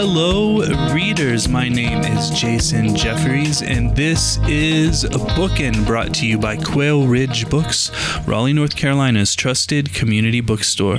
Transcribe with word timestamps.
Hello, 0.00 0.60
readers. 0.94 1.48
My 1.48 1.68
name 1.68 2.04
is 2.04 2.30
Jason 2.30 2.94
Jeffries, 2.94 3.62
and 3.62 3.96
this 3.96 4.38
is 4.46 5.02
a 5.02 5.18
Bookin 5.34 5.84
brought 5.84 6.14
to 6.14 6.26
you 6.26 6.38
by 6.38 6.56
Quail 6.56 7.08
Ridge 7.08 7.50
Books, 7.50 7.90
Raleigh, 8.24 8.52
North 8.52 8.76
Carolina's 8.76 9.34
trusted 9.34 9.92
community 9.92 10.40
bookstore. 10.40 10.98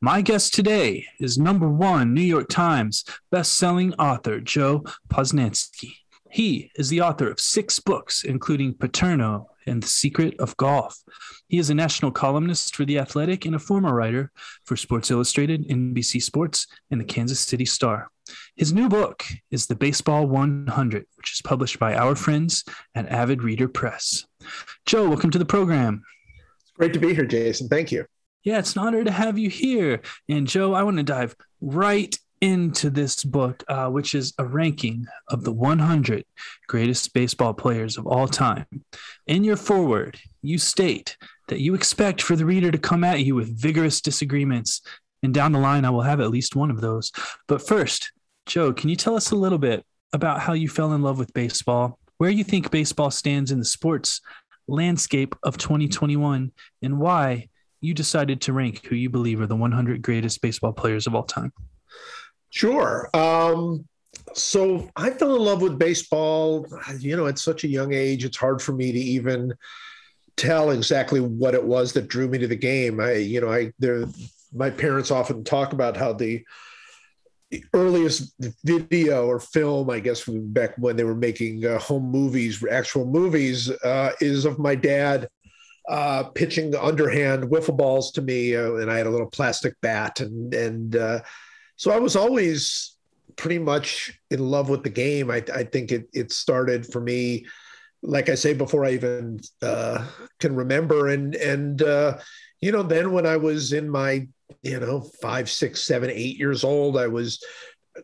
My 0.00 0.22
guest 0.22 0.54
today 0.54 1.04
is 1.20 1.36
number 1.36 1.68
one 1.68 2.14
New 2.14 2.22
York 2.22 2.48
Times 2.48 3.04
best-selling 3.30 3.92
author 3.96 4.40
Joe 4.40 4.82
Posnanski. 5.10 5.96
He 6.30 6.70
is 6.74 6.88
the 6.88 7.02
author 7.02 7.30
of 7.30 7.40
six 7.40 7.78
books, 7.78 8.24
including 8.24 8.72
Paterno 8.72 9.50
and 9.68 9.82
The 9.82 9.86
Secret 9.86 10.34
of 10.40 10.56
Golf. 10.56 10.98
He 11.46 11.58
is 11.58 11.70
a 11.70 11.74
national 11.74 12.10
columnist 12.10 12.74
for 12.74 12.84
The 12.84 12.98
Athletic 12.98 13.44
and 13.46 13.54
a 13.54 13.58
former 13.60 13.94
writer 13.94 14.32
for 14.64 14.76
Sports 14.76 15.10
Illustrated, 15.10 15.68
NBC 15.68 16.22
Sports, 16.22 16.66
and 16.90 17.00
the 17.00 17.04
Kansas 17.04 17.40
City 17.40 17.64
Star. 17.64 18.08
His 18.56 18.72
new 18.72 18.88
book 18.88 19.24
is 19.50 19.66
The 19.66 19.76
Baseball 19.76 20.26
100, 20.26 21.06
which 21.16 21.32
is 21.32 21.42
published 21.42 21.78
by 21.78 21.94
our 21.94 22.16
friends 22.16 22.64
at 22.94 23.08
Avid 23.08 23.42
Reader 23.42 23.68
Press. 23.68 24.26
Joe, 24.86 25.08
welcome 25.08 25.30
to 25.30 25.38
the 25.38 25.44
program. 25.44 26.02
It's 26.62 26.72
great 26.72 26.92
to 26.94 26.98
be 26.98 27.14
here, 27.14 27.26
Jason. 27.26 27.68
Thank 27.68 27.92
you. 27.92 28.04
Yeah, 28.44 28.58
it's 28.58 28.76
an 28.76 28.82
honor 28.82 29.04
to 29.04 29.10
have 29.10 29.38
you 29.38 29.50
here. 29.50 30.00
And 30.28 30.46
Joe, 30.46 30.74
I 30.74 30.82
want 30.82 30.96
to 30.96 31.02
dive 31.02 31.36
right 31.60 32.16
into 32.40 32.90
this 32.90 33.24
book, 33.24 33.64
uh, 33.68 33.88
which 33.88 34.14
is 34.14 34.32
a 34.38 34.44
ranking 34.44 35.06
of 35.28 35.44
the 35.44 35.52
100 35.52 36.24
greatest 36.66 37.12
baseball 37.12 37.54
players 37.54 37.96
of 37.96 38.06
all 38.06 38.28
time. 38.28 38.66
In 39.26 39.44
your 39.44 39.56
foreword, 39.56 40.18
you 40.42 40.58
state 40.58 41.16
that 41.48 41.60
you 41.60 41.74
expect 41.74 42.22
for 42.22 42.36
the 42.36 42.46
reader 42.46 42.70
to 42.70 42.78
come 42.78 43.04
at 43.04 43.24
you 43.24 43.34
with 43.34 43.60
vigorous 43.60 44.00
disagreements. 44.00 44.80
And 45.22 45.34
down 45.34 45.52
the 45.52 45.58
line, 45.58 45.84
I 45.84 45.90
will 45.90 46.02
have 46.02 46.20
at 46.20 46.30
least 46.30 46.54
one 46.54 46.70
of 46.70 46.80
those. 46.80 47.10
But 47.48 47.66
first, 47.66 48.12
Joe, 48.46 48.72
can 48.72 48.88
you 48.88 48.96
tell 48.96 49.16
us 49.16 49.30
a 49.30 49.36
little 49.36 49.58
bit 49.58 49.84
about 50.12 50.40
how 50.40 50.52
you 50.52 50.68
fell 50.68 50.92
in 50.92 51.02
love 51.02 51.18
with 51.18 51.34
baseball, 51.34 51.98
where 52.18 52.30
you 52.30 52.44
think 52.44 52.70
baseball 52.70 53.10
stands 53.10 53.50
in 53.50 53.58
the 53.58 53.64
sports 53.64 54.20
landscape 54.66 55.34
of 55.42 55.58
2021, 55.58 56.52
and 56.82 56.98
why 56.98 57.48
you 57.80 57.94
decided 57.94 58.40
to 58.42 58.52
rank 58.52 58.84
who 58.86 58.94
you 58.94 59.10
believe 59.10 59.40
are 59.40 59.46
the 59.46 59.56
100 59.56 60.02
greatest 60.02 60.40
baseball 60.40 60.72
players 60.72 61.06
of 61.06 61.14
all 61.14 61.24
time? 61.24 61.52
Sure. 62.50 63.08
Um, 63.14 63.86
so 64.34 64.88
I 64.96 65.10
fell 65.10 65.34
in 65.36 65.42
love 65.42 65.62
with 65.62 65.78
baseball, 65.78 66.66
you 66.98 67.16
know, 67.16 67.26
at 67.26 67.38
such 67.38 67.64
a 67.64 67.68
young 67.68 67.92
age. 67.92 68.24
It's 68.24 68.36
hard 68.36 68.62
for 68.62 68.72
me 68.72 68.92
to 68.92 68.98
even 68.98 69.54
tell 70.36 70.70
exactly 70.70 71.20
what 71.20 71.54
it 71.54 71.64
was 71.64 71.92
that 71.92 72.08
drew 72.08 72.28
me 72.28 72.38
to 72.38 72.46
the 72.46 72.56
game. 72.56 73.00
I, 73.00 73.14
you 73.14 73.40
know, 73.40 73.50
I, 73.50 73.72
there, 73.78 74.04
my 74.54 74.70
parents 74.70 75.10
often 75.10 75.44
talk 75.44 75.72
about 75.72 75.96
how 75.96 76.12
the, 76.12 76.44
the 77.50 77.64
earliest 77.74 78.34
video 78.64 79.26
or 79.26 79.40
film, 79.40 79.90
I 79.90 80.00
guess, 80.00 80.24
back 80.26 80.74
when 80.76 80.96
they 80.96 81.04
were 81.04 81.14
making 81.14 81.64
uh, 81.64 81.78
home 81.78 82.04
movies, 82.04 82.62
actual 82.70 83.06
movies, 83.06 83.70
uh, 83.70 84.12
is 84.20 84.44
of 84.44 84.58
my 84.58 84.74
dad 84.74 85.28
uh, 85.88 86.24
pitching 86.24 86.74
underhand 86.76 87.44
wiffle 87.44 87.76
balls 87.76 88.12
to 88.12 88.22
me, 88.22 88.54
uh, 88.54 88.74
and 88.74 88.90
I 88.90 88.98
had 88.98 89.06
a 89.06 89.10
little 89.10 89.30
plastic 89.30 89.74
bat, 89.80 90.20
and 90.20 90.52
and 90.52 90.96
uh, 90.96 91.20
so 91.78 91.92
I 91.92 91.98
was 91.98 92.16
always 92.16 92.96
pretty 93.36 93.60
much 93.60 94.12
in 94.30 94.40
love 94.40 94.68
with 94.68 94.82
the 94.82 94.90
game. 94.90 95.30
I, 95.30 95.42
I 95.54 95.62
think 95.62 95.92
it 95.92 96.08
it 96.12 96.32
started 96.32 96.84
for 96.84 97.00
me, 97.00 97.46
like 98.02 98.28
I 98.28 98.34
say, 98.34 98.52
before 98.52 98.84
I 98.84 98.90
even 98.90 99.40
uh, 99.62 100.04
can 100.40 100.54
remember, 100.54 101.08
and 101.08 101.34
and 101.36 101.80
uh, 101.80 102.18
you 102.60 102.72
know, 102.72 102.82
then 102.82 103.12
when 103.12 103.26
I 103.26 103.36
was 103.36 103.72
in 103.72 103.88
my 103.88 104.26
you 104.62 104.80
know 104.80 105.00
five, 105.22 105.48
six, 105.48 105.84
seven, 105.84 106.10
eight 106.10 106.36
years 106.36 106.64
old, 106.64 106.98
I 106.98 107.06
was 107.06 107.42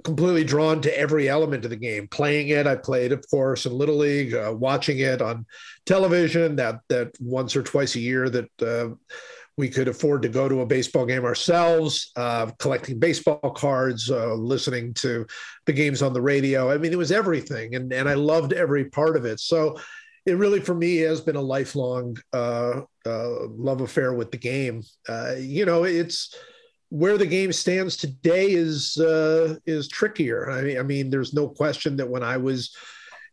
completely 0.05 0.45
drawn 0.45 0.81
to 0.83 0.99
every 0.99 1.29
element 1.29 1.65
of 1.65 1.71
the 1.71 1.77
game. 1.77 2.07
Playing 2.09 2.49
it, 2.49 2.69
I 2.69 2.77
played, 2.77 3.11
of 3.11 3.25
course, 3.29 3.67
in 3.67 3.73
little 3.73 3.97
league. 3.97 4.35
Uh, 4.35 4.55
watching 4.57 5.01
it 5.01 5.21
on 5.21 5.47
television, 5.85 6.55
that 6.57 6.79
that 6.89 7.11
once 7.21 7.57
or 7.57 7.65
twice 7.65 7.97
a 7.97 8.01
year 8.01 8.31
that 8.31 8.63
uh, 8.63 8.95
we 9.57 9.69
could 9.69 9.89
afford 9.89 10.23
to 10.23 10.29
go 10.29 10.49
to 10.49 10.63
a 10.63 10.67
baseball 10.67 11.07
game 11.07 11.25
ourselves, 11.25 12.11
uh, 12.17 12.51
collecting 12.59 12.99
baseball 12.99 13.53
cards, 13.57 14.11
uh, 14.11 14.35
listening 14.35 14.95
to 14.95 15.27
the 15.67 15.73
games 15.73 16.03
on 16.03 16.13
the 16.13 16.23
radio. 16.23 16.71
I 16.71 16.79
mean, 16.79 16.93
it 16.93 16.99
was 16.99 17.13
everything, 17.13 17.75
and 17.75 17.93
and 17.93 18.09
I 18.09 18.15
loved 18.15 18.53
every 18.53 18.87
part 18.87 19.17
of 19.17 19.25
it. 19.25 19.41
So, 19.41 19.79
it 20.27 20.37
really 20.37 20.61
for 20.61 20.75
me 20.75 20.97
has 20.99 21.21
been 21.21 21.37
a 21.37 21.43
lifelong 21.43 22.17
uh, 22.33 22.83
uh 23.07 23.47
love 23.49 23.81
affair 23.81 24.15
with 24.15 24.31
the 24.31 24.39
game. 24.39 24.83
Uh, 25.09 25.35
you 25.39 25.65
know, 25.65 25.85
it's 25.85 26.35
where 26.89 27.19
the 27.19 27.27
game 27.27 27.53
stands 27.53 27.97
today 27.97 28.53
is 28.53 28.97
uh, 28.99 29.57
is 29.67 29.89
trickier. 29.89 30.51
I 30.51 30.63
mean, 30.63 30.79
I 30.79 30.83
mean, 30.83 31.11
there's 31.11 31.35
no 31.35 31.49
question 31.49 31.97
that 31.97 32.09
when 32.09 32.23
I 32.23 32.37
was 32.37 32.75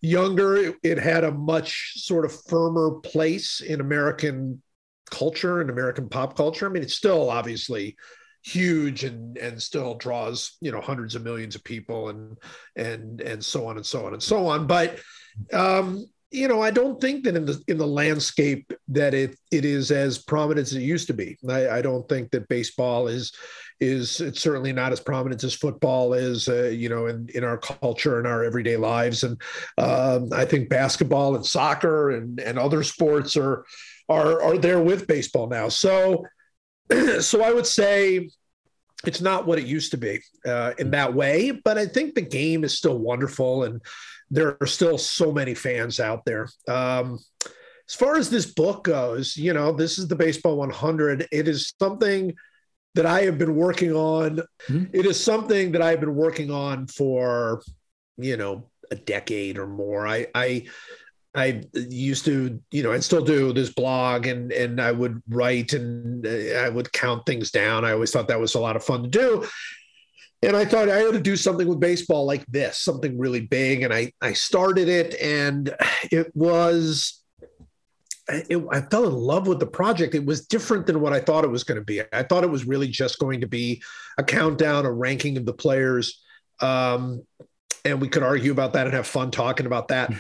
younger, 0.02 0.56
it, 0.56 0.76
it 0.84 0.98
had 0.98 1.24
a 1.24 1.32
much 1.32 1.94
sort 1.96 2.26
of 2.26 2.44
firmer 2.46 3.00
place 3.04 3.62
in 3.62 3.82
American 3.82 4.62
culture 5.12 5.62
and 5.62 5.70
American 5.70 6.10
pop 6.10 6.36
culture. 6.36 6.66
I 6.66 6.70
mean, 6.70 6.84
it's 6.84 6.96
still 6.96 7.30
obviously 7.30 7.98
huge 8.44 9.04
and 9.04 9.38
and 9.38 9.62
still 9.62 9.94
draws 9.94 10.58
you 10.62 10.72
know 10.72 10.82
hundreds 10.82 11.14
of 11.14 11.24
millions 11.24 11.54
of 11.54 11.64
people 11.64 12.10
and 12.10 12.38
and 12.76 13.22
and 13.22 13.46
so 13.46 13.68
on 13.68 13.78
and 13.78 13.86
so 13.86 14.06
on 14.06 14.14
and 14.14 14.24
so 14.24 14.48
on. 14.48 14.66
But 14.66 15.00
um, 15.54 16.06
you 16.32 16.48
know, 16.48 16.62
I 16.62 16.72
don't 16.72 17.00
think 17.02 17.26
that 17.26 17.36
in 17.36 17.46
the 17.46 17.62
in 17.68 17.78
the 17.78 17.88
landscape 17.88 18.72
that 18.88 19.14
it 19.14 19.38
it 19.52 19.66
is 19.66 19.92
as 19.92 20.18
prominent 20.18 20.68
as 20.68 20.74
it 20.74 20.82
used 20.82 21.08
to 21.08 21.14
be. 21.14 21.38
I, 21.48 21.70
I 21.70 21.82
don't 21.82 22.08
think 22.08 22.32
that 22.32 22.48
baseball 22.48 23.08
is 23.08 23.34
is 23.82 24.22
it's 24.22 24.40
certainly 24.40 24.72
not 24.72 24.94
as 24.94 25.00
prominent 25.02 25.44
as 25.44 25.54
football 25.54 26.14
is, 26.14 26.48
uh, 26.48 26.70
you 26.70 26.88
know, 26.88 27.08
in, 27.08 27.28
in 27.34 27.44
our 27.44 27.58
culture 27.58 28.18
and 28.20 28.28
our 28.28 28.44
everyday 28.44 28.78
lives. 28.78 29.24
And 29.24 29.42
um, 29.78 30.30
I 30.32 30.46
think 30.46 30.70
basketball 30.70 31.36
and 31.36 31.46
soccer 31.46 32.12
and, 32.12 32.40
and 32.40 32.58
other 32.58 32.84
sports 32.84 33.36
are 33.36 33.66
are 34.12 34.42
are 34.42 34.58
there 34.58 34.82
with 34.82 35.08
baseball 35.08 35.48
now. 35.48 35.70
So 35.70 36.26
so 37.20 37.44
I 37.44 37.52
would 37.52 37.68
say 37.68 38.30
it's 39.06 39.22
not 39.22 39.48
what 39.48 39.58
it 39.58 39.66
used 39.66 39.92
to 39.92 39.98
be 39.98 40.20
uh, 40.46 40.74
in 40.78 40.92
that 40.92 41.14
way, 41.14 41.52
but 41.52 41.78
I 41.78 41.86
think 41.86 42.14
the 42.14 42.22
game 42.22 42.64
is 42.64 42.78
still 42.78 42.98
wonderful, 42.98 43.64
and 43.64 43.82
there 44.30 44.58
are 44.62 44.68
still 44.68 44.98
so 44.98 45.32
many 45.32 45.56
fans 45.56 46.00
out 46.00 46.24
there. 46.26 46.50
Um, 46.68 47.20
as 47.90 47.96
far 47.96 48.16
as 48.16 48.30
this 48.30 48.46
book 48.46 48.84
goes, 48.84 49.36
you 49.36 49.54
know, 49.54 49.72
this 49.72 49.98
is 49.98 50.08
the 50.08 50.16
Baseball 50.16 50.58
100. 50.58 51.28
It 51.32 51.48
is 51.48 51.74
something 51.80 52.34
that 52.94 53.06
I 53.06 53.22
have 53.24 53.38
been 53.38 53.56
working 53.56 53.94
on. 53.94 54.42
Mm-hmm. 54.68 54.86
It 54.94 55.06
is 55.06 55.22
something 55.22 55.72
that 55.72 55.82
I've 55.82 56.00
been 56.00 56.16
working 56.16 56.52
on 56.52 56.88
for, 56.88 57.62
you 58.18 58.38
know, 58.38 58.70
a 58.92 58.96
decade 58.96 59.58
or 59.58 59.68
more. 59.68 60.08
I, 60.08 60.28
I 60.36 60.68
I 61.34 61.64
used 61.74 62.26
to, 62.26 62.60
you 62.72 62.84
know, 62.84 62.92
and 62.92 63.04
still 63.04 63.24
do 63.24 63.54
this 63.54 63.70
blog 63.70 64.28
and 64.28 64.52
and 64.52 64.82
I 64.82 64.92
would 64.92 65.22
write 65.30 65.74
and 65.74 66.26
uh, 66.26 66.60
I 66.60 66.70
would 66.70 66.92
count 66.92 67.26
things 67.26 67.52
down. 67.52 67.86
I 67.86 67.94
always 67.94 68.12
thought 68.12 68.28
that 68.28 68.40
was 68.40 68.56
a 68.56 68.60
lot 68.60 68.76
of 68.76 68.84
fun 68.84 69.04
to 69.04 69.10
do. 69.10 69.48
And 70.44 70.58
I 70.58 70.66
thought 70.66 70.90
I 70.90 71.06
ought 71.06 71.14
to 71.14 71.22
do 71.22 71.38
something 71.38 71.68
with 71.68 71.80
baseball 71.80 72.26
like 72.26 72.46
this, 72.48 72.80
something 72.80 73.18
really 73.18 73.42
big. 73.42 73.84
And 73.84 73.94
I 73.94 74.12
I 74.22 74.34
started 74.34 74.90
it 74.90 75.16
and 75.22 75.74
it 76.12 76.36
was 76.36 77.24
it, 78.28 78.62
I 78.70 78.82
fell 78.82 79.08
in 79.08 79.14
love 79.14 79.48
with 79.48 79.60
the 79.60 79.68
project. 79.68 80.16
It 80.16 80.26
was 80.26 80.48
different 80.48 80.86
than 80.86 81.00
what 81.00 81.14
I 81.14 81.22
thought 81.22 81.46
it 81.46 81.52
was 81.52 81.64
going 81.64 81.80
to 81.80 81.86
be. 81.86 82.02
I 82.12 82.24
thought 82.24 82.44
it 82.44 82.50
was 82.50 82.66
really 82.66 82.88
just 82.88 83.20
going 83.20 83.42
to 83.42 83.48
be 83.48 83.82
a 84.18 84.24
countdown, 84.24 84.86
a 84.86 84.92
ranking 84.92 85.38
of 85.38 85.46
the 85.46 85.54
players. 85.54 86.22
Um, 86.60 87.26
and 87.86 88.02
we 88.02 88.10
could 88.10 88.24
argue 88.24 88.52
about 88.52 88.74
that 88.74 88.86
and 88.86 88.94
have 88.94 89.08
fun 89.08 89.32
talking 89.32 89.66
about 89.66 89.88
that 89.90 90.14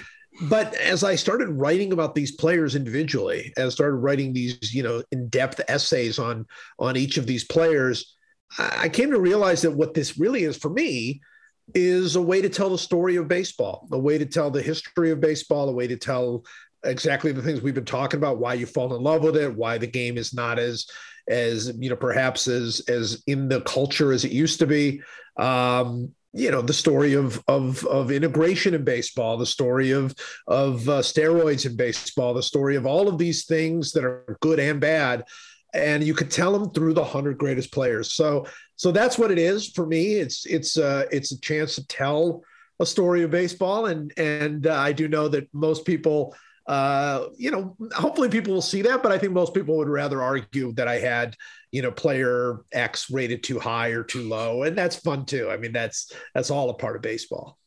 but 0.43 0.73
as 0.75 1.03
I 1.03 1.15
started 1.15 1.49
writing 1.49 1.91
about 1.91 2.15
these 2.15 2.31
players 2.31 2.75
individually, 2.75 3.53
and 3.57 3.71
started 3.71 3.97
writing 3.97 4.33
these, 4.33 4.73
you 4.73 4.83
know, 4.83 5.03
in-depth 5.11 5.61
essays 5.67 6.19
on 6.19 6.45
on 6.79 6.95
each 6.95 7.17
of 7.17 7.27
these 7.27 7.43
players, 7.43 8.15
I 8.57 8.89
came 8.89 9.11
to 9.11 9.19
realize 9.19 9.61
that 9.61 9.71
what 9.71 9.93
this 9.93 10.17
really 10.17 10.43
is 10.43 10.57
for 10.57 10.69
me 10.69 11.21
is 11.73 12.15
a 12.15 12.21
way 12.21 12.41
to 12.41 12.49
tell 12.49 12.69
the 12.69 12.77
story 12.77 13.15
of 13.15 13.27
baseball, 13.27 13.87
a 13.91 13.99
way 13.99 14.17
to 14.17 14.25
tell 14.25 14.49
the 14.49 14.61
history 14.61 15.11
of 15.11 15.21
baseball, 15.21 15.69
a 15.69 15.73
way 15.73 15.87
to 15.87 15.95
tell 15.97 16.43
exactly 16.83 17.31
the 17.31 17.41
things 17.41 17.61
we've 17.61 17.75
been 17.75 17.85
talking 17.85 18.17
about, 18.17 18.39
why 18.39 18.53
you 18.53 18.65
fall 18.65 18.95
in 18.95 19.03
love 19.03 19.23
with 19.23 19.37
it, 19.37 19.55
why 19.55 19.77
the 19.77 19.87
game 19.87 20.17
is 20.17 20.33
not 20.33 20.59
as 20.59 20.85
as 21.29 21.71
you 21.77 21.89
know 21.89 21.95
perhaps 21.95 22.47
as 22.47 22.81
as 22.87 23.23
in 23.27 23.47
the 23.47 23.61
culture 23.61 24.11
as 24.11 24.25
it 24.25 24.31
used 24.31 24.59
to 24.59 24.67
be. 24.67 25.01
Um, 25.37 26.13
you 26.33 26.49
know 26.49 26.61
the 26.61 26.73
story 26.73 27.13
of 27.13 27.43
of 27.47 27.85
of 27.87 28.09
integration 28.09 28.73
in 28.73 28.85
baseball 28.85 29.37
the 29.37 29.45
story 29.45 29.91
of 29.91 30.15
of 30.47 30.87
uh, 30.87 30.99
steroids 31.01 31.65
in 31.65 31.75
baseball 31.75 32.33
the 32.33 32.41
story 32.41 32.77
of 32.77 32.85
all 32.85 33.09
of 33.09 33.17
these 33.17 33.45
things 33.45 33.91
that 33.91 34.05
are 34.05 34.37
good 34.39 34.59
and 34.59 34.79
bad 34.79 35.25
and 35.73 36.03
you 36.03 36.13
could 36.13 36.31
tell 36.31 36.51
them 36.51 36.69
through 36.71 36.93
the 36.93 37.01
100 37.01 37.37
greatest 37.37 37.71
players. 37.71 38.13
So 38.13 38.45
so 38.75 38.91
that's 38.91 39.17
what 39.17 39.31
it 39.31 39.37
is 39.37 39.69
for 39.69 39.85
me. 39.85 40.15
It's 40.15 40.45
it's 40.45 40.77
uh 40.77 41.05
it's 41.11 41.31
a 41.31 41.39
chance 41.39 41.75
to 41.75 41.87
tell 41.87 42.43
a 42.79 42.85
story 42.85 43.23
of 43.23 43.31
baseball 43.31 43.85
and 43.85 44.11
and 44.17 44.65
uh, 44.65 44.73
i 44.73 44.91
do 44.91 45.07
know 45.07 45.27
that 45.27 45.47
most 45.53 45.85
people 45.85 46.33
uh, 46.67 47.27
you 47.37 47.51
know, 47.51 47.75
hopefully 47.93 48.29
people 48.29 48.53
will 48.53 48.61
see 48.61 48.81
that, 48.83 49.01
but 49.01 49.11
I 49.11 49.17
think 49.17 49.33
most 49.33 49.53
people 49.53 49.75
would 49.77 49.89
rather 49.89 50.21
argue 50.21 50.71
that 50.73 50.87
I 50.87 50.99
had, 50.99 51.35
you 51.71 51.81
know, 51.81 51.91
player 51.91 52.63
X 52.71 53.09
rated 53.09 53.43
too 53.43 53.59
high 53.59 53.89
or 53.89 54.03
too 54.03 54.27
low, 54.27 54.63
and 54.63 54.77
that's 54.77 54.95
fun 54.95 55.25
too. 55.25 55.49
I 55.49 55.57
mean, 55.57 55.71
that's 55.71 56.11
that's 56.33 56.51
all 56.51 56.69
a 56.69 56.73
part 56.73 56.95
of 56.95 57.01
baseball. 57.01 57.57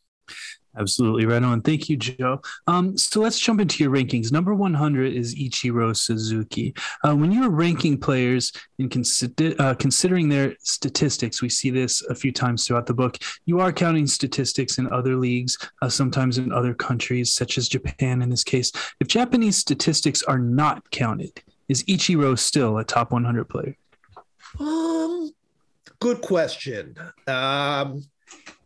Absolutely 0.76 1.24
right 1.24 1.42
on. 1.42 1.60
Thank 1.62 1.88
you, 1.88 1.96
Joe. 1.96 2.40
Um, 2.66 2.98
so 2.98 3.20
let's 3.20 3.38
jump 3.38 3.60
into 3.60 3.82
your 3.82 3.92
rankings. 3.92 4.32
Number 4.32 4.54
100 4.54 5.12
is 5.12 5.34
Ichiro 5.36 5.96
Suzuki. 5.96 6.74
Uh, 7.04 7.14
when 7.14 7.30
you're 7.30 7.50
ranking 7.50 7.98
players 7.98 8.52
and 8.80 8.90
consider, 8.90 9.54
uh, 9.60 9.74
considering 9.74 10.28
their 10.28 10.56
statistics, 10.60 11.40
we 11.40 11.48
see 11.48 11.70
this 11.70 12.02
a 12.02 12.14
few 12.14 12.32
times 12.32 12.66
throughout 12.66 12.86
the 12.86 12.94
book. 12.94 13.18
You 13.46 13.60
are 13.60 13.72
counting 13.72 14.08
statistics 14.08 14.78
in 14.78 14.92
other 14.92 15.14
leagues, 15.14 15.56
uh, 15.80 15.88
sometimes 15.88 16.38
in 16.38 16.52
other 16.52 16.74
countries, 16.74 17.32
such 17.32 17.56
as 17.56 17.68
Japan 17.68 18.20
in 18.20 18.30
this 18.30 18.44
case. 18.44 18.72
If 18.98 19.06
Japanese 19.06 19.56
statistics 19.56 20.22
are 20.24 20.40
not 20.40 20.90
counted, 20.90 21.40
is 21.68 21.84
Ichiro 21.84 22.36
still 22.36 22.78
a 22.78 22.84
top 22.84 23.12
100 23.12 23.48
player? 23.48 23.76
Um, 24.58 25.32
good 26.00 26.20
question. 26.20 26.96
Um, 27.26 28.02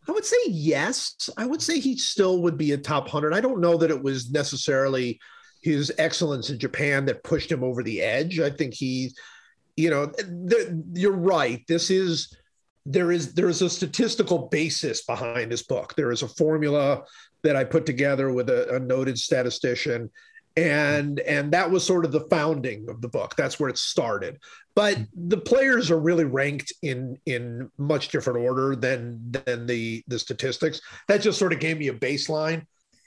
I 0.09 0.13
would 0.13 0.25
say 0.25 0.37
yes. 0.47 1.29
I 1.37 1.47
would 1.47 1.63
say 1.63 1.79
he 1.79 1.97
still 1.97 2.43
would 2.43 2.57
be 2.57 2.73
a 2.73 2.79
top 2.79 3.05
100. 3.05 3.35
I 3.35 3.41
don't 3.41 3.61
know 3.61 3.77
that 3.77 3.91
it 3.91 4.03
was 4.03 4.31
necessarily 4.31 5.21
his 5.63 5.93
excellence 5.99 6.51
in 6.51 6.59
Japan 6.59 7.05
that 7.07 7.25
pushed 7.25 7.53
him 7.53 7.63
over 7.63 7.83
the 7.83 8.01
edge. 8.01 8.41
I 8.41 8.51
think 8.51 8.75
he, 8.75 9.13
you 9.77 9.91
know, 9.91 10.07
the, 10.07 10.83
you're 10.95 11.13
right. 11.13 11.65
This 11.69 11.91
is 11.91 12.35
there 12.87 13.13
is 13.13 13.35
there 13.35 13.49
is 13.49 13.61
a 13.61 13.69
statistical 13.69 14.49
basis 14.49 15.05
behind 15.05 15.53
this 15.53 15.63
book. 15.63 15.95
There 15.95 16.11
is 16.11 16.23
a 16.23 16.29
formula 16.29 17.03
that 17.43 17.55
I 17.55 17.65
put 17.65 17.85
together 17.85 18.33
with 18.33 18.49
a, 18.49 18.77
a 18.77 18.79
noted 18.79 19.19
statistician, 19.19 20.11
and 20.59 21.21
and 21.21 21.53
that 21.53 21.71
was 21.71 21.87
sort 21.87 22.05
of 22.05 22.11
the 22.11 22.27
founding 22.31 22.89
of 22.89 23.01
the 23.01 23.09
book. 23.09 23.37
That's 23.37 23.61
where 23.61 23.71
it 23.71 23.79
started. 23.79 24.39
But 24.75 24.99
the 25.15 25.37
players 25.37 25.91
are 25.91 26.01
really 26.01 26.25
ranked 26.25 26.73
in 26.83 27.17
in 27.27 27.71
much 27.79 28.09
different 28.09 28.41
order 28.41 28.75
than 28.75 29.21
than 29.31 29.67
the 29.67 30.03
the 30.09 30.19
statistics. 30.19 30.81
That 31.07 31.21
just 31.21 31.39
sort 31.39 31.53
of 31.53 31.61
gave 31.61 31.79
me 31.79 31.89
a 31.89 31.95
baseline. 31.95 32.67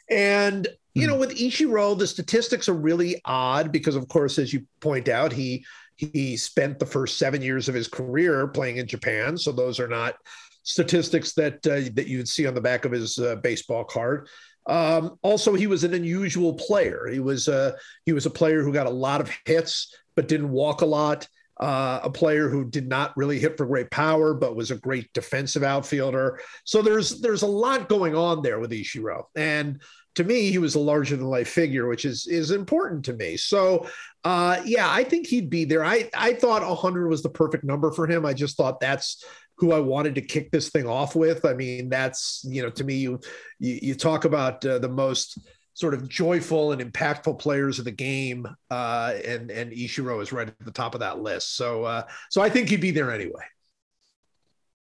And 0.10 0.68
you 0.94 1.08
know 1.08 1.16
hmm. 1.16 1.20
with 1.20 1.38
Ichiro 1.38 1.98
the 1.98 2.08
statistics 2.08 2.70
are 2.70 2.74
really 2.74 3.22
odd 3.26 3.72
because 3.72 3.96
of 3.96 4.08
course 4.08 4.40
as 4.40 4.54
you 4.54 4.66
point 4.80 5.10
out 5.10 5.34
he 5.34 5.66
he 5.98 6.36
spent 6.36 6.80
the 6.80 6.86
first 6.86 7.20
7 7.20 7.44
years 7.44 7.70
of 7.70 7.76
his 7.76 7.88
career 7.88 8.48
playing 8.48 8.78
in 8.78 8.88
Japan. 8.88 9.38
So 9.38 9.52
those 9.52 9.80
are 9.80 9.90
not 9.90 10.16
statistics 10.64 11.34
that 11.34 11.56
uh, 11.68 11.92
that 11.96 12.08
you'd 12.08 12.30
see 12.30 12.48
on 12.48 12.54
the 12.54 12.62
back 12.62 12.86
of 12.86 12.94
his 12.94 13.20
uh, 13.20 13.36
baseball 13.38 13.84
card 13.84 14.30
um, 14.68 15.18
also, 15.22 15.56
he 15.56 15.68
was 15.68 15.84
an 15.84 15.94
unusual 15.94 16.54
player. 16.54 17.08
He 17.08 17.20
was 17.20 17.48
a 17.48 17.76
he 18.06 18.14
was 18.14 18.26
a 18.26 18.30
player 18.30 18.64
who 18.64 18.74
got 18.74 18.88
a 18.88 18.92
lot 18.92 19.22
of 19.22 19.32
hits 19.46 19.96
but 20.16 20.28
didn't 20.28 20.52
walk 20.52 20.82
a 20.82 20.86
lot. 20.86 21.28
Uh, 21.60 22.00
a 22.04 22.10
player 22.10 22.50
who 22.50 22.66
did 22.66 22.88
not 22.88 23.16
really 23.16 23.38
hit 23.38 23.56
for 23.56 23.68
great 23.68 23.92
power, 23.92 24.34
but 24.34 24.56
was 24.56 24.72
a 24.72 24.76
great 24.78 25.12
defensive 25.14 25.62
outfielder. 25.62 26.40
So 26.64 26.82
there's 26.82 27.22
there's 27.22 27.44
a 27.44 27.48
lot 27.48 27.88
going 27.88 28.16
on 28.16 28.42
there 28.42 28.60
with 28.60 28.72
Ichiro, 28.72 29.26
and 29.36 29.80
to 30.16 30.24
me, 30.24 30.52
he 30.52 30.58
was 30.58 30.76
a 30.76 30.80
larger 30.80 31.16
than 31.16 31.28
life 31.28 31.50
figure, 31.50 31.88
which 31.88 32.04
is 32.04 32.26
is 32.28 32.52
important 32.52 33.06
to 33.06 33.14
me. 33.14 33.38
So, 33.38 33.88
uh, 34.24 34.62
yeah, 34.66 34.90
I 34.90 35.04
think 35.04 35.28
he'd 35.28 35.52
be 35.52 35.66
there. 35.66 35.86
I 35.86 36.10
I 36.16 36.34
thought 36.34 36.68
100 36.68 37.08
was 37.08 37.22
the 37.22 37.30
perfect 37.30 37.64
number 37.64 37.92
for 37.92 38.08
him. 38.08 38.26
I 38.26 38.34
just 38.34 38.58
thought 38.58 38.80
that's 38.80 39.24
who 39.62 39.72
I 39.72 39.80
wanted 39.80 40.16
to 40.16 40.22
kick 40.22 40.50
this 40.52 40.70
thing 40.70 40.88
off 40.88 41.16
with. 41.16 41.46
I 41.46 41.54
mean, 41.54 41.88
that's 41.88 42.44
you 42.50 42.64
know, 42.64 42.72
to 42.72 42.84
me, 42.84 42.96
you 42.96 43.20
you, 43.60 43.80
you 43.82 43.96
talk 43.96 44.26
about 44.26 44.66
uh, 44.66 44.80
the 44.80 44.90
most 44.90 45.38
sort 45.76 45.94
of 45.94 46.10
joyful 46.10 46.72
and 46.72 46.82
impactful 46.82 47.40
players 47.40 47.78
of 47.78 47.86
the 47.86 47.92
game, 47.92 48.48
uh, 48.72 49.14
and 49.24 49.52
and 49.52 49.72
Ichiro 49.72 50.20
is 50.22 50.34
right 50.34 50.48
at 50.48 50.60
the 50.60 50.72
top 50.72 50.96
of 50.96 51.02
that 51.02 51.20
list. 51.20 51.56
So 51.56 51.84
uh, 51.84 52.04
so 52.32 52.42
I 52.42 52.50
think 52.50 52.70
he'd 52.70 52.82
be 52.82 52.90
there 52.90 53.12
anyway. 53.12 53.44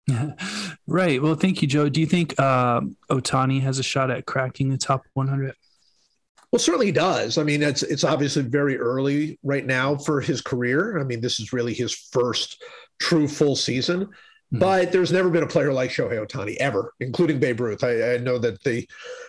right. 0.88 1.22
Well, 1.22 1.36
thank 1.36 1.64
you, 1.64 1.68
Joe. 1.68 1.90
Do 1.90 2.00
you 2.00 2.08
think 2.08 2.40
uh, 2.40 2.82
Ohtani 3.10 3.62
has 3.62 3.80
a 3.80 3.84
shot 3.84 4.12
at 4.12 4.28
cracking 4.28 4.70
the 4.70 4.78
top 4.78 5.02
100? 5.14 5.56
Well, 6.52 6.60
certainly 6.60 6.88
he 6.88 6.92
does. 6.92 7.38
I 7.38 7.44
mean, 7.44 7.62
it's 7.62 7.84
it's 7.84 8.04
obviously 8.04 8.44
very 8.44 8.78
early 8.78 9.40
right 9.44 9.66
now 9.66 9.96
for 9.96 10.22
his 10.22 10.42
career. 10.42 11.00
I 11.00 11.04
mean, 11.04 11.22
this 11.22 11.40
is 11.40 11.54
really 11.54 11.74
his 11.74 11.94
first 11.94 12.64
true 13.00 13.28
full 13.28 13.56
season. 13.56 14.10
Hmm. 14.52 14.60
But 14.60 14.92
there's 14.92 15.12
never 15.12 15.30
been 15.30 15.44
a 15.44 15.48
player 15.48 15.72
like 15.72 15.92
Shohei 15.92 16.26
Ohtani 16.26 16.56
ever, 16.58 16.94
including 17.00 17.40
Babe 17.40 17.60
Ruth. 17.60 17.84
I, 17.84 18.16
I, 18.16 18.18
know 18.18 18.38
that 18.40 18.64
they 18.64 18.88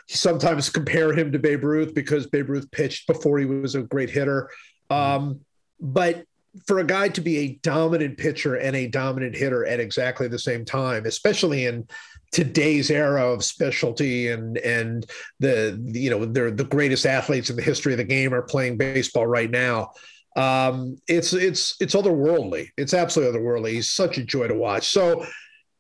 sometimes 0.09 0.71
compare 0.71 1.13
him 1.13 1.31
to 1.33 1.39
Babe 1.39 1.65
Ruth 1.65 1.95
because 1.95 2.27
Babe 2.27 2.49
Ruth 2.49 2.71
pitched 2.71 3.07
before 3.07 3.39
he 3.39 3.45
was 3.45 3.75
a 3.75 3.83
great 3.83 4.11
hitter. 4.11 4.51
Hmm. 4.91 4.97
Um, 4.97 5.41
but 5.81 6.25
for 6.67 6.81
a 6.81 6.85
guy 6.85 7.09
to 7.09 7.21
be 7.21 7.39
a 7.39 7.55
dominant 7.63 8.19
pitcher 8.19 8.57
and 8.57 8.75
a 8.75 8.89
dominant 8.89 9.37
hitter 9.37 9.65
at 9.67 9.81
exactly 9.81 10.27
the 10.27 10.39
same 10.39 10.65
time, 10.65 11.07
especially 11.07 11.67
in 11.67 11.87
today's 12.33 12.91
era 12.91 13.25
of 13.33 13.45
specialty 13.45 14.29
and 14.29 14.57
and 14.59 15.07
the 15.41 15.81
you 15.85 16.11
know 16.11 16.25
they're 16.25 16.51
the 16.51 16.65
greatest 16.65 17.05
athletes 17.05 17.51
in 17.51 17.57
the 17.57 17.63
history 17.63 17.93
of 17.93 17.99
the 17.99 18.05
game 18.05 18.33
are 18.33 18.43
playing 18.43 18.77
baseball 18.77 19.27
right 19.27 19.51
now 19.51 19.91
um, 20.37 20.97
it's 21.09 21.33
it's 21.33 21.77
it's 21.81 21.95
otherworldly. 21.95 22.69
It's 22.77 22.95
absolutely 22.95 23.39
otherworldly. 23.39 23.73
He's 23.73 23.91
such 23.91 24.19
a 24.19 24.25
joy 24.25 24.49
to 24.49 24.55
watch. 24.55 24.89
So, 24.89 25.27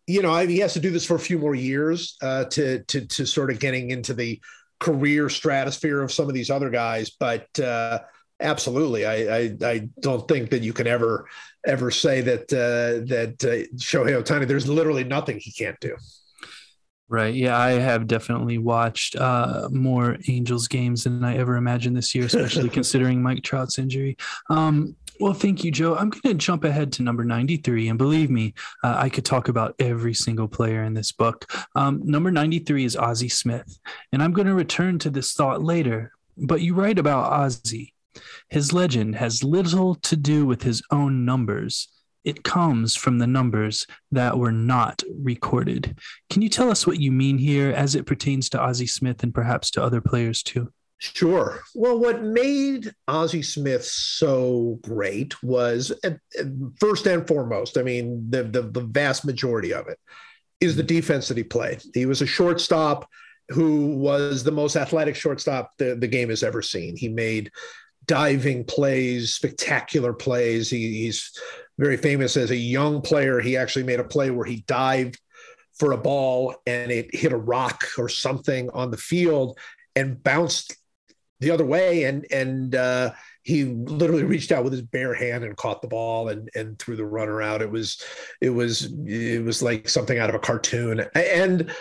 you 0.06 0.22
know, 0.22 0.32
I, 0.32 0.46
he 0.46 0.58
has 0.58 0.72
to 0.74 0.80
do 0.80 0.90
this 0.90 1.06
for 1.06 1.14
a 1.14 1.20
few 1.20 1.38
more 1.38 1.54
years 1.54 2.16
uh, 2.22 2.44
to 2.44 2.82
to 2.84 3.06
to 3.06 3.26
sort 3.26 3.50
of 3.50 3.60
getting 3.60 3.90
into 3.90 4.14
the 4.14 4.40
career 4.80 5.28
stratosphere 5.28 6.02
of 6.02 6.12
some 6.12 6.28
of 6.28 6.34
these 6.34 6.50
other 6.50 6.70
guys. 6.70 7.10
But 7.10 7.46
uh, 7.60 8.00
absolutely, 8.40 9.06
I, 9.06 9.14
I, 9.14 9.56
I 9.62 9.88
don't 10.00 10.26
think 10.26 10.50
that 10.50 10.62
you 10.62 10.72
can 10.72 10.86
ever 10.86 11.28
ever 11.66 11.90
say 11.90 12.20
that 12.22 12.52
uh, 12.52 13.06
that 13.06 13.44
uh, 13.44 13.76
Shohei 13.76 14.20
Ohtani. 14.20 14.48
There's 14.48 14.68
literally 14.68 15.04
nothing 15.04 15.38
he 15.38 15.52
can't 15.52 15.78
do. 15.80 15.96
Right. 17.10 17.34
Yeah, 17.34 17.58
I 17.58 17.72
have 17.72 18.06
definitely 18.06 18.58
watched 18.58 19.16
uh, 19.16 19.68
more 19.72 20.16
Angels 20.28 20.68
games 20.68 21.02
than 21.02 21.24
I 21.24 21.38
ever 21.38 21.56
imagined 21.56 21.96
this 21.96 22.14
year, 22.14 22.26
especially 22.26 22.68
considering 22.78 23.20
Mike 23.20 23.42
Trout's 23.42 23.80
injury. 23.80 24.16
Um, 24.48 24.94
well, 25.18 25.32
thank 25.34 25.64
you, 25.64 25.72
Joe. 25.72 25.96
I'm 25.96 26.10
going 26.10 26.22
to 26.22 26.34
jump 26.34 26.62
ahead 26.62 26.92
to 26.92 27.02
number 27.02 27.24
93. 27.24 27.88
And 27.88 27.98
believe 27.98 28.30
me, 28.30 28.54
uh, 28.84 28.94
I 28.96 29.08
could 29.08 29.24
talk 29.24 29.48
about 29.48 29.74
every 29.80 30.14
single 30.14 30.46
player 30.46 30.84
in 30.84 30.94
this 30.94 31.10
book. 31.10 31.50
Um, 31.74 32.00
number 32.04 32.30
93 32.30 32.84
is 32.84 32.96
Ozzie 32.96 33.28
Smith. 33.28 33.80
And 34.12 34.22
I'm 34.22 34.32
going 34.32 34.46
to 34.46 34.54
return 34.54 35.00
to 35.00 35.10
this 35.10 35.32
thought 35.32 35.64
later. 35.64 36.12
But 36.36 36.60
you 36.60 36.74
write 36.74 37.00
about 37.00 37.32
Ozzie. 37.32 37.92
His 38.50 38.72
legend 38.72 39.16
has 39.16 39.42
little 39.42 39.96
to 39.96 40.16
do 40.16 40.46
with 40.46 40.62
his 40.62 40.80
own 40.92 41.24
numbers 41.24 41.88
it 42.24 42.44
comes 42.44 42.96
from 42.96 43.18
the 43.18 43.26
numbers 43.26 43.86
that 44.12 44.38
were 44.38 44.52
not 44.52 45.02
recorded. 45.22 45.96
Can 46.28 46.42
you 46.42 46.48
tell 46.48 46.70
us 46.70 46.86
what 46.86 47.00
you 47.00 47.12
mean 47.12 47.38
here 47.38 47.70
as 47.70 47.94
it 47.94 48.06
pertains 48.06 48.48
to 48.50 48.60
Ozzie 48.60 48.86
Smith 48.86 49.22
and 49.22 49.34
perhaps 49.34 49.70
to 49.72 49.82
other 49.82 50.00
players 50.00 50.42
too? 50.42 50.72
Sure. 50.98 51.60
Well, 51.74 51.98
what 51.98 52.22
made 52.22 52.92
Ozzie 53.08 53.42
Smith 53.42 53.84
so 53.84 54.78
great 54.82 55.42
was 55.42 55.92
uh, 56.04 56.10
first 56.78 57.06
and 57.06 57.26
foremost, 57.26 57.78
I 57.78 57.82
mean, 57.82 58.26
the, 58.28 58.42
the, 58.42 58.62
the 58.62 58.82
vast 58.82 59.24
majority 59.24 59.72
of 59.72 59.88
it 59.88 59.98
is 60.60 60.76
the 60.76 60.82
defense 60.82 61.28
that 61.28 61.38
he 61.38 61.42
played. 61.42 61.82
He 61.94 62.04
was 62.04 62.20
a 62.20 62.26
shortstop 62.26 63.08
who 63.48 63.96
was 63.96 64.44
the 64.44 64.52
most 64.52 64.76
athletic 64.76 65.16
shortstop 65.16 65.72
the, 65.78 65.96
the 65.96 66.06
game 66.06 66.28
has 66.28 66.42
ever 66.42 66.60
seen. 66.60 66.96
He 66.96 67.08
made 67.08 67.50
diving 68.10 68.64
plays, 68.64 69.36
spectacular 69.36 70.12
plays. 70.12 70.68
He, 70.68 71.04
he's 71.04 71.30
very 71.78 71.96
famous 71.96 72.36
as 72.36 72.50
a 72.50 72.56
young 72.56 73.02
player. 73.02 73.38
He 73.38 73.56
actually 73.56 73.84
made 73.84 74.00
a 74.00 74.04
play 74.04 74.32
where 74.32 74.44
he 74.44 74.64
dived 74.66 75.16
for 75.78 75.92
a 75.92 75.96
ball 75.96 76.56
and 76.66 76.90
it 76.90 77.14
hit 77.14 77.32
a 77.32 77.36
rock 77.36 77.84
or 77.98 78.08
something 78.08 78.68
on 78.70 78.90
the 78.90 78.96
field 78.96 79.56
and 79.94 80.20
bounced 80.24 80.76
the 81.38 81.52
other 81.52 81.64
way 81.64 82.04
and 82.04 82.26
and 82.32 82.74
uh, 82.74 83.12
he 83.44 83.64
literally 83.64 84.24
reached 84.24 84.52
out 84.52 84.64
with 84.64 84.72
his 84.72 84.82
bare 84.82 85.14
hand 85.14 85.44
and 85.44 85.56
caught 85.56 85.80
the 85.80 85.88
ball 85.88 86.28
and 86.28 86.50
and 86.54 86.78
threw 86.78 86.96
the 86.96 87.04
runner 87.04 87.40
out 87.40 87.62
it 87.62 87.70
was 87.70 88.04
it 88.42 88.50
was 88.50 88.92
it 89.06 89.42
was 89.42 89.62
like 89.62 89.88
something 89.88 90.18
out 90.18 90.28
of 90.28 90.34
a 90.34 90.38
cartoon 90.38 91.06
and 91.14 91.72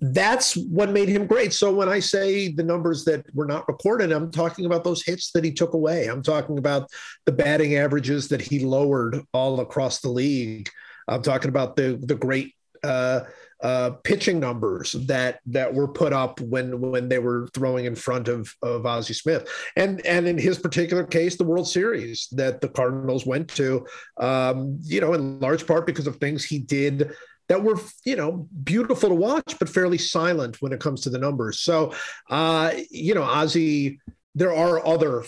that's 0.00 0.56
what 0.56 0.90
made 0.90 1.08
him 1.08 1.26
great. 1.26 1.52
So 1.52 1.72
when 1.72 1.88
I 1.88 2.00
say 2.00 2.48
the 2.48 2.62
numbers 2.62 3.04
that 3.04 3.24
were 3.34 3.46
not 3.46 3.66
recorded, 3.66 4.12
I'm 4.12 4.30
talking 4.30 4.66
about 4.66 4.84
those 4.84 5.04
hits 5.04 5.32
that 5.32 5.44
he 5.44 5.52
took 5.52 5.72
away. 5.72 6.06
I'm 6.06 6.22
talking 6.22 6.58
about 6.58 6.90
the 7.24 7.32
batting 7.32 7.76
averages 7.76 8.28
that 8.28 8.42
he 8.42 8.58
lowered 8.58 9.20
all 9.32 9.60
across 9.60 10.00
the 10.00 10.10
league. 10.10 10.68
I'm 11.08 11.22
talking 11.22 11.48
about 11.48 11.76
the 11.76 11.98
the 12.02 12.14
great 12.14 12.54
uh, 12.84 13.20
uh, 13.62 13.90
pitching 14.04 14.38
numbers 14.38 14.92
that 15.06 15.40
that 15.46 15.72
were 15.72 15.88
put 15.88 16.12
up 16.12 16.40
when 16.40 16.78
when 16.80 17.08
they 17.08 17.18
were 17.18 17.48
throwing 17.54 17.86
in 17.86 17.94
front 17.94 18.28
of 18.28 18.52
of 18.62 18.84
Ozzie 18.84 19.14
Smith, 19.14 19.48
and 19.76 20.04
and 20.04 20.28
in 20.28 20.36
his 20.36 20.58
particular 20.58 21.04
case, 21.04 21.36
the 21.36 21.44
World 21.44 21.66
Series 21.66 22.28
that 22.32 22.60
the 22.60 22.68
Cardinals 22.68 23.24
went 23.24 23.48
to, 23.56 23.86
um, 24.18 24.78
you 24.82 25.00
know, 25.00 25.14
in 25.14 25.40
large 25.40 25.66
part 25.66 25.86
because 25.86 26.06
of 26.06 26.16
things 26.16 26.44
he 26.44 26.58
did 26.58 27.12
that 27.48 27.62
were 27.62 27.78
you 28.04 28.16
know 28.16 28.48
beautiful 28.64 29.08
to 29.08 29.14
watch 29.14 29.56
but 29.58 29.68
fairly 29.68 29.98
silent 29.98 30.60
when 30.60 30.72
it 30.72 30.80
comes 30.80 31.02
to 31.02 31.10
the 31.10 31.18
numbers 31.18 31.60
so 31.60 31.94
uh 32.30 32.72
you 32.90 33.14
know 33.14 33.22
ozzie 33.22 34.00
there 34.34 34.54
are 34.54 34.86
other 34.86 35.24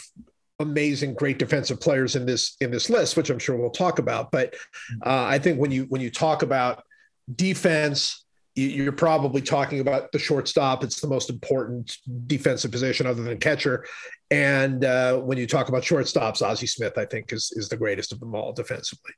amazing, 0.61 1.15
great 1.15 1.39
defensive 1.39 1.81
players 1.81 2.17
in 2.17 2.27
this 2.27 2.57
in 2.61 2.71
this 2.71 2.91
list, 2.91 3.17
which 3.17 3.31
I'm 3.31 3.39
sure 3.39 3.57
we'll 3.57 3.71
talk 3.71 3.99
about. 3.99 4.31
But 4.31 4.55
uh, 5.05 5.25
I 5.25 5.39
think 5.39 5.59
when 5.59 5.71
you 5.71 5.85
when 5.85 6.01
you 6.01 6.11
talk 6.11 6.43
about 6.43 6.83
defense, 7.35 8.25
you're 8.55 8.93
probably 8.93 9.41
talking 9.41 9.81
about 9.81 10.11
the 10.13 10.19
shortstop. 10.19 10.83
It's 10.83 11.01
the 11.01 11.09
most 11.09 11.31
important 11.31 11.97
defensive 12.27 12.73
position 12.73 13.07
other 13.07 13.23
than 13.23 13.39
catcher. 13.39 13.87
And 14.31 14.85
uh, 14.85 15.19
when 15.19 15.39
you 15.39 15.47
talk 15.47 15.69
about 15.69 15.83
shortstops, 15.83 16.43
Ozzie 16.43 16.67
Smith, 16.67 16.99
I 16.99 17.05
think, 17.05 17.33
is 17.33 17.53
is 17.55 17.69
the 17.69 17.77
greatest 17.77 18.13
of 18.13 18.21
them 18.21 18.35
all 18.35 18.53
defensively. 18.53 19.13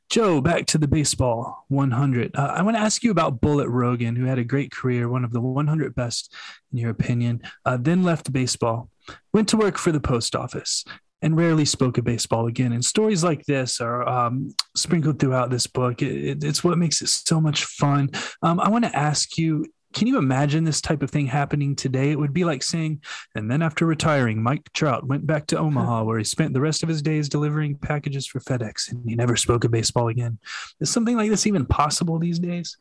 Joe, 0.10 0.42
back 0.42 0.66
to 0.66 0.78
the 0.78 0.90
baseball 0.90 1.64
100. 1.70 2.36
Uh, 2.36 2.54
I 2.54 2.62
want 2.64 2.76
to 2.76 2.82
ask 2.82 3.02
you 3.02 3.12
about 3.12 3.40
Bullet 3.40 3.70
Rogan, 3.70 4.18
who 4.18 4.26
had 4.26 4.40
a 4.40 4.44
great 4.44 4.70
career, 4.70 5.08
one 5.08 5.24
of 5.24 5.32
the 5.32 5.40
100 5.40 5.96
best, 5.96 6.36
in 6.74 6.80
your 6.80 6.90
opinion, 6.90 7.42
uh, 7.64 7.78
then 7.80 8.04
left 8.04 8.34
baseball, 8.34 8.90
went 9.34 9.48
to 9.50 9.58
work 9.58 9.78
for 9.78 9.94
the 9.94 10.02
post 10.02 10.36
office, 10.36 10.84
and 11.22 11.38
rarely 11.38 11.66
spoke 11.66 11.98
of 11.98 12.06
baseball 12.06 12.48
again. 12.48 12.74
And 12.74 12.84
stories 12.84 13.24
like 13.24 13.46
this 13.46 13.80
are 13.80 14.08
um, 14.08 14.54
sprinkled 14.75 15.20
throughout 15.20 15.50
this 15.50 15.68
book. 15.68 16.01
It, 16.01 16.44
it's 16.44 16.63
what 16.63 16.78
makes 16.78 17.01
it 17.01 17.10
so 17.10 17.40
much 17.40 17.66
fun. 17.66 18.10
Um, 18.42 18.60
I 18.60 18.70
want 18.70 18.86
to 18.86 18.96
ask 18.96 19.38
you 19.38 19.66
can 19.94 20.08
you 20.08 20.18
imagine 20.18 20.63
this 20.63 20.82
type 20.82 21.04
of 21.04 21.10
thing 21.10 21.28
happening 21.28 21.75
today? 21.75 22.12
It 22.12 22.20
would 22.20 22.34
be 22.34 22.46
like 22.46 22.63
saying, 22.63 23.04
and 23.36 23.51
then 23.51 23.62
after 23.62 23.86
retiring, 23.86 24.42
Mike 24.42 24.72
Trout 24.74 25.06
went 25.06 25.28
back 25.28 25.48
to 25.48 25.58
Omaha, 25.58 26.04
where 26.04 26.18
he 26.18 26.24
spent 26.24 26.54
the 26.54 26.62
rest 26.62 26.84
of 26.84 26.90
his 26.90 27.01
days 27.01 27.28
delivering 27.28 27.75
packages 27.75 28.25
for 28.25 28.40
FedEx, 28.40 28.92
and 28.92 29.04
he 29.08 29.16
never 29.16 29.36
spoke 29.36 29.63
of 29.63 29.72
baseball 29.72 30.08
again. 30.08 30.40
Is 30.80 30.90
something 30.90 31.18
like 31.18 31.30
this 31.30 31.46
even 31.46 31.66
possible 31.66 32.20
these 32.20 32.40
days? 32.40 32.78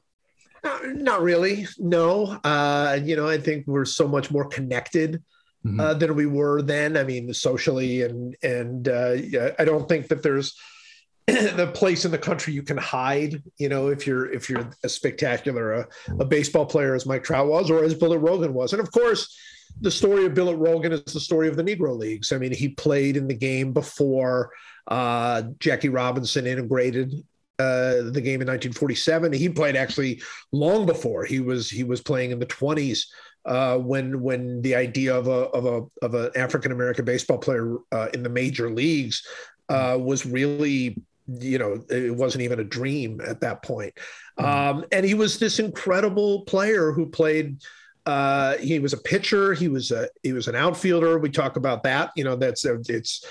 Uh, 0.62 0.78
not 0.84 1.22
really. 1.22 1.66
No. 1.78 2.38
Uh, 2.44 2.98
you 3.02 3.16
know, 3.16 3.28
I 3.28 3.38
think 3.38 3.66
we're 3.66 3.86
so 3.86 4.06
much 4.06 4.30
more 4.30 4.44
connected 4.44 5.22
mm-hmm. 5.64 5.80
uh, 5.80 5.94
than 5.94 6.14
we 6.14 6.26
were 6.26 6.62
then. 6.62 6.96
I 6.96 7.04
mean, 7.04 7.32
socially, 7.32 8.02
and 8.02 8.36
and 8.42 8.88
uh, 8.88 9.16
I 9.58 9.64
don't 9.64 9.88
think 9.88 10.08
that 10.08 10.22
there's 10.22 10.58
the 11.26 11.70
place 11.74 12.04
in 12.04 12.10
the 12.10 12.18
country 12.18 12.52
you 12.52 12.62
can 12.62 12.78
hide. 12.78 13.42
You 13.58 13.68
know, 13.68 13.88
if 13.88 14.06
you're 14.06 14.30
if 14.32 14.48
you're 14.48 14.68
a 14.84 14.88
spectacular 14.88 15.72
a, 15.72 15.88
a 16.18 16.24
baseball 16.24 16.66
player 16.66 16.94
as 16.94 17.06
Mike 17.06 17.24
Trout 17.24 17.48
was, 17.48 17.70
or 17.70 17.84
as 17.84 17.94
Bullet 17.94 18.18
Rogan 18.18 18.54
was, 18.54 18.72
and 18.72 18.80
of 18.80 18.90
course. 18.90 19.36
The 19.82 19.90
story 19.90 20.26
of 20.26 20.34
Bullet 20.34 20.56
Rogan 20.56 20.92
is 20.92 21.04
the 21.04 21.20
story 21.20 21.46
of 21.46 21.56
the 21.56 21.62
Negro 21.62 21.96
Leagues. 21.96 22.32
I 22.32 22.38
mean, 22.38 22.52
he 22.52 22.70
played 22.70 23.16
in 23.16 23.28
the 23.28 23.36
game 23.36 23.72
before 23.72 24.50
uh, 24.88 25.42
Jackie 25.60 25.88
Robinson 25.88 26.44
integrated 26.44 27.14
uh, 27.60 28.10
the 28.10 28.20
game 28.22 28.40
in 28.40 28.48
1947. 28.48 29.32
He 29.34 29.48
played 29.48 29.76
actually 29.76 30.22
long 30.50 30.86
before 30.86 31.24
he 31.24 31.40
was 31.40 31.68
he 31.68 31.84
was 31.84 32.00
playing 32.00 32.30
in 32.30 32.38
the 32.38 32.46
20s 32.46 33.04
uh, 33.44 33.78
when 33.78 34.20
when 34.20 34.60
the 34.62 34.74
idea 34.74 35.16
of 35.16 35.26
a 35.26 35.48
of 35.50 35.64
a 35.64 36.04
of 36.04 36.14
an 36.14 36.30
African 36.36 36.72
American 36.72 37.04
baseball 37.04 37.38
player 37.38 37.78
uh, 37.92 38.08
in 38.12 38.22
the 38.22 38.28
major 38.28 38.70
leagues 38.70 39.26
uh, 39.68 39.96
was 40.00 40.26
really 40.26 40.96
you 41.26 41.58
know 41.58 41.82
it 41.88 42.14
wasn't 42.14 42.42
even 42.42 42.60
a 42.60 42.64
dream 42.64 43.20
at 43.26 43.40
that 43.40 43.62
point. 43.62 43.94
Mm-hmm. 44.38 44.78
Um, 44.78 44.84
and 44.92 45.06
he 45.06 45.14
was 45.14 45.38
this 45.38 45.58
incredible 45.58 46.42
player 46.42 46.92
who 46.92 47.06
played. 47.06 47.58
Uh, 48.06 48.56
he 48.56 48.78
was 48.78 48.92
a 48.92 48.98
pitcher. 48.98 49.54
He 49.54 49.68
was 49.68 49.90
a 49.90 50.08
he 50.22 50.32
was 50.32 50.48
an 50.48 50.54
outfielder. 50.54 51.18
We 51.18 51.30
talk 51.30 51.56
about 51.56 51.82
that. 51.84 52.10
You 52.16 52.24
know, 52.24 52.36
that's 52.36 52.64
it's 52.64 53.24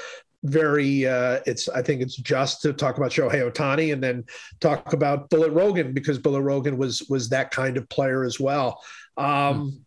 very 0.43 1.05
uh, 1.05 1.39
it's 1.45 1.67
I 1.69 1.81
think 1.81 2.01
it's 2.01 2.15
just 2.15 2.61
to 2.61 2.73
talk 2.73 2.97
about 2.97 3.11
Shohei 3.11 3.51
Ohtani 3.51 3.93
and 3.93 4.01
then 4.01 4.25
talk 4.59 4.93
about 4.93 5.29
Bullet 5.29 5.51
Rogan 5.51 5.93
because 5.93 6.17
Bullet 6.17 6.41
Rogan 6.41 6.77
was 6.77 7.03
was 7.09 7.29
that 7.29 7.51
kind 7.51 7.77
of 7.77 7.89
player 7.89 8.23
as 8.23 8.39
well. 8.39 8.81
Um, 9.17 9.71
mm 9.71 9.85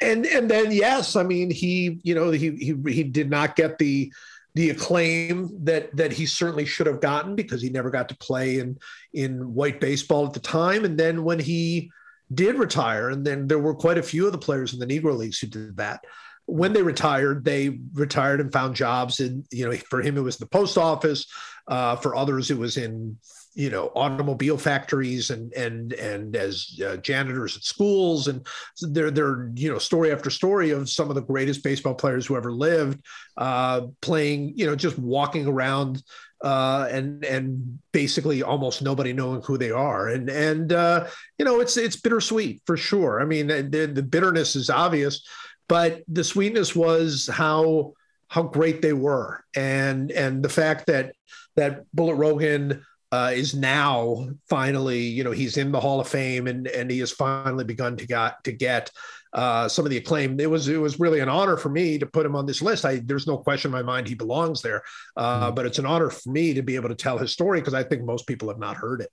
and 0.00 0.26
and 0.26 0.50
then 0.50 0.72
yes, 0.72 1.16
I 1.16 1.22
mean 1.22 1.50
he 1.50 2.00
you 2.02 2.14
know 2.14 2.30
he 2.30 2.50
he 2.56 2.92
he 2.92 3.02
did 3.02 3.30
not 3.30 3.56
get 3.56 3.78
the 3.78 4.12
the 4.54 4.70
acclaim 4.70 5.50
that 5.64 5.94
that 5.96 6.12
he 6.12 6.26
certainly 6.26 6.64
should 6.64 6.86
have 6.86 7.00
gotten 7.00 7.36
because 7.36 7.62
he 7.62 7.70
never 7.70 7.90
got 7.90 8.08
to 8.08 8.16
play 8.16 8.58
in 8.58 8.78
in 9.12 9.54
white 9.54 9.80
baseball 9.80 10.26
at 10.26 10.32
the 10.32 10.40
time. 10.40 10.84
And 10.84 10.98
then 10.98 11.24
when 11.24 11.38
he 11.38 11.90
did 12.32 12.56
retire, 12.56 13.10
and 13.10 13.24
then 13.24 13.46
there 13.46 13.58
were 13.58 13.74
quite 13.74 13.98
a 13.98 14.02
few 14.02 14.26
of 14.26 14.32
the 14.32 14.38
players 14.38 14.72
in 14.72 14.78
the 14.78 14.86
Negro 14.86 15.16
leagues 15.16 15.38
who 15.38 15.46
did 15.46 15.76
that. 15.76 16.04
When 16.46 16.72
they 16.72 16.82
retired, 16.82 17.44
they 17.44 17.78
retired 17.92 18.40
and 18.40 18.52
found 18.52 18.74
jobs. 18.74 19.20
And 19.20 19.46
you 19.52 19.68
know, 19.68 19.76
for 19.88 20.00
him, 20.00 20.16
it 20.16 20.22
was 20.22 20.36
the 20.36 20.46
post 20.46 20.78
office. 20.78 21.26
Uh, 21.68 21.94
for 21.96 22.16
others, 22.16 22.50
it 22.50 22.58
was 22.58 22.76
in 22.76 23.16
you 23.60 23.70
know 23.70 23.92
automobile 23.94 24.56
factories 24.56 25.30
and 25.30 25.52
and 25.52 25.92
and 25.94 26.34
as 26.34 26.78
uh, 26.84 26.96
janitors 26.96 27.56
at 27.56 27.62
schools. 27.62 28.28
And 28.28 28.46
they're 28.80 29.50
you 29.54 29.72
know 29.72 29.78
story 29.78 30.12
after 30.12 30.30
story 30.30 30.70
of 30.70 30.88
some 30.88 31.08
of 31.08 31.14
the 31.14 31.22
greatest 31.22 31.62
baseball 31.62 31.94
players 31.94 32.26
who 32.26 32.36
ever 32.36 32.52
lived 32.52 33.04
uh, 33.36 33.82
playing 34.00 34.54
you 34.56 34.66
know 34.66 34.74
just 34.74 34.98
walking 34.98 35.46
around 35.46 36.02
uh, 36.42 36.88
and 36.90 37.24
and 37.24 37.78
basically 37.92 38.42
almost 38.42 38.82
nobody 38.82 39.12
knowing 39.12 39.42
who 39.42 39.58
they 39.58 39.70
are. 39.70 40.08
And 40.08 40.30
and 40.30 40.72
uh, 40.72 41.06
you 41.38 41.44
know 41.44 41.60
it's 41.60 41.76
it's 41.76 41.96
bittersweet 41.96 42.62
for 42.64 42.76
sure. 42.76 43.20
I 43.20 43.24
mean 43.26 43.46
the, 43.48 43.90
the 43.92 44.02
bitterness 44.02 44.56
is 44.56 44.70
obvious 44.70 45.22
but 45.68 46.02
the 46.08 46.24
sweetness 46.24 46.74
was 46.74 47.30
how 47.32 47.92
how 48.26 48.42
great 48.42 48.82
they 48.82 48.92
were. 48.92 49.44
And 49.54 50.10
and 50.10 50.42
the 50.42 50.48
fact 50.48 50.86
that 50.86 51.14
that 51.56 51.84
Bullet 51.92 52.14
Rogan 52.14 52.84
uh, 53.12 53.32
is 53.34 53.54
now 53.54 54.28
finally, 54.48 55.00
you 55.00 55.24
know, 55.24 55.32
he's 55.32 55.56
in 55.56 55.72
the 55.72 55.80
Hall 55.80 56.00
of 56.00 56.08
Fame 56.08 56.46
and 56.46 56.66
and 56.68 56.90
he 56.90 57.00
has 57.00 57.10
finally 57.10 57.64
begun 57.64 57.96
to 57.96 58.06
get 58.06 58.42
to 58.44 58.52
get 58.52 58.90
uh, 59.32 59.68
some 59.68 59.84
of 59.84 59.90
the 59.90 59.96
acclaim. 59.96 60.38
It 60.38 60.50
was 60.50 60.68
it 60.68 60.76
was 60.76 61.00
really 61.00 61.20
an 61.20 61.28
honor 61.28 61.56
for 61.56 61.68
me 61.68 61.98
to 61.98 62.06
put 62.06 62.26
him 62.26 62.36
on 62.36 62.46
this 62.46 62.62
list. 62.62 62.84
I 62.84 63.00
there's 63.04 63.26
no 63.26 63.38
question 63.38 63.68
in 63.68 63.72
my 63.72 63.82
mind 63.82 64.08
he 64.08 64.14
belongs 64.14 64.62
there, 64.62 64.82
uh, 65.16 65.46
mm-hmm. 65.46 65.54
but 65.54 65.66
it's 65.66 65.78
an 65.78 65.86
honor 65.86 66.10
for 66.10 66.30
me 66.30 66.54
to 66.54 66.62
be 66.62 66.76
able 66.76 66.88
to 66.88 66.94
tell 66.94 67.18
his 67.18 67.32
story 67.32 67.60
because 67.60 67.74
I 67.74 67.82
think 67.82 68.02
most 68.02 68.26
people 68.26 68.48
have 68.48 68.58
not 68.58 68.76
heard 68.76 69.00
it. 69.00 69.10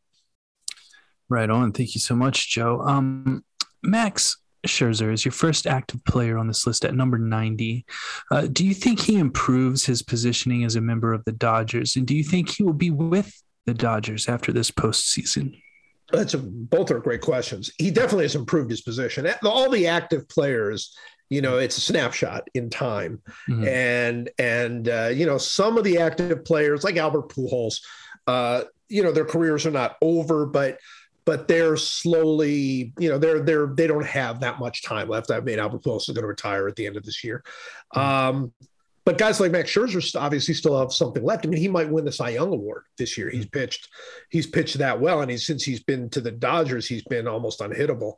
Right 1.29 1.49
on. 1.49 1.71
Thank 1.73 1.93
you 1.93 2.01
so 2.01 2.15
much, 2.15 2.49
Joe. 2.49 2.81
Um, 2.81 3.43
Max, 3.83 4.37
Scherzer 4.65 5.11
is 5.11 5.25
your 5.25 5.33
first 5.33 5.67
active 5.67 6.03
player 6.05 6.37
on 6.37 6.47
this 6.47 6.65
list 6.65 6.85
at 6.85 6.95
number 6.95 7.17
90. 7.17 7.85
Uh, 8.31 8.47
do 8.47 8.65
you 8.65 8.73
think 8.73 8.99
he 8.99 9.17
improves 9.17 9.85
his 9.85 10.01
positioning 10.01 10.63
as 10.63 10.75
a 10.75 10.81
member 10.81 11.13
of 11.13 11.25
the 11.25 11.33
Dodgers? 11.33 11.95
And 11.95 12.07
do 12.07 12.15
you 12.15 12.23
think 12.23 12.49
he 12.49 12.63
will 12.63 12.73
be 12.73 12.91
with 12.91 13.33
the 13.67 13.73
Dodgers 13.73 14.27
after 14.27 14.51
this 14.51 14.71
postseason? 14.71 15.61
That's 16.11 16.33
a, 16.33 16.37
both 16.39 16.89
are 16.89 16.99
great 16.99 17.21
questions. 17.21 17.69
He 17.77 17.91
definitely 17.91 18.23
has 18.23 18.35
improved 18.35 18.71
his 18.71 18.81
position. 18.81 19.27
All 19.43 19.69
the 19.69 19.87
active 19.87 20.27
players, 20.29 20.95
you 21.29 21.41
know, 21.41 21.57
it's 21.57 21.77
a 21.77 21.81
snapshot 21.81 22.47
in 22.53 22.69
time, 22.69 23.21
mm-hmm. 23.47 23.67
and 23.67 24.29
and 24.39 24.87
uh, 24.87 25.09
you 25.13 25.25
know 25.25 25.37
some 25.37 25.77
of 25.77 25.83
the 25.83 25.97
active 25.97 26.45
players 26.45 26.85
like 26.85 26.95
Albert 26.95 27.27
Pujols, 27.29 27.81
uh, 28.25 28.63
you 28.87 29.03
know, 29.03 29.11
their 29.11 29.25
careers 29.25 29.65
are 29.65 29.71
not 29.71 29.97
over, 30.01 30.45
but 30.45 30.79
but 31.25 31.49
they're 31.49 31.75
slowly, 31.75 32.93
you 32.97 33.09
know, 33.09 33.17
they're 33.17 33.41
they're 33.41 33.67
they 33.67 33.85
don't 33.85 34.05
have 34.05 34.39
that 34.39 34.59
much 34.59 34.83
time 34.83 35.09
left. 35.09 35.29
I 35.29 35.41
mean, 35.41 35.59
Albert 35.59 35.83
Pujols 35.83 36.07
is 36.07 36.15
going 36.15 36.21
to 36.21 36.27
retire 36.27 36.69
at 36.69 36.77
the 36.77 36.87
end 36.87 36.95
of 36.95 37.03
this 37.03 37.21
year. 37.21 37.43
Mm-hmm. 37.93 37.99
Um, 37.99 38.53
but 39.07 39.17
guys 39.17 39.39
like 39.39 39.53
Max 39.53 39.71
Scherzer 39.71 40.19
obviously 40.19 40.53
still 40.53 40.77
have 40.77 40.91
something 40.91 41.23
left. 41.23 41.45
I 41.45 41.49
mean, 41.49 41.61
he 41.61 41.69
might 41.69 41.89
win 41.89 42.03
the 42.03 42.11
Cy 42.11 42.31
Young 42.31 42.51
Award 42.51 42.83
this 42.97 43.17
year. 43.17 43.29
He's 43.29 43.45
hmm. 43.45 43.51
pitched, 43.51 43.87
he's 44.31 44.45
pitched 44.45 44.77
that 44.79 44.99
well, 44.99 45.21
and 45.21 45.31
he's 45.31 45.45
since 45.45 45.63
he's 45.63 45.81
been 45.81 46.09
to 46.09 46.19
the 46.19 46.29
Dodgers, 46.29 46.89
he's 46.89 47.05
been 47.05 47.25
almost 47.25 47.61
unhittable. 47.61 48.15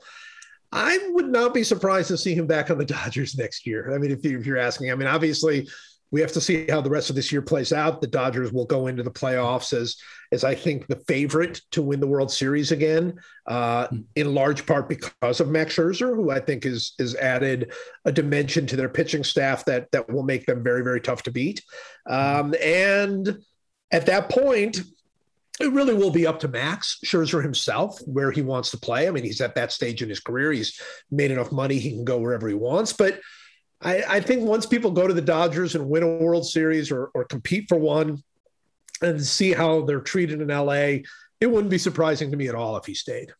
I 0.72 0.98
would 1.12 1.27
not 1.27 1.53
be 1.53 1.62
surprised 1.62 2.08
to 2.08 2.17
see 2.17 2.34
him 2.34 2.48
back 2.48 2.72
on 2.72 2.79
the 2.79 2.86
Dodgers 2.98 3.38
next 3.38 3.67
year. 3.67 3.93
I 3.93 4.00
mean, 4.00 4.10
if, 4.10 4.25
you, 4.25 4.39
if 4.39 4.48
you're 4.48 4.58
asking, 4.58 4.91
I 4.91 4.96
mean, 4.96 5.08
obviously 5.08 5.69
we 6.10 6.22
have 6.22 6.31
to 6.31 6.41
see 6.41 6.65
how 6.67 6.81
the 6.81 6.89
rest 6.89 7.12
of 7.12 7.15
this 7.15 7.31
year 7.31 7.43
plays 7.43 7.72
out. 7.72 8.01
The 8.01 8.08
Dodgers 8.08 8.51
will 8.51 8.65
go 8.65 8.88
into 8.88 9.03
the 9.03 9.12
playoffs 9.12 9.79
as, 9.79 9.96
as 10.31 10.43
I 10.43 10.53
think 10.53 10.88
the 10.88 10.98
favorite 11.07 11.62
to 11.71 11.81
win 11.81 12.00
the 12.00 12.07
World 12.07 12.31
Series 12.31 12.71
again, 12.71 13.19
uh, 13.48 13.88
hmm. 13.88 14.01
in 14.15 14.33
large 14.33 14.65
part 14.65 14.88
because 14.88 15.39
of 15.39 15.50
Max 15.50 15.75
Scherzer, 15.75 16.15
who 16.15 16.31
I 16.31 16.39
think 16.39 16.65
is 16.65 16.93
is 17.00 17.15
added 17.15 17.74
a 18.05 18.12
dimension 18.12 18.67
to 18.67 18.75
their 18.75 18.89
pitching 18.89 19.24
staff 19.24 19.65
that 19.65 19.91
that 19.91 20.09
will 20.09 20.24
make 20.24 20.45
them 20.45 20.63
very 20.63 20.83
very 20.83 21.01
tough 21.01 21.24
to 21.24 21.31
beat. 21.31 21.63
Hmm. 22.07 22.13
Um, 22.13 22.55
and 22.63 23.39
at 23.91 24.05
that 24.05 24.29
point, 24.29 24.81
it 25.59 25.71
really 25.71 25.95
will 25.95 26.12
be 26.12 26.27
up 26.27 26.39
to 26.41 26.48
Max 26.48 27.00
Scherzer 27.03 27.41
himself 27.41 28.00
where 28.05 28.31
he 28.31 28.41
wants 28.41 28.71
to 28.71 28.77
play. 28.77 29.07
I 29.07 29.12
mean, 29.12 29.24
he's 29.24 29.41
at 29.41 29.55
that 29.55 29.71
stage 29.71 30.01
in 30.01 30.09
his 30.09 30.19
career. 30.19 30.51
He's 30.51 30.79
made 31.12 31.31
enough 31.31 31.51
money; 31.51 31.79
he 31.79 31.91
can 31.91 32.05
go 32.05 32.19
wherever 32.19 32.48
he 32.48 32.55
wants. 32.55 32.93
But 32.93 33.19
I, 33.81 34.03
I 34.07 34.19
think 34.19 34.43
once 34.43 34.65
people 34.65 34.91
go 34.91 35.07
to 35.07 35.13
the 35.13 35.21
Dodgers 35.21 35.75
and 35.75 35.89
win 35.89 36.03
a 36.03 36.17
World 36.17 36.45
Series 36.45 36.91
or, 36.91 37.12
or 37.13 37.24
compete 37.24 37.65
for 37.69 37.77
one, 37.77 38.21
and 39.01 39.24
see 39.24 39.53
how 39.53 39.82
they're 39.82 40.01
treated 40.01 40.41
in 40.41 40.48
LA, 40.48 41.03
it 41.39 41.48
wouldn't 41.48 41.70
be 41.70 41.77
surprising 41.77 42.32
to 42.32 42.38
me 42.38 42.48
at 42.48 42.56
all 42.56 42.77
if 42.77 42.86
he 42.86 42.94
stayed. 42.94 43.32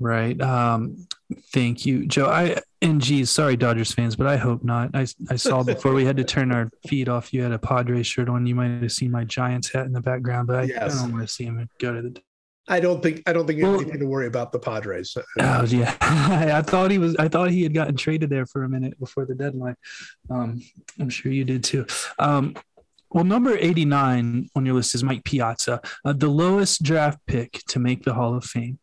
Right. 0.00 0.40
Um, 0.40 1.06
thank 1.52 1.86
you, 1.86 2.06
Joe. 2.06 2.26
I 2.26 2.60
and 2.82 3.00
geez, 3.00 3.30
sorry, 3.30 3.56
Dodgers 3.56 3.92
fans, 3.92 4.16
but 4.16 4.26
I 4.26 4.36
hope 4.36 4.64
not. 4.64 4.90
I 4.94 5.06
I 5.30 5.36
saw 5.36 5.62
before 5.64 5.94
we 5.94 6.04
had 6.04 6.16
to 6.16 6.24
turn 6.24 6.52
our 6.52 6.70
feed 6.86 7.08
off. 7.08 7.32
You 7.32 7.42
had 7.42 7.52
a 7.52 7.58
Padres 7.58 8.06
shirt 8.06 8.28
on. 8.28 8.46
You 8.46 8.54
might 8.54 8.82
have 8.82 8.92
seen 8.92 9.10
my 9.10 9.24
Giants 9.24 9.72
hat 9.72 9.86
in 9.86 9.92
the 9.92 10.00
background, 10.00 10.48
but 10.48 10.56
I, 10.56 10.62
yes. 10.64 10.96
I 10.96 11.02
don't 11.02 11.12
want 11.12 11.26
to 11.26 11.32
see 11.32 11.44
him 11.44 11.68
go 11.80 11.94
to 11.94 12.02
the. 12.02 12.20
I 12.66 12.80
don't 12.80 13.02
think 13.02 13.22
I 13.26 13.32
don't 13.32 13.46
think 13.46 13.58
you 13.58 13.66
well, 13.66 13.80
to 13.80 14.04
worry 14.04 14.26
about 14.26 14.50
the 14.50 14.58
Padres. 14.58 15.16
Oh 15.38 15.64
yeah, 15.64 15.96
I 16.00 16.62
thought 16.62 16.90
he 16.90 16.98
was. 16.98 17.14
I 17.16 17.28
thought 17.28 17.50
he 17.50 17.62
had 17.62 17.74
gotten 17.74 17.96
traded 17.96 18.30
there 18.30 18.46
for 18.46 18.64
a 18.64 18.68
minute 18.68 18.98
before 18.98 19.26
the 19.26 19.34
deadline. 19.34 19.76
Um, 20.30 20.60
I'm 20.98 21.10
sure 21.10 21.30
you 21.30 21.44
did 21.44 21.62
too. 21.62 21.86
Um, 22.18 22.54
well, 23.14 23.22
number 23.22 23.56
89 23.56 24.50
on 24.56 24.66
your 24.66 24.74
list 24.74 24.96
is 24.96 25.04
Mike 25.04 25.22
Piazza, 25.22 25.80
uh, 26.04 26.12
the 26.12 26.26
lowest 26.28 26.82
draft 26.82 27.20
pick 27.28 27.62
to 27.68 27.78
make 27.78 28.02
the 28.02 28.12
Hall 28.12 28.36
of 28.36 28.44
Fame. 28.44 28.80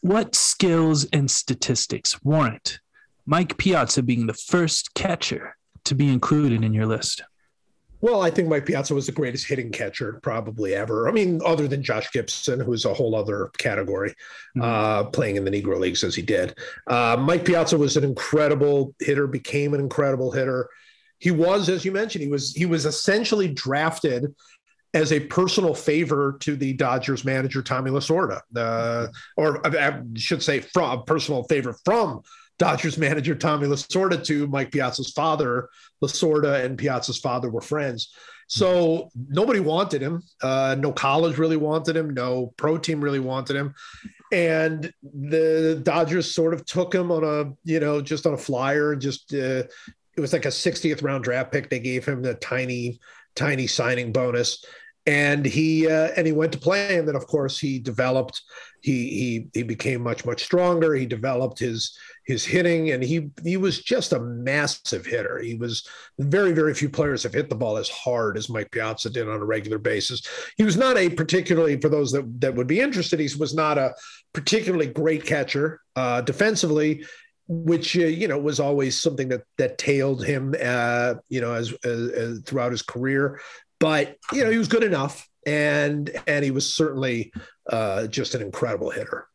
What 0.00 0.36
skills 0.36 1.04
and 1.06 1.28
statistics 1.28 2.22
warrant 2.22 2.78
Mike 3.26 3.58
Piazza 3.58 4.04
being 4.04 4.28
the 4.28 4.34
first 4.34 4.94
catcher 4.94 5.56
to 5.84 5.96
be 5.96 6.12
included 6.12 6.62
in 6.62 6.72
your 6.72 6.86
list? 6.86 7.24
Well, 8.00 8.22
I 8.22 8.30
think 8.30 8.48
Mike 8.48 8.66
Piazza 8.66 8.94
was 8.94 9.06
the 9.06 9.12
greatest 9.12 9.48
hitting 9.48 9.72
catcher 9.72 10.20
probably 10.22 10.76
ever. 10.76 11.08
I 11.08 11.12
mean, 11.12 11.40
other 11.44 11.66
than 11.66 11.82
Josh 11.82 12.12
Gibson, 12.12 12.60
who's 12.60 12.84
a 12.84 12.94
whole 12.94 13.16
other 13.16 13.50
category, 13.58 14.10
mm-hmm. 14.56 14.62
uh, 14.62 15.04
playing 15.10 15.36
in 15.36 15.44
the 15.44 15.50
Negro 15.50 15.80
Leagues 15.80 16.04
as 16.04 16.14
he 16.14 16.22
did. 16.22 16.56
Uh, 16.86 17.16
Mike 17.18 17.44
Piazza 17.44 17.76
was 17.76 17.96
an 17.96 18.04
incredible 18.04 18.94
hitter, 19.00 19.26
became 19.26 19.74
an 19.74 19.80
incredible 19.80 20.30
hitter 20.30 20.68
he 21.22 21.30
was, 21.30 21.68
as 21.68 21.84
you 21.84 21.92
mentioned, 21.92 22.24
he 22.24 22.30
was 22.30 22.52
he 22.52 22.66
was 22.66 22.84
essentially 22.84 23.46
drafted 23.46 24.34
as 24.92 25.12
a 25.12 25.20
personal 25.20 25.72
favor 25.72 26.36
to 26.40 26.56
the 26.56 26.72
Dodgers 26.72 27.24
manager 27.24 27.62
Tommy 27.62 27.92
Lasorda, 27.92 28.40
uh, 28.56 29.06
or 29.36 29.64
I 29.64 30.02
should 30.16 30.42
say, 30.42 30.58
from 30.58 30.98
a 30.98 31.04
personal 31.04 31.44
favor 31.44 31.76
from 31.84 32.22
Dodgers 32.58 32.98
manager 32.98 33.36
Tommy 33.36 33.68
Lasorda 33.68 34.24
to 34.26 34.48
Mike 34.48 34.72
Piazza's 34.72 35.12
father. 35.12 35.68
Lasorda 36.02 36.64
and 36.64 36.76
Piazza's 36.76 37.18
father 37.18 37.50
were 37.50 37.60
friends. 37.60 38.12
So 38.48 39.08
nobody 39.28 39.60
wanted 39.60 40.02
him. 40.02 40.24
Uh, 40.42 40.74
no 40.76 40.90
college 40.90 41.38
really 41.38 41.56
wanted 41.56 41.96
him. 41.96 42.10
No 42.10 42.52
pro 42.56 42.78
team 42.78 43.00
really 43.00 43.20
wanted 43.20 43.54
him. 43.54 43.74
And 44.32 44.92
the 45.04 45.80
Dodgers 45.84 46.34
sort 46.34 46.52
of 46.52 46.66
took 46.66 46.92
him 46.92 47.12
on 47.12 47.22
a, 47.22 47.52
you 47.64 47.78
know, 47.78 48.00
just 48.00 48.26
on 48.26 48.34
a 48.34 48.38
flyer 48.38 48.92
and 48.92 49.00
just 49.00 49.32
uh, 49.32 49.62
it 50.16 50.20
was 50.20 50.32
like 50.32 50.44
a 50.44 50.48
60th 50.48 51.02
round 51.02 51.24
draft 51.24 51.52
pick. 51.52 51.70
They 51.70 51.80
gave 51.80 52.04
him 52.04 52.22
the 52.22 52.34
tiny, 52.34 53.00
tiny 53.34 53.66
signing 53.66 54.12
bonus. 54.12 54.64
And 55.04 55.44
he 55.44 55.88
uh, 55.88 56.10
and 56.16 56.24
he 56.24 56.32
went 56.32 56.52
to 56.52 56.60
play, 56.60 56.96
and 56.96 57.08
then 57.08 57.16
of 57.16 57.26
course 57.26 57.58
he 57.58 57.80
developed. 57.80 58.40
He 58.82 59.08
he 59.08 59.46
he 59.52 59.62
became 59.64 60.00
much 60.00 60.24
much 60.24 60.44
stronger. 60.44 60.94
He 60.94 61.06
developed 61.06 61.58
his 61.58 61.98
his 62.24 62.44
hitting, 62.44 62.90
and 62.92 63.02
he 63.02 63.30
he 63.42 63.56
was 63.56 63.82
just 63.82 64.12
a 64.12 64.20
massive 64.20 65.04
hitter. 65.04 65.40
He 65.40 65.56
was 65.56 65.84
very 66.20 66.52
very 66.52 66.72
few 66.72 66.88
players 66.88 67.24
have 67.24 67.34
hit 67.34 67.50
the 67.50 67.56
ball 67.56 67.78
as 67.78 67.88
hard 67.88 68.36
as 68.36 68.48
Mike 68.48 68.70
Piazza 68.70 69.10
did 69.10 69.28
on 69.28 69.40
a 69.40 69.44
regular 69.44 69.78
basis. 69.78 70.22
He 70.56 70.62
was 70.62 70.76
not 70.76 70.96
a 70.96 71.08
particularly 71.08 71.80
for 71.80 71.88
those 71.88 72.12
that 72.12 72.40
that 72.40 72.54
would 72.54 72.68
be 72.68 72.78
interested. 72.78 73.18
He 73.18 73.28
was 73.40 73.54
not 73.54 73.78
a 73.78 73.94
particularly 74.32 74.86
great 74.86 75.26
catcher 75.26 75.80
uh, 75.96 76.20
defensively 76.20 77.04
which 77.52 77.96
uh, 77.96 78.02
you 78.02 78.26
know 78.28 78.38
was 78.38 78.60
always 78.60 79.00
something 79.00 79.28
that 79.28 79.42
that 79.58 79.78
tailed 79.78 80.24
him 80.24 80.54
uh, 80.62 81.14
you 81.28 81.40
know 81.40 81.54
as, 81.54 81.72
as, 81.84 82.08
as, 82.10 82.40
throughout 82.40 82.72
his 82.72 82.82
career. 82.82 83.40
But 83.78 84.16
you 84.32 84.44
know 84.44 84.50
he 84.50 84.58
was 84.58 84.68
good 84.68 84.84
enough 84.84 85.28
and 85.46 86.10
and 86.26 86.44
he 86.44 86.50
was 86.50 86.72
certainly 86.72 87.32
uh, 87.68 88.06
just 88.06 88.34
an 88.34 88.42
incredible 88.42 88.90
hitter. 88.90 89.26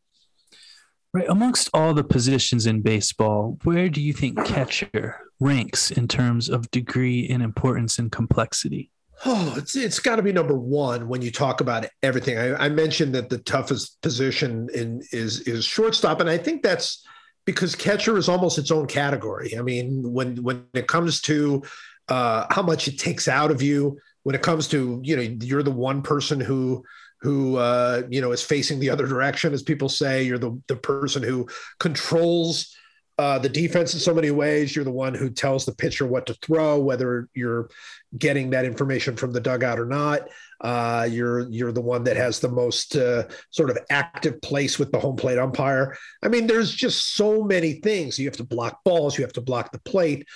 Right. 1.13 1.27
Amongst 1.29 1.69
all 1.73 1.93
the 1.93 2.03
positions 2.03 2.65
in 2.65 2.81
baseball 2.81 3.57
where 3.63 3.89
do 3.89 4.01
you 4.01 4.13
think 4.13 4.43
catcher 4.45 5.19
ranks 5.39 5.91
in 5.91 6.07
terms 6.07 6.49
of 6.49 6.69
degree 6.71 7.27
and 7.29 7.41
importance 7.41 7.99
and 7.99 8.11
complexity? 8.11 8.91
Oh, 9.25 9.55
it's 9.57 9.75
it's 9.75 9.99
got 9.99 10.17
to 10.17 10.21
be 10.21 10.31
number 10.31 10.57
one 10.57 11.07
when 11.07 11.21
you 11.21 11.31
talk 11.31 11.59
about 11.59 11.87
everything. 12.03 12.37
I, 12.37 12.65
I 12.65 12.69
mentioned 12.69 13.15
that 13.15 13.29
the 13.29 13.39
toughest 13.39 13.99
position 14.01 14.69
in 14.73 15.01
is 15.11 15.41
is 15.41 15.65
shortstop, 15.65 16.19
and 16.19 16.29
I 16.29 16.37
think 16.37 16.61
that's 16.61 17.03
because 17.47 17.75
catcher 17.75 18.17
is 18.17 18.27
almost 18.27 18.57
its 18.57 18.71
own 18.71 18.85
category. 18.85 19.57
I 19.57 19.61
mean, 19.61 20.03
when 20.13 20.43
when 20.43 20.65
it 20.73 20.87
comes 20.87 21.21
to 21.21 21.63
uh, 22.09 22.45
how 22.51 22.61
much 22.61 22.87
it 22.87 22.99
takes 22.99 23.27
out 23.27 23.49
of 23.49 23.61
you, 23.61 23.97
when 24.23 24.35
it 24.35 24.43
comes 24.43 24.67
to 24.67 25.01
you 25.03 25.15
know 25.15 25.21
you're 25.21 25.63
the 25.63 25.71
one 25.71 26.03
person 26.03 26.39
who 26.39 26.83
who 27.21 27.55
uh, 27.55 28.03
you 28.09 28.21
know 28.21 28.33
is 28.33 28.43
facing 28.43 28.79
the 28.79 28.89
other 28.89 29.07
direction, 29.07 29.53
as 29.53 29.63
people 29.63 29.87
say, 29.89 30.23
you're 30.23 30.37
the 30.37 30.61
the 30.67 30.75
person 30.75 31.23
who 31.23 31.47
controls 31.79 32.75
uh, 33.17 33.39
the 33.39 33.49
defense 33.49 33.93
in 33.93 33.99
so 33.99 34.13
many 34.13 34.29
ways. 34.29 34.75
You're 34.75 34.85
the 34.85 34.91
one 34.91 35.13
who 35.13 35.29
tells 35.29 35.65
the 35.65 35.73
pitcher 35.73 36.05
what 36.05 36.27
to 36.27 36.35
throw, 36.35 36.79
whether 36.79 37.29
you're 37.33 37.69
getting 38.17 38.51
that 38.51 38.65
information 38.65 39.15
from 39.15 39.31
the 39.31 39.39
dugout 39.39 39.79
or 39.79 39.85
not. 39.85 40.29
Uh, 40.61 41.07
you're 41.09 41.49
you're 41.49 41.71
the 41.71 41.81
one 41.81 42.03
that 42.03 42.15
has 42.15 42.39
the 42.39 42.49
most 42.49 42.95
uh, 42.95 43.23
sort 43.49 43.69
of 43.69 43.77
active 43.89 44.41
place 44.41 44.77
with 44.77 44.91
the 44.91 44.99
home 44.99 45.15
plate 45.15 45.39
umpire. 45.39 45.95
I 46.23 46.27
mean, 46.27 46.47
there's 46.47 46.73
just 46.73 47.15
so 47.15 47.43
many 47.43 47.73
things. 47.73 48.19
You 48.19 48.27
have 48.27 48.37
to 48.37 48.43
block 48.43 48.83
balls. 48.83 49.17
You 49.17 49.23
have 49.23 49.33
to 49.33 49.41
block 49.41 49.71
the 49.71 49.79
plate. 49.79 50.27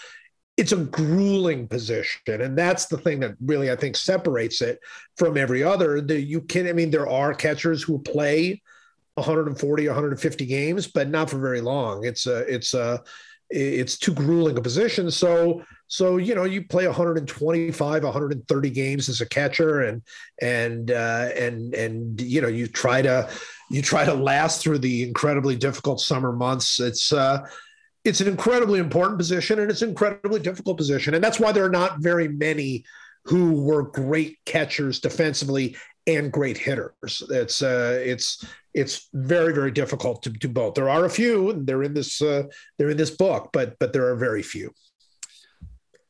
It's 0.58 0.74
a 0.74 0.78
grueling 0.78 1.68
position, 1.68 2.42
and 2.42 2.58
that's 2.58 2.88
the 2.88 2.98
thing 2.98 3.20
that 3.22 3.36
really 3.44 3.72
I 3.72 3.76
think 3.76 3.96
separates 3.96 4.62
it 4.62 4.80
from 5.18 5.38
every 5.38 5.64
other. 5.64 6.02
The, 6.02 6.20
you 6.20 6.42
can, 6.42 6.68
I 6.68 6.74
mean, 6.74 6.92
there 6.92 7.10
are 7.10 7.34
catchers 7.34 7.82
who 7.82 8.00
play 8.00 8.62
140, 9.16 9.88
150 9.88 10.46
games, 10.46 10.88
but 10.88 11.10
not 11.10 11.30
for 11.30 11.40
very 11.40 11.62
long. 11.62 12.06
It's 12.06 12.28
a, 12.28 12.40
it's 12.54 12.74
a, 12.74 13.02
it's 13.52 13.98
too 13.98 14.14
grueling 14.14 14.58
a 14.58 14.62
position. 14.62 15.12
So, 15.12 15.64
so 15.88 16.18
you 16.18 16.36
know, 16.36 16.46
you 16.46 16.64
play 16.64 16.88
125, 16.88 18.04
130 18.04 18.70
games 18.70 19.10
as 19.10 19.22
a 19.22 19.26
catcher, 19.26 19.82
and 19.82 20.02
and 20.42 20.90
uh, 20.92 21.30
and 21.36 21.74
and 21.76 22.22
you 22.22 22.42
know, 22.42 22.48
you 22.48 22.68
try 22.68 23.02
to 23.02 23.30
you 23.70 23.82
try 23.82 24.06
to 24.06 24.14
last 24.14 24.62
through 24.62 24.80
the 24.80 25.04
incredibly 25.04 25.56
difficult 25.56 26.00
summer 26.00 26.32
months. 26.32 26.80
It's 26.80 27.12
uh, 27.12 27.46
it's 28.06 28.22
an 28.22 28.28
incredibly 28.28 28.80
important 28.80 29.20
position, 29.20 29.60
and 29.60 29.70
it's 29.70 29.82
an 29.82 29.90
incredibly 29.90 30.40
difficult 30.40 30.78
position, 30.78 31.14
and 31.14 31.24
that's 31.24 31.40
why 31.40 31.52
there 31.52 31.66
are 31.66 31.70
not 31.70 32.00
very 32.00 32.30
many 32.30 32.86
who 33.26 33.62
were 33.62 33.84
great 33.84 34.40
catchers 34.46 35.00
defensively 35.00 35.76
and 36.08 36.32
great 36.32 36.58
hitters. 36.58 37.24
It's 37.30 37.62
uh, 37.62 38.00
it's 38.04 38.46
it's 38.74 39.10
very 39.14 39.54
very 39.54 39.72
difficult 39.72 40.24
to 40.24 40.30
do 40.30 40.48
both. 40.48 40.76
There 40.76 40.90
are 40.90 41.06
a 41.06 41.10
few, 41.10 41.54
they're 41.66 41.84
in 41.84 41.94
this 41.94 42.22
uh, 42.22 42.44
they're 42.78 42.90
in 42.90 42.98
this 42.98 43.12
book, 43.12 43.50
but 43.54 43.78
but 43.80 43.94
there 43.94 44.08
are 44.08 44.16
very 44.16 44.44
few. 44.44 44.72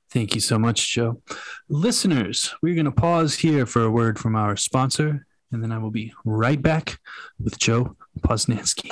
Thank 0.09 0.35
you 0.35 0.41
so 0.41 0.59
much, 0.59 0.93
Joe. 0.93 1.21
Listeners, 1.69 2.53
we're 2.61 2.75
going 2.75 2.85
to 2.85 2.91
pause 2.91 3.35
here 3.35 3.65
for 3.65 3.83
a 3.83 3.91
word 3.91 4.19
from 4.19 4.35
our 4.35 4.57
sponsor, 4.57 5.25
and 5.53 5.63
then 5.63 5.71
I 5.71 5.77
will 5.77 5.91
be 5.91 6.13
right 6.25 6.61
back 6.61 6.99
with 7.39 7.57
Joe 7.57 7.95
Posnanski. 8.19 8.91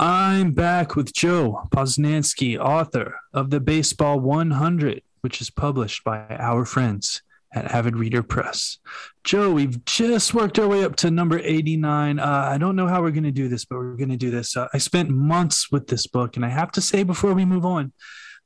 I'm 0.00 0.52
back 0.52 0.94
with 0.94 1.12
Joe 1.12 1.62
Posnanski, 1.70 2.56
author 2.56 3.18
of 3.32 3.50
the 3.50 3.58
Baseball 3.58 4.20
100, 4.20 5.02
which 5.22 5.40
is 5.40 5.50
published 5.50 6.04
by 6.04 6.24
our 6.38 6.64
friends 6.64 7.22
at 7.52 7.64
Avid 7.72 7.96
Reader 7.96 8.22
Press. 8.22 8.78
Joe, 9.24 9.50
we've 9.50 9.84
just 9.86 10.34
worked 10.34 10.56
our 10.60 10.68
way 10.68 10.84
up 10.84 10.94
to 10.96 11.10
number 11.10 11.40
89. 11.40 12.20
Uh, 12.20 12.24
I 12.24 12.58
don't 12.58 12.76
know 12.76 12.86
how 12.86 13.02
we're 13.02 13.10
going 13.10 13.24
to 13.24 13.32
do 13.32 13.48
this, 13.48 13.64
but 13.64 13.78
we're 13.78 13.96
going 13.96 14.10
to 14.10 14.16
do 14.16 14.30
this. 14.30 14.56
Uh, 14.56 14.68
I 14.72 14.78
spent 14.78 15.10
months 15.10 15.72
with 15.72 15.88
this 15.88 16.06
book, 16.06 16.36
and 16.36 16.46
I 16.46 16.50
have 16.50 16.70
to 16.72 16.80
say 16.80 17.02
before 17.02 17.34
we 17.34 17.44
move 17.44 17.66
on 17.66 17.92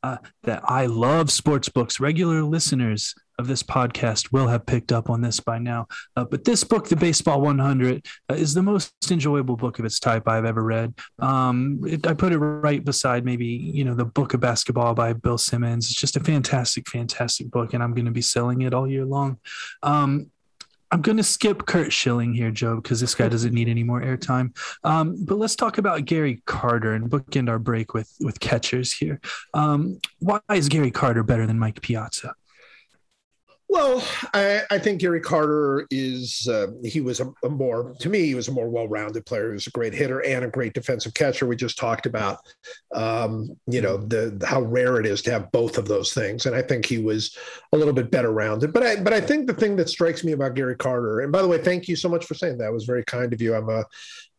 uh, 0.02 0.16
that 0.44 0.62
I 0.64 0.86
love 0.86 1.30
sports 1.30 1.68
books. 1.68 2.00
Regular 2.00 2.42
listeners 2.44 3.14
of 3.38 3.46
this 3.46 3.62
podcast 3.62 4.32
will 4.32 4.48
have 4.48 4.66
picked 4.66 4.92
up 4.92 5.10
on 5.10 5.20
this 5.20 5.40
by 5.40 5.58
now. 5.58 5.86
Uh, 6.16 6.24
but 6.24 6.44
this 6.44 6.64
book, 6.64 6.88
The 6.88 6.96
Baseball 6.96 7.40
100, 7.40 8.06
uh, 8.30 8.34
is 8.34 8.54
the 8.54 8.62
most 8.62 8.92
enjoyable 9.10 9.56
book 9.56 9.78
of 9.78 9.84
its 9.84 9.98
type 9.98 10.28
I've 10.28 10.44
ever 10.44 10.62
read. 10.62 10.94
Um, 11.18 11.80
it, 11.86 12.06
I 12.06 12.14
put 12.14 12.32
it 12.32 12.38
right 12.38 12.84
beside 12.84 13.24
maybe, 13.24 13.46
you 13.46 13.84
know, 13.84 13.94
the 13.94 14.04
Book 14.04 14.34
of 14.34 14.40
Basketball 14.40 14.94
by 14.94 15.12
Bill 15.12 15.38
Simmons. 15.38 15.86
It's 15.86 16.00
just 16.00 16.16
a 16.16 16.20
fantastic, 16.20 16.88
fantastic 16.88 17.50
book, 17.50 17.74
and 17.74 17.82
I'm 17.82 17.94
going 17.94 18.06
to 18.06 18.10
be 18.10 18.22
selling 18.22 18.62
it 18.62 18.74
all 18.74 18.88
year 18.88 19.04
long. 19.04 19.38
Um, 19.82 20.30
I'm 20.92 21.00
going 21.00 21.16
to 21.16 21.24
skip 21.24 21.64
Curt 21.64 21.90
Schilling 21.90 22.34
here, 22.34 22.50
Joe, 22.50 22.76
because 22.76 23.00
this 23.00 23.14
guy 23.14 23.26
doesn't 23.28 23.54
need 23.54 23.66
any 23.66 23.82
more 23.82 24.02
airtime. 24.02 24.54
Um, 24.84 25.24
but 25.24 25.38
let's 25.38 25.56
talk 25.56 25.78
about 25.78 26.04
Gary 26.04 26.42
Carter 26.44 26.92
and 26.92 27.10
bookend 27.10 27.48
our 27.48 27.58
break 27.58 27.94
with 27.94 28.14
with 28.20 28.38
catchers 28.40 28.92
here. 28.92 29.18
Um, 29.54 30.00
why 30.18 30.40
is 30.52 30.68
Gary 30.68 30.90
Carter 30.90 31.22
better 31.22 31.46
than 31.46 31.58
Mike 31.58 31.80
Piazza? 31.80 32.34
Well, 33.72 34.06
I, 34.35 34.64
I, 34.70 34.78
think 34.78 35.00
Gary 35.00 35.22
Carter 35.22 35.87
is, 35.90 36.46
uh, 36.46 36.72
he 36.85 37.00
was 37.00 37.20
a, 37.20 37.32
a, 37.42 37.48
more, 37.48 37.94
to 38.00 38.11
me, 38.11 38.26
he 38.26 38.35
was 38.35 38.48
a 38.48 38.52
more 38.52 38.68
well 38.68 38.87
rounded 38.87 39.24
player. 39.24 39.46
He 39.46 39.54
was 39.54 39.66
a 39.66 39.70
great 39.70 39.94
hitter 39.94 40.22
and 40.26 40.44
a 40.44 40.48
great 40.48 40.74
defensive 40.74 41.14
catcher. 41.14 41.46
We 41.46 41.56
just 41.56 41.78
talked 41.78 42.04
about, 42.04 42.40
um, 42.94 43.56
you 43.66 43.80
know, 43.80 43.96
the, 43.96 44.38
how 44.46 44.61
rare 44.61 45.00
it 45.00 45.06
is 45.06 45.22
to 45.22 45.30
have 45.30 45.50
both 45.52 45.78
of 45.78 45.88
those 45.88 46.12
things. 46.12 46.44
And 46.44 46.54
I 46.54 46.61
think 46.61 46.85
he 46.85 46.98
was 46.98 47.35
a 47.72 47.78
little 47.78 47.94
bit 47.94 48.11
better 48.11 48.30
rounded. 48.30 48.74
But 48.74 48.82
I, 48.82 48.96
but 48.96 49.14
I 49.14 49.22
think 49.22 49.46
the 49.46 49.54
thing 49.54 49.76
that 49.76 49.88
strikes 49.88 50.22
me 50.22 50.32
about 50.32 50.54
Gary 50.54 50.76
Carter, 50.76 51.20
and 51.20 51.32
by 51.32 51.40
the 51.40 51.48
way, 51.48 51.56
thank 51.56 51.88
you 51.88 51.96
so 51.96 52.11
much 52.11 52.26
for 52.26 52.35
saying 52.35 52.58
that. 52.58 52.68
It 52.68 52.74
was 52.74 52.85
very 52.85 53.04
kind 53.04 53.32
of 53.32 53.40
you. 53.40 53.54
I'm 53.54 53.70
a 53.70 53.87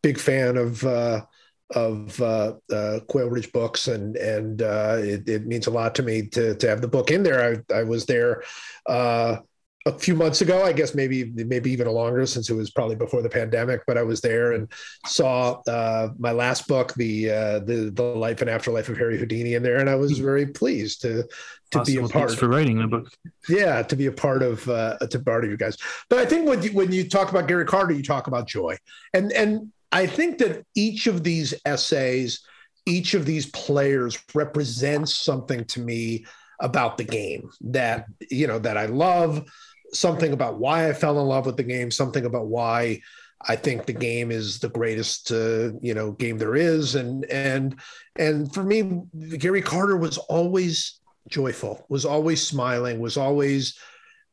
big 0.04 0.19
fan 0.19 0.58
of, 0.58 0.84
uh, 0.84 1.22
of 1.71 2.21
uh, 2.21 2.54
uh, 2.71 2.99
Quail 3.08 3.30
Ridge 3.30 3.52
Books, 3.52 3.88
and 3.88 4.15
and 4.17 4.62
uh, 4.62 4.97
it, 4.99 5.28
it, 5.28 5.45
means 5.45 5.67
a 5.67 5.71
lot 5.71 5.95
to 5.95 6.04
me 6.04 6.28
to 6.28 6.56
to 6.56 6.67
have 6.67 6.82
the 6.82 6.88
book 6.88 7.12
in 7.12 7.23
there. 7.23 7.63
I, 7.71 7.73
I 7.73 7.84
was 7.84 8.06
there 8.06 8.43
uh, 8.88 9.38
a 9.86 9.91
few 9.97 10.15
months 10.15 10.41
ago, 10.41 10.63
I 10.63 10.71
guess 10.71 10.95
maybe 10.95 11.32
maybe 11.36 11.71
even 11.71 11.88
a 11.88 11.91
longer 11.91 12.26
since 12.26 12.49
it 12.49 12.54
was 12.54 12.71
probably 12.71 12.95
before 12.95 13.21
the 13.21 13.30
pandemic. 13.30 13.82
But 13.86 13.97
I 13.97 14.04
was 14.04 14.21
there 14.21 14.54
and 14.54 14.71
saw 15.06 15.62
uh, 15.67 16.10
my 16.17 16.32
last 16.32 16.67
book, 16.67 16.93
the 16.93 17.30
uh, 17.30 17.60
the 17.60 17.91
the 17.93 18.04
life 18.04 18.41
and 18.41 18.49
afterlife 18.49 18.89
of 18.89 18.97
Harry 18.97 19.17
Houdini, 19.17 19.56
in 19.56 19.63
there, 19.63 19.80
and 19.80 19.89
I 19.89 19.95
was 19.95 20.17
hmm. 20.17 20.23
very 20.23 20.47
pleased 20.47 21.02
to 21.02 21.23
to 21.71 21.80
awesome. 21.80 21.93
be 21.93 21.99
a 21.99 22.08
part 22.08 22.32
for 22.32 22.47
writing 22.47 22.80
the 22.80 22.88
book. 22.88 23.10
Yeah, 23.49 23.82
to 23.84 23.95
be 23.95 24.06
a 24.06 24.12
part 24.12 24.41
of 24.41 24.67
uh, 24.69 24.97
to 24.99 25.19
part 25.19 25.43
of 25.43 25.49
you 25.49 25.58
guys. 25.58 25.78
But 26.10 26.19
I 26.19 26.26
think 26.26 26.47
when 26.47 26.62
you, 26.62 26.71
when 26.71 26.91
you 26.91 27.10
talk 27.10 27.30
about 27.30 27.47
Gary 27.47 27.65
Carter, 27.65 27.93
you 27.93 28.04
talk 28.04 28.28
about 28.28 28.47
joy, 28.47 28.78
and 29.13 29.32
and 29.34 29.71
I 29.93 30.08
think 30.08 30.39
that 30.39 30.65
each 30.75 31.06
of 31.06 31.23
these 31.23 31.53
essays, 31.65 32.41
each 32.86 33.13
of 33.13 33.25
these 33.25 33.45
players 33.45 34.17
represents 34.34 35.13
something 35.13 35.63
to 35.65 35.79
me 35.79 36.25
about 36.60 36.97
the 36.97 37.03
game 37.03 37.49
that 37.62 38.06
you 38.32 38.47
know 38.47 38.58
that 38.60 38.77
I 38.77 38.88
love, 38.88 39.47
something 39.93 40.34
about 40.34 40.58
why 40.58 40.89
I 40.89 40.93
fell 40.93 41.19
in 41.19 41.27
love 41.27 41.45
with 41.45 41.58
the 41.58 41.63
game, 41.63 41.91
something 41.91 42.25
about 42.25 42.47
why 42.47 43.01
I 43.47 43.56
think 43.56 43.86
the 43.86 43.93
game 43.93 44.32
is 44.32 44.60
the 44.60 44.69
greatest 44.69 45.32
uh, 45.32 45.73
you 45.79 45.93
know 45.93 46.13
game 46.13 46.39
there 46.39 46.56
is, 46.56 46.95
and 46.95 47.25
and 47.25 47.79
and 48.15 48.51
for 48.51 48.63
me, 48.63 49.03
Gary 49.38 49.62
Carter 49.62 49.97
was 49.97 50.17
always 50.17 50.99
joyful, 51.27 51.86
was 51.88 52.03
always 52.03 52.45
smiling, 52.45 52.99
was 52.99 53.15
always 53.15 53.77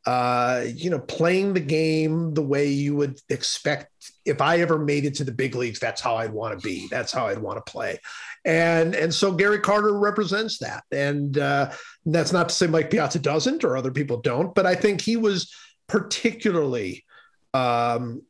uh, 0.07 0.65
you 0.75 0.89
know, 0.89 0.99
playing 0.99 1.53
the 1.53 1.61
game 1.61 2.33
the 2.35 2.43
way 2.43 2.69
you 2.69 2.97
would 2.97 3.19
expect. 3.29 3.91
If 4.25 4.41
I 4.41 4.61
ever 4.61 4.79
made 4.79 5.05
it 5.05 5.15
to 5.17 5.25
the 5.25 5.33
big 5.33 5.55
leagues, 5.55 5.79
that's 5.79 6.01
how 6.01 6.17
I'd 6.17 6.33
want 6.33 6.59
to 6.59 6.67
be. 6.67 6.89
That's 6.91 7.13
how 7.13 7.27
I'd 7.27 7.39
want 7.39 7.65
to 7.65 7.71
play. 7.71 7.99
And 8.45 8.95
and 8.95 9.13
so 9.13 9.33
Gary 9.33 9.59
Carter 9.59 9.99
represents 9.99 10.59
that. 10.59 10.85
And 10.91 11.37
uh, 11.37 11.73
that's 12.07 12.33
not 12.33 12.49
to 12.49 12.55
say 12.55 12.67
Mike 12.67 12.91
Piazza 12.91 13.19
doesn't 13.19 13.65
or 13.65 13.77
other 13.77 13.91
people 13.91 14.21
don't, 14.21 14.55
but 14.55 14.67
I 14.67 14.75
think 14.75 15.01
he 15.03 15.17
was 15.17 15.55
particularly 15.87 17.05
um, 17.53 18.23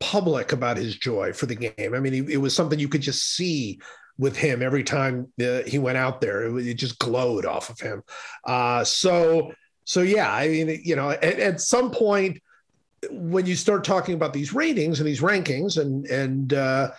public 0.00 0.52
about 0.52 0.76
his 0.76 0.96
joy 0.96 1.32
for 1.32 1.46
the 1.46 1.54
game. 1.54 1.94
I 1.94 2.00
mean, 2.00 2.12
he, 2.12 2.32
it 2.32 2.38
was 2.38 2.54
something 2.54 2.78
you 2.78 2.88
could 2.88 3.02
just 3.02 3.34
see 3.34 3.80
with 4.18 4.36
him 4.36 4.62
every 4.62 4.82
time 4.82 5.32
uh, 5.40 5.62
he 5.66 5.78
went 5.78 5.98
out 5.98 6.20
there. 6.20 6.44
It, 6.46 6.66
it, 6.66 6.74
just 6.74 6.98
glowed 6.98 7.44
off 7.44 7.70
of 7.70 7.78
him. 7.78 8.02
Uh, 8.44 8.82
so 8.82 9.52
so 9.86 10.02
yeah, 10.02 10.30
I 10.30 10.48
mean, 10.48 10.80
you 10.84 10.96
know, 10.96 11.10
at, 11.10 11.22
at, 11.22 11.60
some 11.60 11.92
point 11.92 12.42
when 13.08 13.46
you 13.46 13.54
start 13.54 13.84
talking 13.84 14.14
about 14.16 14.32
these 14.32 14.52
ratings 14.52 14.98
and 14.98 15.06
these 15.06 15.20
rankings, 15.20 15.80
and 15.80 16.04
and 16.06 16.52
uh, 16.52 16.90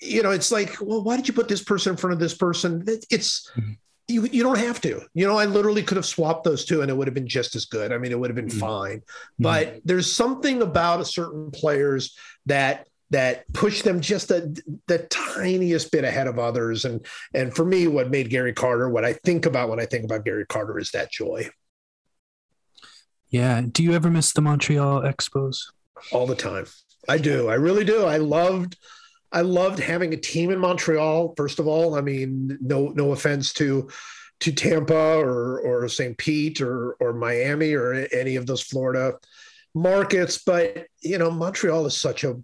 you 0.00 0.22
know, 0.24 0.32
it's 0.32 0.50
like, 0.50 0.76
well, 0.80 1.04
why 1.04 1.16
did 1.16 1.28
you 1.28 1.34
put 1.34 1.48
this 1.48 1.62
person 1.62 1.92
in 1.92 1.96
front 1.96 2.12
of 2.12 2.18
this 2.18 2.34
person? 2.34 2.84
It's 3.10 3.48
mm-hmm. 3.52 3.72
you 4.08 4.26
you 4.26 4.42
don't 4.42 4.58
have 4.58 4.80
to. 4.80 5.02
You 5.14 5.28
know, 5.28 5.38
I 5.38 5.44
literally 5.44 5.84
could 5.84 5.96
have 5.96 6.04
swapped 6.04 6.42
those 6.42 6.64
two, 6.64 6.82
and 6.82 6.90
it 6.90 6.96
would 6.96 7.06
have 7.06 7.14
been 7.14 7.28
just 7.28 7.54
as 7.54 7.66
good. 7.66 7.92
I 7.92 7.98
mean, 7.98 8.10
it 8.10 8.18
would 8.18 8.30
have 8.30 8.36
been 8.36 8.46
mm-hmm. 8.46 8.58
fine. 8.58 8.98
Mm-hmm. 8.98 9.42
But 9.44 9.80
there's 9.84 10.12
something 10.12 10.62
about 10.62 11.00
a 11.00 11.04
certain 11.04 11.52
players 11.52 12.18
that 12.46 12.88
that 13.10 13.44
push 13.52 13.82
them 13.82 14.00
just 14.00 14.30
a, 14.32 14.52
the 14.86 14.98
tiniest 15.10 15.92
bit 15.92 16.04
ahead 16.04 16.26
of 16.26 16.40
others. 16.40 16.84
And 16.84 17.06
and 17.34 17.54
for 17.54 17.64
me, 17.64 17.86
what 17.86 18.10
made 18.10 18.30
Gary 18.30 18.52
Carter, 18.52 18.88
what 18.88 19.04
I 19.04 19.12
think 19.12 19.46
about 19.46 19.68
when 19.68 19.78
I 19.78 19.86
think 19.86 20.04
about 20.04 20.24
Gary 20.24 20.46
Carter, 20.46 20.76
is 20.80 20.90
that 20.90 21.12
joy. 21.12 21.48
Yeah. 23.30 23.62
Do 23.70 23.82
you 23.82 23.92
ever 23.94 24.10
miss 24.10 24.32
the 24.32 24.40
Montreal 24.40 25.02
Expos? 25.02 25.58
All 26.12 26.26
the 26.26 26.34
time. 26.34 26.66
I 27.08 27.18
do. 27.18 27.48
I 27.48 27.54
really 27.54 27.84
do. 27.84 28.04
I 28.04 28.18
loved 28.18 28.76
I 29.32 29.42
loved 29.42 29.78
having 29.78 30.12
a 30.12 30.16
team 30.16 30.50
in 30.50 30.58
Montreal. 30.58 31.34
First 31.36 31.60
of 31.60 31.68
all, 31.68 31.94
I 31.94 32.00
mean, 32.00 32.58
no 32.60 32.88
no 32.88 33.12
offense 33.12 33.52
to 33.54 33.88
to 34.40 34.52
Tampa 34.52 34.94
or 34.94 35.60
or 35.60 35.88
St. 35.88 36.16
Pete 36.18 36.60
or 36.60 36.92
or 36.94 37.12
Miami 37.12 37.74
or 37.74 38.06
any 38.12 38.36
of 38.36 38.46
those 38.46 38.62
Florida 38.62 39.14
markets, 39.74 40.42
but 40.44 40.86
you 41.00 41.18
know, 41.18 41.30
Montreal 41.30 41.86
is 41.86 41.96
such 41.96 42.24
a 42.24 42.36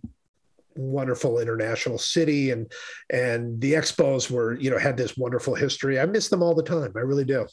wonderful 0.76 1.38
international 1.38 1.98
city 1.98 2.50
and 2.50 2.70
and 3.10 3.58
the 3.60 3.72
expos 3.72 4.30
were 4.30 4.54
you 4.54 4.70
know 4.70 4.78
had 4.78 4.94
this 4.94 5.16
wonderful 5.16 5.54
history 5.54 5.98
i 5.98 6.04
miss 6.04 6.28
them 6.28 6.42
all 6.42 6.54
the 6.54 6.62
time 6.62 6.92
i 6.96 7.00
really 7.00 7.24
do 7.24 7.46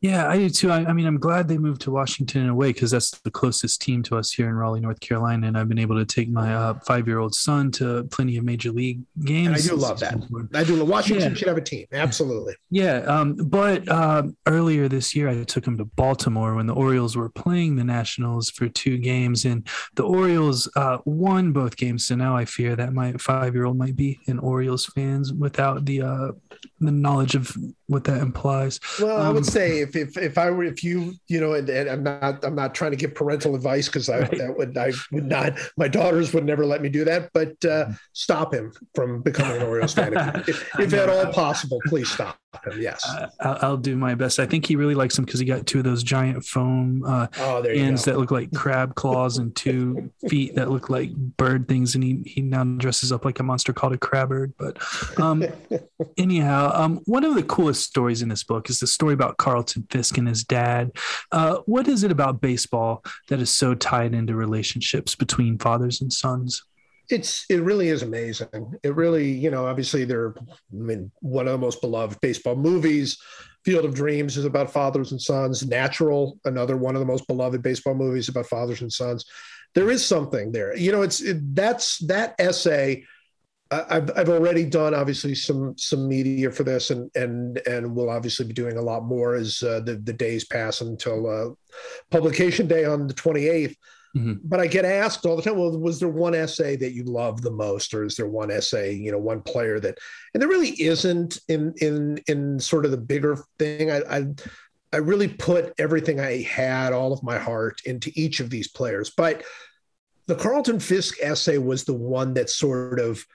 yeah, 0.00 0.28
I 0.28 0.36
do 0.36 0.50
too. 0.50 0.70
I, 0.70 0.84
I, 0.84 0.92
mean, 0.92 1.06
I'm 1.06 1.18
glad 1.18 1.48
they 1.48 1.58
moved 1.58 1.80
to 1.82 1.90
Washington 1.90 2.42
in 2.42 2.48
a 2.48 2.54
way 2.54 2.72
because 2.72 2.90
that's 2.90 3.10
the 3.10 3.30
closest 3.30 3.80
team 3.80 4.02
to 4.04 4.16
us 4.16 4.32
here 4.32 4.48
in 4.48 4.54
Raleigh, 4.54 4.80
North 4.80 5.00
Carolina, 5.00 5.46
and 5.46 5.56
I've 5.56 5.68
been 5.68 5.78
able 5.78 5.96
to 5.96 6.04
take 6.04 6.28
my 6.28 6.54
uh, 6.54 6.74
five-year-old 6.80 7.34
son 7.34 7.70
to 7.72 8.04
plenty 8.04 8.36
of 8.36 8.44
major 8.44 8.70
league 8.72 9.02
games. 9.24 9.46
And 9.48 9.56
I 9.56 9.60
do 9.60 9.76
love 9.76 10.00
that. 10.00 10.14
I 10.54 10.64
do. 10.64 10.76
Love 10.76 10.88
Washington 10.88 11.32
yeah. 11.32 11.36
should 11.36 11.48
have 11.48 11.56
a 11.56 11.62
team. 11.62 11.86
Absolutely. 11.92 12.54
Yeah, 12.70 12.98
um, 13.06 13.34
but 13.34 13.88
uh, 13.88 14.24
earlier 14.46 14.88
this 14.88 15.14
year, 15.14 15.28
I 15.28 15.44
took 15.44 15.66
him 15.66 15.78
to 15.78 15.84
Baltimore 15.84 16.54
when 16.54 16.66
the 16.66 16.74
Orioles 16.74 17.16
were 17.16 17.30
playing 17.30 17.76
the 17.76 17.84
Nationals 17.84 18.50
for 18.50 18.68
two 18.68 18.98
games, 18.98 19.44
and 19.44 19.66
the 19.94 20.04
Orioles 20.04 20.68
uh, 20.76 20.98
won 21.04 21.52
both 21.52 21.76
games. 21.76 22.06
So 22.06 22.14
now 22.14 22.36
I 22.36 22.44
fear 22.44 22.76
that 22.76 22.92
my 22.92 23.12
five-year-old 23.12 23.76
might 23.76 23.96
be 23.96 24.20
an 24.26 24.38
Orioles 24.38 24.86
fans 24.86 25.32
without 25.32 25.84
the 25.84 26.02
uh, 26.02 26.32
the 26.80 26.92
knowledge 26.92 27.34
of 27.34 27.56
what 27.86 28.04
that 28.04 28.20
implies. 28.20 28.80
Well, 29.00 29.20
um, 29.20 29.26
I 29.26 29.30
would 29.30 29.38
um, 29.38 29.44
say 29.44 29.85
if, 29.86 29.96
if 29.96 30.16
if 30.16 30.38
I 30.38 30.50
were 30.50 30.64
if 30.64 30.82
you 30.82 31.14
you 31.28 31.40
know 31.40 31.54
and, 31.54 31.68
and 31.68 31.88
I'm 31.88 32.02
not 32.02 32.44
I'm 32.44 32.54
not 32.54 32.74
trying 32.74 32.92
to 32.92 32.96
give 32.96 33.14
parental 33.14 33.54
advice 33.54 33.86
because 33.86 34.08
I 34.08 34.20
right. 34.20 34.38
that 34.38 34.56
would 34.56 34.76
I 34.76 34.92
would 35.12 35.26
not 35.26 35.58
my 35.76 35.88
daughters 35.88 36.32
would 36.32 36.44
never 36.44 36.64
let 36.64 36.82
me 36.82 36.88
do 36.88 37.04
that. 37.04 37.30
But 37.32 37.52
uh, 37.64 37.86
mm-hmm. 37.86 37.92
stop 38.12 38.52
him 38.52 38.72
from 38.94 39.22
becoming 39.22 39.56
an 39.56 39.62
Orioles 39.62 39.94
fan 39.94 40.14
if, 40.14 40.48
if, 40.48 40.80
if 40.80 40.94
at 40.94 41.08
all 41.08 41.32
possible. 41.32 41.78
Please 41.86 42.10
stop 42.10 42.38
him. 42.64 42.80
Yes, 42.80 43.06
uh, 43.08 43.28
I'll, 43.40 43.58
I'll, 43.62 43.76
do 43.76 43.96
my 43.96 44.14
best. 44.14 44.38
I 44.38 44.46
think 44.46 44.66
he 44.66 44.76
really 44.76 44.94
likes 44.94 45.18
him 45.18 45.24
because 45.24 45.40
he 45.40 45.46
got 45.46 45.66
two 45.66 45.78
of 45.78 45.84
those 45.84 46.02
giant 46.02 46.44
foam 46.44 47.04
uh, 47.06 47.26
oh, 47.38 47.62
ends 47.62 48.04
that 48.04 48.18
look 48.18 48.30
like 48.30 48.52
crab 48.54 48.94
claws 48.94 49.38
and 49.38 49.54
two 49.54 50.10
feet 50.28 50.54
that 50.54 50.70
look 50.70 50.88
like 50.88 51.14
bird 51.14 51.68
things, 51.68 51.94
and 51.94 52.02
he 52.02 52.22
he 52.24 52.42
now 52.42 52.64
dresses 52.64 53.12
up 53.12 53.24
like 53.24 53.38
a 53.40 53.42
monster 53.42 53.72
called 53.72 53.92
a 53.92 53.98
crabbird. 53.98 54.54
But 54.58 54.78
um, 55.20 55.44
anyhow, 56.16 56.70
um, 56.74 57.00
one 57.04 57.24
of 57.24 57.34
the 57.34 57.42
coolest 57.42 57.84
stories 57.84 58.22
in 58.22 58.28
this 58.28 58.44
book 58.44 58.70
is 58.70 58.80
the 58.80 58.86
story 58.86 59.14
about 59.14 59.36
Carlton 59.36 59.75
Fisk 59.90 60.18
and 60.18 60.28
his 60.28 60.44
dad. 60.44 60.92
Uh, 61.32 61.58
what 61.66 61.88
is 61.88 62.02
it 62.04 62.10
about 62.10 62.40
baseball 62.40 63.04
that 63.28 63.40
is 63.40 63.50
so 63.50 63.74
tied 63.74 64.14
into 64.14 64.34
relationships 64.34 65.14
between 65.14 65.58
fathers 65.58 66.00
and 66.00 66.12
sons? 66.12 66.62
it's 67.08 67.46
it 67.48 67.62
really 67.62 67.88
is 67.88 68.02
amazing. 68.02 68.74
It 68.82 68.94
really, 68.94 69.30
you 69.30 69.50
know, 69.50 69.66
obviously 69.66 70.04
they're 70.04 70.34
I 70.38 70.52
mean 70.70 71.10
one 71.20 71.46
of 71.46 71.52
the 71.52 71.58
most 71.58 71.80
beloved 71.80 72.20
baseball 72.20 72.56
movies. 72.56 73.18
Field 73.64 73.84
of 73.84 73.94
Dreams 73.94 74.36
is 74.36 74.44
about 74.44 74.72
fathers 74.72 75.10
and 75.10 75.20
sons. 75.20 75.66
Natural, 75.66 76.38
another 76.44 76.76
one 76.76 76.94
of 76.94 77.00
the 77.00 77.06
most 77.06 77.26
beloved 77.26 77.62
baseball 77.62 77.94
movies 77.94 78.28
about 78.28 78.46
fathers 78.46 78.80
and 78.80 78.92
sons. 78.92 79.24
There 79.74 79.90
is 79.90 80.04
something 80.04 80.52
there. 80.52 80.76
You 80.76 80.92
know, 80.92 81.02
it's 81.02 81.20
it, 81.20 81.54
that's 81.54 81.98
that 82.06 82.34
essay 82.38 83.04
I've 83.70 84.10
I've 84.16 84.28
already 84.28 84.64
done 84.64 84.94
obviously 84.94 85.34
some 85.34 85.76
some 85.76 86.08
media 86.08 86.50
for 86.52 86.62
this, 86.62 86.90
and 86.90 87.10
and 87.16 87.58
and 87.66 87.96
we'll 87.96 88.10
obviously 88.10 88.46
be 88.46 88.54
doing 88.54 88.76
a 88.76 88.82
lot 88.82 89.04
more 89.04 89.34
as 89.34 89.62
uh, 89.62 89.80
the 89.80 89.96
the 89.96 90.12
days 90.12 90.44
pass 90.44 90.82
until 90.82 91.28
uh, 91.28 91.54
publication 92.10 92.68
day 92.68 92.84
on 92.84 93.08
the 93.08 93.14
twenty 93.14 93.48
eighth. 93.48 93.76
Mm-hmm. 94.16 94.34
But 94.44 94.60
I 94.60 94.66
get 94.66 94.84
asked 94.84 95.26
all 95.26 95.36
the 95.36 95.42
time, 95.42 95.58
well, 95.58 95.76
was 95.78 96.00
there 96.00 96.08
one 96.08 96.34
essay 96.34 96.76
that 96.76 96.92
you 96.92 97.04
love 97.04 97.42
the 97.42 97.50
most, 97.50 97.92
or 97.92 98.04
is 98.04 98.16
there 98.16 98.28
one 98.28 98.50
essay, 98.50 98.94
you 98.94 99.12
know, 99.12 99.18
one 99.18 99.42
player 99.42 99.78
that, 99.80 99.98
and 100.32 100.40
there 100.40 100.48
really 100.48 100.80
isn't 100.80 101.40
in 101.48 101.74
in 101.82 102.18
in 102.28 102.58
sort 102.60 102.84
of 102.84 102.92
the 102.92 102.96
bigger 102.96 103.36
thing. 103.58 103.90
I 103.90 104.00
I, 104.08 104.26
I 104.92 104.96
really 104.98 105.28
put 105.28 105.74
everything 105.78 106.20
I 106.20 106.42
had, 106.42 106.92
all 106.92 107.12
of 107.12 107.22
my 107.22 107.36
heart, 107.36 107.82
into 107.84 108.10
each 108.14 108.40
of 108.40 108.48
these 108.48 108.68
players. 108.68 109.10
But 109.10 109.42
the 110.26 110.36
Carlton 110.36 110.80
Fisk 110.80 111.18
essay 111.20 111.58
was 111.58 111.84
the 111.84 111.94
one 111.94 112.32
that 112.34 112.48
sort 112.48 113.00
of 113.00 113.26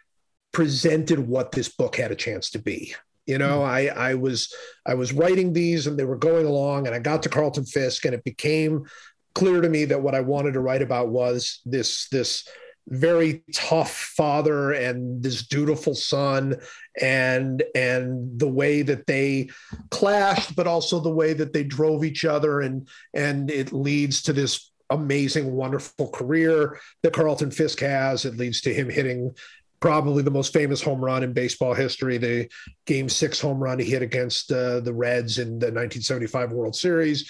presented 0.52 1.20
what 1.20 1.52
this 1.52 1.70
book 1.70 1.96
had 1.96 2.12
a 2.12 2.16
chance 2.16 2.50
to 2.52 2.60
be. 2.60 2.96
You 3.28 3.38
know, 3.38 3.60
mm-hmm. 3.60 3.98
I 3.98 4.10
I 4.12 4.14
was 4.16 4.54
I 4.86 4.96
was 4.96 5.14
writing 5.14 5.54
these 5.54 5.88
and 5.88 5.98
they 5.98 6.06
were 6.06 6.18
going 6.18 6.46
along, 6.46 6.88
and 6.88 6.96
I 6.96 7.00
got 7.00 7.24
to 7.24 7.30
Carlton 7.30 7.66
Fisk, 7.66 8.06
and 8.06 8.16
it 8.16 8.24
became 8.24 8.86
clear 9.34 9.62
to 9.62 9.70
me 9.70 9.86
that 9.86 10.02
what 10.02 10.16
I 10.16 10.22
wanted 10.22 10.54
to 10.54 10.60
write 10.60 10.82
about 10.82 11.10
was 11.10 11.62
this 11.66 12.08
this 12.10 12.48
very 12.88 13.44
tough 13.54 13.92
father 13.92 14.72
and 14.72 15.22
this 15.22 15.48
dutiful 15.48 15.94
son 15.96 16.56
and 17.00 17.64
and 17.76 18.40
the 18.40 18.48
way 18.48 18.82
that 18.82 19.06
they 19.06 19.50
clashed 19.92 20.56
but 20.56 20.68
also 20.68 21.00
the 21.00 21.10
way 21.10 21.32
that 21.32 21.54
they 21.54 21.64
drove 21.64 22.04
each 22.04 22.26
other 22.26 22.62
and 22.62 22.90
and 23.14 23.52
it 23.52 23.72
leads 23.72 24.24
to 24.24 24.34
this 24.34 24.72
amazing 24.90 25.54
wonderful 25.54 26.10
career 26.10 26.80
that 27.04 27.14
Carlton 27.14 27.52
Fisk 27.52 27.80
has 27.80 28.26
it 28.26 28.36
leads 28.36 28.62
to 28.62 28.74
him 28.74 28.90
hitting 28.90 29.34
probably 29.82 30.24
the 30.24 30.32
most 30.32 30.54
famous 30.54 30.82
home 30.82 31.04
run 31.04 31.24
in 31.24 31.34
baseball 31.34 31.74
history, 31.74 32.18
the 32.18 32.48
game 32.86 33.10
six 33.10 33.42
home 33.42 33.62
run 33.62 33.80
he 33.80 33.86
hit 33.86 34.02
against 34.02 34.52
uh, 34.52 34.80
the 34.80 34.94
Reds 34.94 35.40
in 35.40 35.60
the 35.60 35.68
1975 35.68 36.54
World 36.54 36.76
Series. 36.76 37.30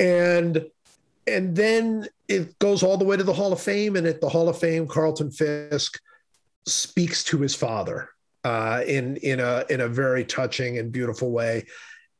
And 0.00 0.64
and 1.26 1.54
then 1.54 2.08
it 2.28 2.58
goes 2.58 2.82
all 2.82 2.96
the 2.96 3.04
way 3.04 3.18
to 3.18 3.24
the 3.24 3.34
Hall 3.34 3.52
of 3.52 3.60
Fame. 3.60 3.96
And 3.96 4.06
at 4.06 4.22
the 4.22 4.28
Hall 4.28 4.48
of 4.48 4.58
Fame, 4.58 4.86
Carlton 4.86 5.30
Fisk 5.30 6.00
speaks 6.66 7.22
to 7.24 7.38
his 7.38 7.54
father 7.54 8.08
uh, 8.44 8.82
in 8.86 9.16
in 9.18 9.40
a 9.40 9.64
in 9.68 9.82
a 9.82 9.88
very 9.88 10.24
touching 10.24 10.78
and 10.78 10.90
beautiful 10.90 11.30
way. 11.30 11.66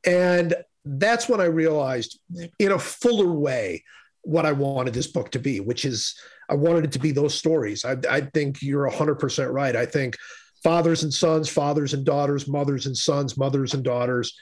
And 0.04 0.54
that's 0.84 1.28
when 1.28 1.40
I 1.40 1.44
realized, 1.44 2.18
in 2.58 2.72
a 2.72 2.78
fuller 2.78 3.32
way, 3.32 3.84
what 4.22 4.46
I 4.46 4.52
wanted 4.52 4.94
this 4.94 5.06
book 5.06 5.30
to 5.32 5.38
be, 5.38 5.60
which 5.60 5.84
is 5.84 6.18
I 6.48 6.54
wanted 6.54 6.84
it 6.84 6.92
to 6.92 6.98
be 6.98 7.12
those 7.12 7.34
stories. 7.34 7.84
I, 7.84 7.96
I 8.08 8.22
think 8.22 8.62
you're 8.62 8.88
100% 8.88 9.52
right. 9.52 9.76
I 9.76 9.86
think 9.86 10.16
fathers 10.62 11.02
and 11.02 11.12
sons, 11.12 11.48
fathers 11.48 11.94
and 11.94 12.04
daughters, 12.04 12.48
mothers 12.48 12.86
and 12.86 12.96
sons, 12.96 13.36
mothers 13.36 13.74
and 13.74 13.82
daughters, 13.84 14.34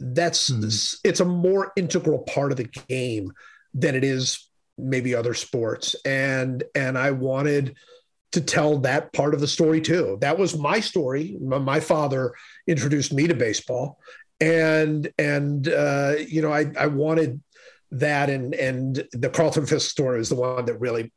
that's 0.00 0.50
mm. 0.50 0.98
it's 1.04 1.20
a 1.20 1.24
more 1.24 1.72
integral 1.76 2.18
part 2.20 2.50
of 2.50 2.58
the 2.58 2.68
game 2.88 3.32
than 3.74 3.94
it 3.94 4.04
is 4.04 4.48
maybe 4.78 5.14
other 5.14 5.34
sports. 5.34 5.96
And 6.04 6.62
and 6.74 6.98
I 6.98 7.12
wanted 7.12 7.76
to 8.32 8.40
tell 8.40 8.78
that 8.80 9.12
part 9.12 9.34
of 9.34 9.40
the 9.40 9.48
story 9.48 9.80
too. 9.80 10.18
That 10.20 10.38
was 10.38 10.58
my 10.58 10.80
story. 10.80 11.38
My 11.40 11.80
father 11.80 12.34
introduced 12.66 13.12
me 13.12 13.26
to 13.28 13.34
baseball, 13.34 13.98
and 14.40 15.10
and 15.18 15.68
uh, 15.68 16.14
you 16.28 16.42
know 16.42 16.52
I 16.52 16.70
I 16.78 16.86
wanted 16.88 17.40
that 18.00 18.30
and 18.30 18.54
and 18.54 19.06
the 19.12 19.30
Carlton 19.30 19.66
Fisk 19.66 19.90
story 19.90 20.20
is 20.20 20.28
the 20.28 20.34
one 20.34 20.64
that 20.64 20.80
really 20.80 21.12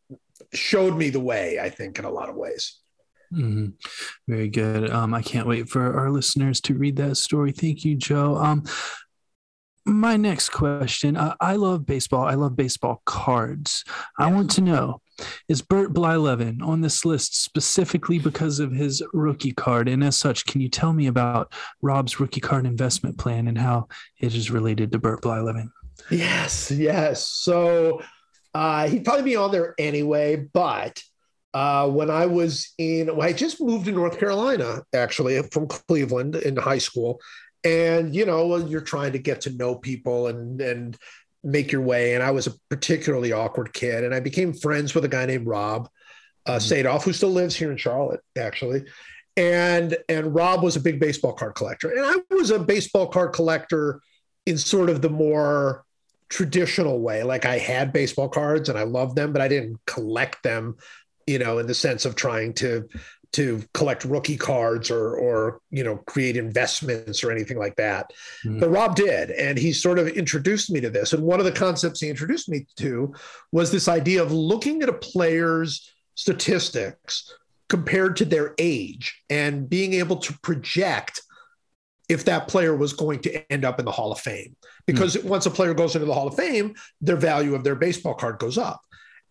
showed 0.54 0.96
me 0.96 1.10
the 1.10 1.20
way. 1.20 1.60
I 1.60 1.70
think 1.70 2.00
in 2.00 2.06
a 2.06 2.12
lot 2.12 2.30
of 2.30 2.36
ways. 2.36 2.80
Mm-hmm. 3.34 3.68
Very 4.28 4.50
good. 4.50 4.89
Um, 4.89 5.13
I 5.13 5.22
can't 5.22 5.48
wait 5.48 5.70
for 5.70 5.98
our 6.00 6.10
listeners 6.10 6.60
to 6.62 6.74
read 6.74 6.96
that 6.96 7.15
story. 7.18 7.52
Thank 7.52 7.86
you, 7.86 7.96
Joe. 7.96 8.36
Um, 8.38 8.63
my 9.86 10.18
next 10.18 10.50
question 10.50 11.18
uh, 11.18 11.36
I 11.39 11.56
love 11.56 11.86
baseball. 11.86 12.26
I 12.26 12.36
love 12.36 12.56
baseball 12.56 13.02
cards. 13.06 13.84
I 14.18 14.32
want 14.32 14.52
to 14.52 14.62
know 14.62 15.02
is 15.48 15.62
Bert 15.62 15.94
Blyleven 15.94 16.62
on 16.62 16.82
this 16.82 17.04
list 17.04 17.42
specifically 17.44 18.20
because 18.20 18.60
of 18.60 18.72
his 18.72 19.04
rookie 19.13 19.52
card? 19.52 19.89
And 19.89 20.04
as 20.04 20.18
such, 20.18 20.46
can 20.46 20.62
you 20.62 20.70
tell 20.70 20.94
me 20.94 21.08
about 21.08 21.54
Rob's 21.82 22.20
rookie 22.20 22.39
card 22.39 22.65
investment 22.65 23.18
plan 23.18 23.48
and 23.48 23.58
how 23.58 23.88
it 24.20 24.34
is 24.34 24.52
related 24.52 24.92
to 24.92 25.00
Bert 25.00 25.22
Blyleven? 25.22 25.72
Yes, 26.10 26.72
yes. 26.72 27.28
So 27.28 28.02
uh, 28.54 28.88
he'd 28.88 29.06
probably 29.06 29.24
be 29.24 29.36
on 29.36 29.52
there 29.52 29.76
anyway, 29.78 30.48
but 30.54 31.02
uh, 31.54 31.89
when 31.89 32.10
I 32.10 32.26
was 32.26 32.74
in, 32.78 33.15
well, 33.15 33.28
I 33.28 33.34
just 33.34 33.62
moved 33.62 33.86
to 33.86 33.91
North 33.91 34.19
Carolina 34.19 34.84
actually 34.93 35.41
from 35.43 35.67
Cleveland 35.67 36.36
in 36.36 36.56
high 36.56 36.78
school, 36.78 37.19
and 37.63 38.15
you 38.15 38.26
know 38.26 38.58
you're 38.58 38.82
trying 38.82 39.13
to 39.13 39.19
get 39.19 39.41
to 39.41 39.52
know 39.52 39.76
people 39.76 40.28
and 40.28 40.62
and 40.62 40.98
make 41.43 41.72
your 41.72 41.82
way. 41.82 42.13
And 42.13 42.24
I 42.24 42.32
was 42.32 42.48
a 42.48 42.54
particularly 42.69 43.32
awkward 43.32 43.74
kid, 43.74 44.04
and 44.04 44.13
I 44.13 44.19
became 44.19 44.54
friends 44.54 44.93
with 44.93 45.06
a 45.06 45.10
guy 45.10 45.26
named 45.26 45.48
Rob 45.48 45.89
uh, 46.45 46.58
mm-hmm. 46.58 46.88
Sadoff, 46.88 47.04
who 47.04 47.13
still 47.13 47.32
lives 47.32 47.56
here 47.56 47.72
in 47.72 47.78
Charlotte, 47.78 48.22
actually. 48.38 48.86
And 49.38 49.98
and 50.08 50.34
Rob 50.36 50.63
was 50.63 50.76
a 50.76 50.82
big 50.82 51.00
baseball 51.00 51.34
card 51.34 51.56
collector, 51.56 51.89
and 51.91 52.06
I 52.06 52.36
was 52.36 52.52
a 52.52 52.60
baseball 52.60 53.08
card 53.08 53.34
collector 53.34 54.02
in 54.45 54.58
sort 54.58 54.89
of 54.89 55.02
the 55.02 55.10
more 55.10 55.84
traditional 56.30 57.00
way. 57.00 57.24
Like 57.24 57.46
I 57.46 57.58
had 57.58 57.92
baseball 57.92 58.30
cards 58.30 58.70
and 58.70 58.78
I 58.78 58.84
loved 58.84 59.15
them, 59.15 59.34
but 59.34 59.42
I 59.42 59.48
didn't 59.48 59.80
collect 59.86 60.44
them, 60.44 60.78
you 61.28 61.39
know, 61.39 61.58
in 61.58 61.68
the 61.68 61.74
sense 61.74 62.06
of 62.06 62.15
trying 62.15 62.54
to 62.56 62.88
to 63.32 63.63
collect 63.76 64.06
rookie 64.06 64.38
cards 64.38 64.89
or 64.89 65.15
or 65.15 65.62
you 65.70 65.84
know 65.84 65.98
create 66.08 66.36
investments 66.36 67.24
or 67.24 67.32
anything 67.32 67.58
like 67.58 67.76
that. 67.76 68.12
Mm. 68.46 68.60
But 68.60 68.70
Rob 68.70 68.96
did, 68.96 69.32
and 69.32 69.58
he 69.58 69.72
sort 69.72 70.00
of 70.00 70.08
introduced 70.08 70.72
me 70.72 70.82
to 70.82 70.89
this. 70.89 71.13
And 71.13 71.24
one 71.24 71.39
of 71.39 71.46
the 71.46 71.52
concepts 71.52 72.02
he 72.02 72.10
introduced 72.10 72.50
me 72.50 72.65
to 72.78 73.13
was 73.52 73.72
this 73.72 73.88
idea 73.88 74.24
of 74.24 74.32
looking 74.32 74.82
at 74.82 74.89
a 74.89 74.94
player's 74.94 75.92
statistics 76.15 77.32
compared 77.70 78.15
to 78.18 78.26
their 78.26 78.56
age 78.58 79.22
and 79.30 79.70
being 79.70 79.94
able 79.94 80.18
to 80.18 80.34
project 80.39 81.22
if 82.10 82.26
that 82.26 82.48
player 82.48 82.76
was 82.76 82.91
going 82.91 83.19
to 83.19 83.52
end 83.52 83.63
up 83.63 83.80
in 83.80 83.86
the 83.86 83.91
Hall 83.91 84.12
of 84.12 84.19
Fame. 84.19 84.56
Because 84.88 85.15
mm. 85.15 85.24
once 85.26 85.45
a 85.45 85.52
player 85.52 85.74
goes 85.74 85.95
into 85.95 86.08
the 86.08 86.13
Hall 86.13 86.28
of 86.28 86.36
Fame, 86.36 86.74
their 87.00 87.15
value 87.15 87.56
of 87.56 87.63
their 87.63 87.76
baseball 87.76 88.15
card 88.15 88.39
goes 88.39 88.58
up. 88.58 88.82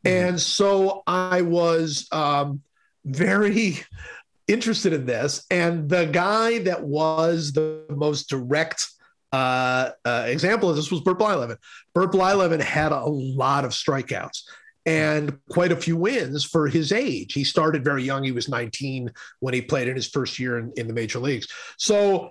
Mm. 0.05 0.29
And 0.29 0.41
so 0.41 1.03
I 1.07 1.43
was 1.43 2.07
um, 2.13 2.63
very 3.05 3.81
interested 4.49 4.93
in 4.93 5.05
this. 5.05 5.45
And 5.51 5.89
the 5.89 6.07
guy 6.07 6.61
that 6.61 6.83
was 6.83 7.53
the 7.53 7.85
most 7.91 8.31
direct 8.31 8.87
uh, 9.33 9.91
uh, 10.05 10.25
example 10.27 10.71
of 10.71 10.77
this 10.77 10.91
was 10.91 11.01
Bert 11.01 11.19
Blyleven. 11.19 11.57
Bert 11.95 12.13
Blyleven 12.13 12.61
had 12.61 12.93
a 12.93 13.05
lot 13.05 13.65
of 13.65 13.73
strikeouts 13.73 14.43
and 14.87 15.39
quite 15.51 15.71
a 15.71 15.77
few 15.77 15.99
wins 15.99 16.45
for 16.45 16.67
his 16.67 16.93
age. 16.93 17.35
He 17.35 17.45
started 17.45 17.85
very 17.85 18.03
young. 18.03 18.25
He 18.25 18.33
was 18.33 18.49
19 18.49 19.13
when 19.41 19.53
he 19.53 19.61
played 19.61 19.87
in 19.87 19.97
his 19.97 20.09
first 20.09 20.39
year 20.39 20.59
in, 20.59 20.73
in 20.77 20.87
the 20.87 20.95
major 20.95 21.19
leagues. 21.19 21.47
So 21.77 22.31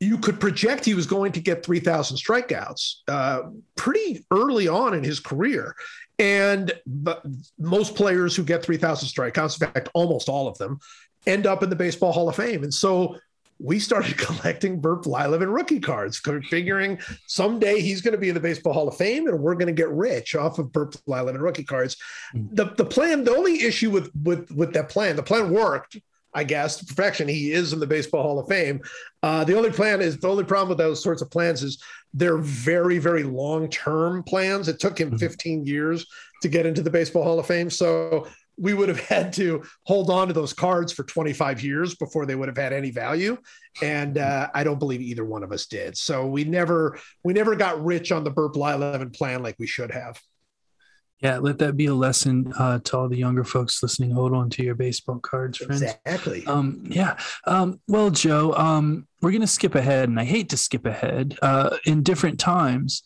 you 0.00 0.18
could 0.18 0.40
project 0.40 0.84
he 0.84 0.94
was 0.94 1.06
going 1.06 1.32
to 1.32 1.40
get 1.40 1.64
3,000 1.64 2.16
strikeouts 2.16 2.96
uh, 3.08 3.42
pretty 3.76 4.24
early 4.30 4.68
on 4.68 4.94
in 4.94 5.04
his 5.04 5.20
career. 5.20 5.74
And 6.18 6.72
most 7.58 7.94
players 7.94 8.36
who 8.36 8.44
get 8.44 8.62
3,000 8.62 9.08
strikeouts, 9.08 9.60
in 9.60 9.68
fact, 9.68 9.88
almost 9.94 10.28
all 10.28 10.46
of 10.46 10.58
them, 10.58 10.78
end 11.26 11.46
up 11.46 11.62
in 11.62 11.70
the 11.70 11.76
Baseball 11.76 12.12
Hall 12.12 12.28
of 12.28 12.36
Fame. 12.36 12.62
And 12.62 12.72
so 12.72 13.16
we 13.58 13.78
started 13.78 14.16
collecting 14.18 14.80
Bert 14.80 15.02
Blyleven 15.02 15.52
rookie 15.52 15.80
cards, 15.80 16.20
figuring 16.48 16.98
someday 17.26 17.80
he's 17.80 18.00
going 18.00 18.12
to 18.12 18.18
be 18.18 18.28
in 18.28 18.34
the 18.34 18.40
Baseball 18.40 18.72
Hall 18.72 18.88
of 18.88 18.96
Fame 18.96 19.26
and 19.26 19.38
we're 19.38 19.54
going 19.54 19.66
to 19.66 19.72
get 19.72 19.90
rich 19.90 20.34
off 20.34 20.58
of 20.58 20.72
Bert 20.72 20.96
Blyleven 21.08 21.40
rookie 21.40 21.64
cards. 21.64 21.96
Mm. 22.34 22.54
The, 22.54 22.64
the 22.76 22.84
plan, 22.84 23.24
the 23.24 23.34
only 23.34 23.62
issue 23.62 23.90
with, 23.90 24.10
with, 24.22 24.50
with 24.50 24.72
that 24.74 24.88
plan, 24.88 25.16
the 25.16 25.22
plan 25.22 25.50
worked. 25.50 25.96
I 26.34 26.44
guess 26.44 26.76
to 26.76 26.84
perfection. 26.84 27.28
He 27.28 27.52
is 27.52 27.72
in 27.72 27.80
the 27.80 27.86
Baseball 27.86 28.22
Hall 28.22 28.38
of 28.38 28.48
Fame. 28.48 28.80
Uh, 29.22 29.44
the 29.44 29.56
only 29.56 29.70
plan 29.70 30.00
is 30.00 30.18
the 30.18 30.28
only 30.28 30.44
problem 30.44 30.70
with 30.70 30.78
those 30.78 31.02
sorts 31.02 31.22
of 31.22 31.30
plans 31.30 31.62
is 31.62 31.82
they're 32.12 32.38
very, 32.38 32.98
very 32.98 33.22
long 33.22 33.68
term 33.68 34.22
plans. 34.22 34.68
It 34.68 34.80
took 34.80 34.98
him 34.98 35.08
mm-hmm. 35.08 35.18
15 35.18 35.66
years 35.66 36.06
to 36.42 36.48
get 36.48 36.66
into 36.66 36.82
the 36.82 36.90
Baseball 36.90 37.24
Hall 37.24 37.38
of 37.38 37.46
Fame. 37.46 37.70
So 37.70 38.26
we 38.56 38.74
would 38.74 38.88
have 38.88 39.00
had 39.08 39.32
to 39.34 39.62
hold 39.84 40.10
on 40.10 40.28
to 40.28 40.34
those 40.34 40.52
cards 40.52 40.92
for 40.92 41.04
25 41.04 41.62
years 41.62 41.94
before 41.94 42.26
they 42.26 42.34
would 42.34 42.48
have 42.48 42.56
had 42.56 42.72
any 42.72 42.90
value 42.90 43.36
and 43.82 44.18
uh, 44.18 44.48
i 44.54 44.62
don't 44.62 44.78
believe 44.78 45.00
either 45.00 45.24
one 45.24 45.42
of 45.42 45.50
us 45.50 45.66
did 45.66 45.96
so 45.96 46.26
we 46.26 46.44
never 46.44 46.98
we 47.24 47.32
never 47.32 47.56
got 47.56 47.82
rich 47.84 48.12
on 48.12 48.22
the 48.22 48.30
Bert 48.30 48.54
Blyleven 48.54 49.12
plan 49.12 49.42
like 49.42 49.56
we 49.58 49.66
should 49.66 49.90
have 49.90 50.20
yeah, 51.20 51.38
let 51.38 51.58
that 51.58 51.76
be 51.76 51.86
a 51.86 51.94
lesson 51.94 52.52
uh, 52.58 52.80
to 52.80 52.98
all 52.98 53.08
the 53.08 53.16
younger 53.16 53.44
folks 53.44 53.82
listening. 53.82 54.10
Hold 54.10 54.34
on 54.34 54.50
to 54.50 54.62
your 54.62 54.74
baseball 54.74 55.20
cards, 55.20 55.58
friends. 55.58 55.82
Exactly. 55.82 56.44
Um, 56.46 56.84
yeah. 56.86 57.16
Um, 57.46 57.80
well, 57.88 58.10
Joe, 58.10 58.52
um, 58.54 59.06
we're 59.22 59.30
going 59.30 59.40
to 59.40 59.46
skip 59.46 59.74
ahead, 59.74 60.08
and 60.08 60.20
I 60.20 60.24
hate 60.24 60.50
to 60.50 60.56
skip 60.56 60.84
ahead 60.84 61.38
uh, 61.40 61.76
in 61.86 62.02
different 62.02 62.38
times. 62.38 63.02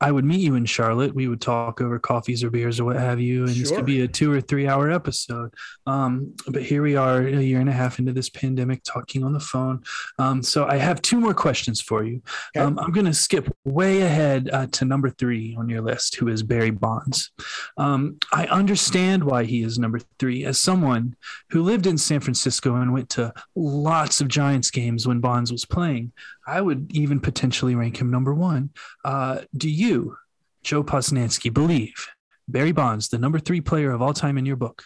I 0.00 0.10
would 0.10 0.24
meet 0.24 0.40
you 0.40 0.54
in 0.54 0.64
Charlotte. 0.64 1.14
We 1.14 1.28
would 1.28 1.40
talk 1.40 1.80
over 1.80 1.98
coffees 1.98 2.42
or 2.42 2.50
beers 2.50 2.80
or 2.80 2.84
what 2.84 2.96
have 2.96 3.20
you, 3.20 3.44
and 3.44 3.54
sure. 3.54 3.60
this 3.62 3.70
could 3.70 3.86
be 3.86 4.00
a 4.00 4.08
two 4.08 4.32
or 4.32 4.40
three 4.40 4.66
hour 4.66 4.90
episode. 4.90 5.52
Um, 5.86 6.34
but 6.48 6.62
here 6.62 6.82
we 6.82 6.96
are, 6.96 7.22
a 7.22 7.42
year 7.42 7.60
and 7.60 7.68
a 7.68 7.72
half 7.72 7.98
into 7.98 8.12
this 8.12 8.30
pandemic, 8.30 8.82
talking 8.82 9.24
on 9.24 9.32
the 9.32 9.40
phone. 9.40 9.82
Um, 10.18 10.42
so 10.42 10.66
I 10.66 10.76
have 10.76 11.02
two 11.02 11.20
more 11.20 11.34
questions 11.34 11.80
for 11.80 12.04
you. 12.04 12.22
Okay. 12.56 12.64
Um, 12.64 12.78
I'm 12.78 12.92
going 12.92 13.06
to 13.06 13.14
skip 13.14 13.54
way 13.64 14.02
ahead 14.02 14.48
uh, 14.52 14.66
to 14.68 14.84
number 14.84 15.10
three 15.10 15.54
on 15.58 15.68
your 15.68 15.82
list, 15.82 16.16
who 16.16 16.28
is 16.28 16.42
Barry 16.42 16.70
Bonds. 16.70 17.30
Um, 17.76 18.18
I 18.32 18.46
understand 18.46 19.24
why 19.24 19.44
he 19.44 19.62
is 19.62 19.78
number 19.78 20.00
three. 20.18 20.44
As 20.44 20.58
someone 20.58 21.16
who 21.50 21.62
lived 21.62 21.86
in 21.86 21.98
San 21.98 22.20
Francisco 22.20 22.76
and 22.76 22.92
went 22.92 23.10
to 23.10 23.32
lots 23.54 24.20
of 24.20 24.28
Giants 24.28 24.70
games 24.70 25.06
when 25.06 25.20
Bonds 25.20 25.52
was 25.52 25.64
playing, 25.64 26.12
I 26.50 26.60
would 26.60 26.90
even 26.90 27.20
potentially 27.20 27.76
rank 27.76 28.00
him 28.00 28.10
number 28.10 28.34
one. 28.34 28.70
Uh, 29.04 29.42
do 29.56 29.70
you, 29.70 30.16
Joe 30.64 30.82
Posnanski, 30.82 31.54
believe 31.54 32.08
Barry 32.48 32.72
Bonds, 32.72 33.08
the 33.08 33.18
number 33.18 33.38
three 33.38 33.60
player 33.60 33.92
of 33.92 34.02
all 34.02 34.12
time 34.12 34.36
in 34.36 34.44
your 34.44 34.56
book, 34.56 34.82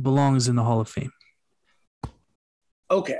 belongs 0.00 0.46
in 0.46 0.54
the 0.54 0.62
Hall 0.62 0.80
of 0.80 0.88
Fame? 0.88 1.12
Okay. 2.88 3.18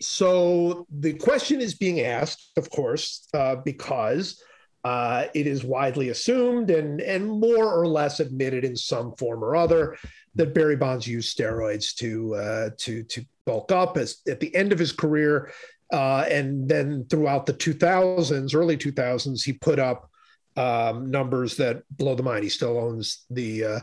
So 0.00 0.86
the 0.90 1.12
question 1.12 1.60
is 1.60 1.74
being 1.74 2.00
asked, 2.00 2.52
of 2.56 2.70
course, 2.70 3.28
uh, 3.34 3.56
because 3.56 4.42
uh, 4.82 5.26
it 5.34 5.46
is 5.46 5.62
widely 5.62 6.08
assumed 6.08 6.70
and, 6.70 7.02
and 7.02 7.28
more 7.28 7.70
or 7.70 7.86
less 7.86 8.20
admitted 8.20 8.64
in 8.64 8.74
some 8.74 9.14
form 9.16 9.44
or 9.44 9.56
other 9.56 9.98
that 10.36 10.54
Barry 10.54 10.76
Bonds 10.76 11.06
used 11.06 11.36
steroids 11.36 11.94
to 11.96 12.34
uh, 12.34 12.70
to 12.78 13.02
to 13.02 13.24
bulk 13.44 13.72
up. 13.72 13.98
As 13.98 14.22
at 14.26 14.40
the 14.40 14.54
end 14.54 14.72
of 14.72 14.78
his 14.78 14.92
career, 14.92 15.52
uh, 15.92 16.24
and 16.30 16.68
then 16.68 17.04
throughout 17.10 17.46
the 17.46 17.54
2000s, 17.54 18.54
early 18.54 18.76
2000s, 18.76 19.44
he 19.44 19.52
put 19.52 19.78
up 19.78 20.10
um, 20.56 21.10
numbers 21.10 21.56
that 21.56 21.82
blow 21.90 22.14
the 22.14 22.22
mind. 22.22 22.44
He 22.44 22.50
still 22.50 22.78
owns 22.78 23.24
the 23.30 23.64
uh, 23.64 23.80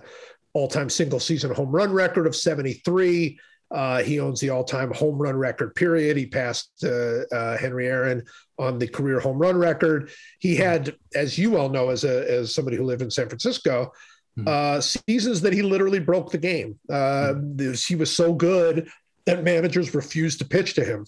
all 0.53 0.67
time 0.67 0.89
single 0.89 1.19
season 1.19 1.53
home 1.53 1.71
run 1.71 1.91
record 1.91 2.27
of 2.27 2.35
73. 2.35 3.39
Uh, 3.69 4.01
he 4.01 4.21
owns 4.21 4.39
the 4.39 4.49
all 4.49 4.63
time 4.63 4.93
home 4.93 5.17
run 5.17 5.35
record, 5.35 5.75
period. 5.75 6.15
He 6.15 6.25
passed 6.25 6.71
uh, 6.83 7.25
uh, 7.33 7.57
Henry 7.57 7.87
Aaron 7.87 8.23
on 8.57 8.79
the 8.79 8.87
career 8.87 9.19
home 9.19 9.37
run 9.37 9.57
record. 9.57 10.09
He 10.39 10.55
had, 10.55 10.95
as 11.13 11.37
you 11.37 11.57
all 11.57 11.69
know, 11.69 11.89
as, 11.89 12.05
a, 12.05 12.31
as 12.31 12.55
somebody 12.55 12.77
who 12.77 12.85
lived 12.85 13.01
in 13.01 13.11
San 13.11 13.27
Francisco, 13.27 13.91
mm-hmm. 14.39 14.79
seasons 14.79 15.41
that 15.41 15.51
he 15.51 15.61
literally 15.61 15.99
broke 15.99 16.31
the 16.31 16.37
game. 16.37 16.79
Mm-hmm. 16.89 17.73
He 17.73 17.95
was 17.95 18.15
so 18.15 18.33
good 18.33 18.89
that 19.25 19.43
managers 19.43 19.93
refused 19.93 20.39
to 20.39 20.45
pitch 20.45 20.73
to 20.75 20.85
him. 20.85 21.05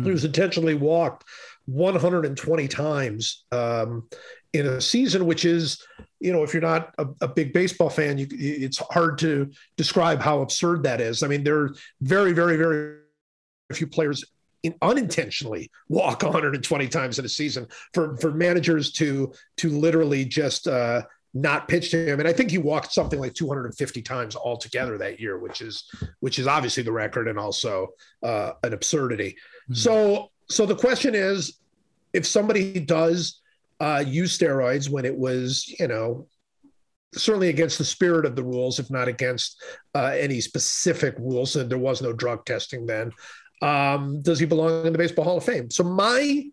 Mm-hmm. 0.00 0.12
Was 0.12 0.24
intentionally 0.24 0.74
walked 0.74 1.24
120 1.66 2.68
times 2.68 3.44
um, 3.52 4.08
in 4.52 4.66
a 4.66 4.80
season, 4.80 5.26
which 5.26 5.44
is, 5.44 5.84
you 6.18 6.32
know, 6.32 6.42
if 6.42 6.52
you're 6.52 6.62
not 6.62 6.94
a, 6.98 7.06
a, 7.20 7.28
big 7.28 7.52
baseball 7.52 7.88
fan, 7.88 8.18
you, 8.18 8.26
it's 8.30 8.78
hard 8.78 9.18
to 9.18 9.50
describe 9.76 10.20
how 10.20 10.40
absurd 10.40 10.82
that 10.82 11.00
is. 11.00 11.22
I 11.22 11.28
mean, 11.28 11.44
there 11.44 11.58
are 11.58 11.74
very, 12.00 12.32
very, 12.32 12.56
very 12.56 12.96
few 13.72 13.86
players 13.86 14.24
in, 14.62 14.74
unintentionally 14.82 15.70
walk 15.88 16.22
120 16.22 16.88
times 16.88 17.18
in 17.18 17.24
a 17.24 17.28
season 17.28 17.66
for 17.94 18.16
for 18.18 18.32
managers 18.32 18.92
to 18.92 19.32
to 19.56 19.70
literally 19.70 20.24
just 20.24 20.66
uh, 20.66 21.02
not 21.32 21.68
pitched 21.68 21.94
him. 21.94 22.18
And 22.18 22.28
I 22.28 22.32
think 22.32 22.50
he 22.50 22.58
walked 22.58 22.92
something 22.92 23.18
like 23.18 23.34
250 23.34 24.02
times 24.02 24.34
altogether 24.34 24.98
that 24.98 25.20
year, 25.20 25.38
which 25.38 25.60
is 25.60 25.84
which 26.20 26.38
is 26.38 26.46
obviously 26.46 26.82
the 26.82 26.92
record 26.92 27.28
and 27.28 27.38
also 27.38 27.88
uh, 28.22 28.52
an 28.62 28.72
absurdity. 28.72 29.36
Mm-hmm. 29.64 29.74
So 29.74 30.30
so 30.48 30.66
the 30.66 30.74
question 30.74 31.14
is, 31.14 31.58
if 32.12 32.26
somebody 32.26 32.80
does 32.80 33.40
uh, 33.78 34.02
use 34.06 34.36
steroids 34.36 34.90
when 34.90 35.04
it 35.04 35.16
was, 35.16 35.72
you 35.78 35.86
know, 35.86 36.26
certainly 37.14 37.48
against 37.48 37.78
the 37.78 37.84
spirit 37.84 38.26
of 38.26 38.36
the 38.36 38.42
rules, 38.42 38.78
if 38.78 38.90
not 38.90 39.08
against 39.08 39.62
uh, 39.94 40.12
any 40.18 40.40
specific 40.40 41.14
rules, 41.18 41.56
and 41.56 41.70
there 41.70 41.78
was 41.78 42.02
no 42.02 42.12
drug 42.12 42.44
testing 42.44 42.86
then. 42.86 43.12
Um, 43.62 44.22
does 44.22 44.38
he 44.38 44.46
belong 44.46 44.86
in 44.86 44.92
the 44.92 44.98
Baseball 44.98 45.24
Hall 45.24 45.36
of 45.36 45.44
Fame? 45.44 45.70
So 45.70 45.84
my 45.84 46.44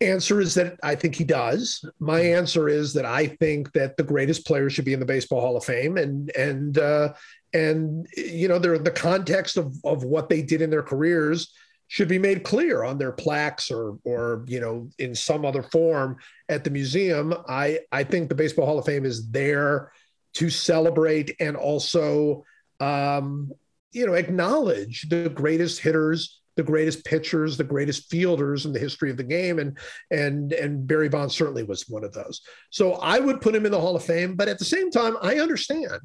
answer 0.00 0.40
is 0.40 0.54
that 0.54 0.78
I 0.82 0.94
think 0.94 1.14
he 1.14 1.24
does. 1.24 1.84
My 1.98 2.20
answer 2.20 2.68
is 2.68 2.92
that 2.94 3.04
I 3.04 3.28
think 3.28 3.72
that 3.72 3.96
the 3.96 4.02
greatest 4.02 4.46
players 4.46 4.72
should 4.72 4.84
be 4.84 4.92
in 4.92 5.00
the 5.00 5.06
Baseball 5.06 5.40
Hall 5.40 5.56
of 5.56 5.64
Fame, 5.64 5.96
and 5.96 6.30
and 6.36 6.78
uh, 6.78 7.14
and 7.52 8.06
you 8.16 8.48
know, 8.48 8.58
they're 8.58 8.78
the 8.78 8.90
context 8.90 9.56
of 9.56 9.74
of 9.84 10.04
what 10.04 10.28
they 10.28 10.42
did 10.42 10.62
in 10.62 10.70
their 10.70 10.82
careers 10.82 11.52
should 11.88 12.08
be 12.08 12.18
made 12.18 12.42
clear 12.42 12.82
on 12.82 12.98
their 12.98 13.12
plaques 13.12 13.70
or 13.70 13.98
or 14.04 14.44
you 14.46 14.60
know 14.60 14.88
in 14.98 15.14
some 15.14 15.44
other 15.44 15.62
form 15.62 16.16
at 16.48 16.64
the 16.64 16.70
museum. 16.70 17.34
I 17.48 17.80
I 17.92 18.04
think 18.04 18.28
the 18.28 18.34
Baseball 18.34 18.66
Hall 18.66 18.78
of 18.78 18.84
Fame 18.84 19.04
is 19.04 19.30
there 19.30 19.92
to 20.34 20.50
celebrate 20.50 21.34
and 21.40 21.56
also 21.56 22.44
um, 22.80 23.52
you 23.92 24.06
know 24.06 24.14
acknowledge 24.14 25.08
the 25.08 25.30
greatest 25.30 25.80
hitters 25.80 26.40
the 26.56 26.62
greatest 26.62 27.04
pitchers, 27.04 27.56
the 27.56 27.64
greatest 27.64 28.10
fielders 28.10 28.66
in 28.66 28.72
the 28.72 28.78
history 28.78 29.10
of 29.10 29.16
the 29.16 29.24
game, 29.24 29.58
and 29.58 29.78
and 30.10 30.52
and 30.52 30.86
Barry 30.86 31.08
Bonds 31.08 31.34
certainly 31.34 31.62
was 31.62 31.88
one 31.88 32.04
of 32.04 32.12
those. 32.12 32.40
So 32.70 32.94
I 32.94 33.18
would 33.18 33.40
put 33.40 33.54
him 33.54 33.66
in 33.66 33.72
the 33.72 33.80
Hall 33.80 33.96
of 33.96 34.04
Fame, 34.04 34.34
but 34.34 34.48
at 34.48 34.58
the 34.58 34.64
same 34.64 34.90
time, 34.90 35.16
I 35.22 35.38
understand 35.38 36.00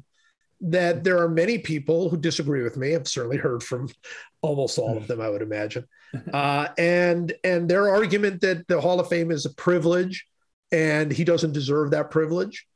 that 0.60 1.02
there 1.02 1.18
are 1.18 1.28
many 1.28 1.58
people 1.58 2.08
who 2.08 2.16
disagree 2.16 2.62
with 2.62 2.76
me. 2.76 2.94
I've 2.94 3.08
certainly 3.08 3.38
heard 3.38 3.62
from 3.62 3.88
almost 4.42 4.78
all 4.78 4.96
of 4.96 5.08
them, 5.08 5.20
I 5.20 5.28
would 5.28 5.42
imagine, 5.42 5.86
uh, 6.32 6.68
and 6.78 7.32
and 7.42 7.68
their 7.68 7.88
argument 7.88 8.42
that 8.42 8.68
the 8.68 8.80
Hall 8.80 9.00
of 9.00 9.08
Fame 9.08 9.30
is 9.30 9.46
a 9.46 9.54
privilege, 9.54 10.26
and 10.70 11.10
he 11.10 11.24
doesn't 11.24 11.52
deserve 11.52 11.90
that 11.90 12.10
privilege. 12.10 12.66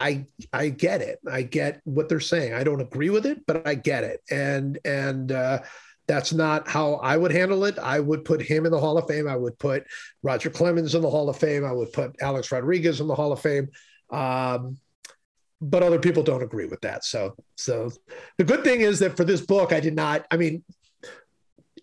I 0.00 0.26
I 0.52 0.68
get 0.68 1.00
it. 1.00 1.20
I 1.30 1.42
get 1.42 1.80
what 1.84 2.08
they're 2.08 2.20
saying. 2.20 2.54
I 2.54 2.64
don't 2.64 2.80
agree 2.80 3.10
with 3.10 3.24
it, 3.24 3.46
but 3.46 3.66
I 3.66 3.74
get 3.74 4.04
it. 4.04 4.20
And 4.30 4.78
and 4.84 5.32
uh, 5.32 5.62
that's 6.06 6.32
not 6.32 6.68
how 6.68 6.94
I 6.94 7.16
would 7.16 7.32
handle 7.32 7.64
it. 7.64 7.78
I 7.78 8.00
would 8.00 8.24
put 8.24 8.42
him 8.42 8.66
in 8.66 8.72
the 8.72 8.80
Hall 8.80 8.98
of 8.98 9.08
Fame. 9.08 9.26
I 9.26 9.36
would 9.36 9.58
put 9.58 9.84
Roger 10.22 10.50
Clemens 10.50 10.94
in 10.94 11.02
the 11.02 11.10
Hall 11.10 11.28
of 11.28 11.38
Fame. 11.38 11.64
I 11.64 11.72
would 11.72 11.92
put 11.92 12.16
Alex 12.20 12.52
Rodriguez 12.52 13.00
in 13.00 13.06
the 13.06 13.14
Hall 13.14 13.32
of 13.32 13.40
Fame. 13.40 13.68
Um, 14.10 14.78
but 15.60 15.82
other 15.82 15.98
people 15.98 16.22
don't 16.22 16.42
agree 16.42 16.66
with 16.66 16.82
that. 16.82 17.04
So, 17.04 17.34
so 17.56 17.90
the 18.36 18.44
good 18.44 18.64
thing 18.64 18.82
is 18.82 18.98
that 18.98 19.16
for 19.16 19.24
this 19.24 19.40
book, 19.40 19.72
I 19.72 19.80
did 19.80 19.94
not. 19.94 20.26
I 20.30 20.36
mean, 20.36 20.62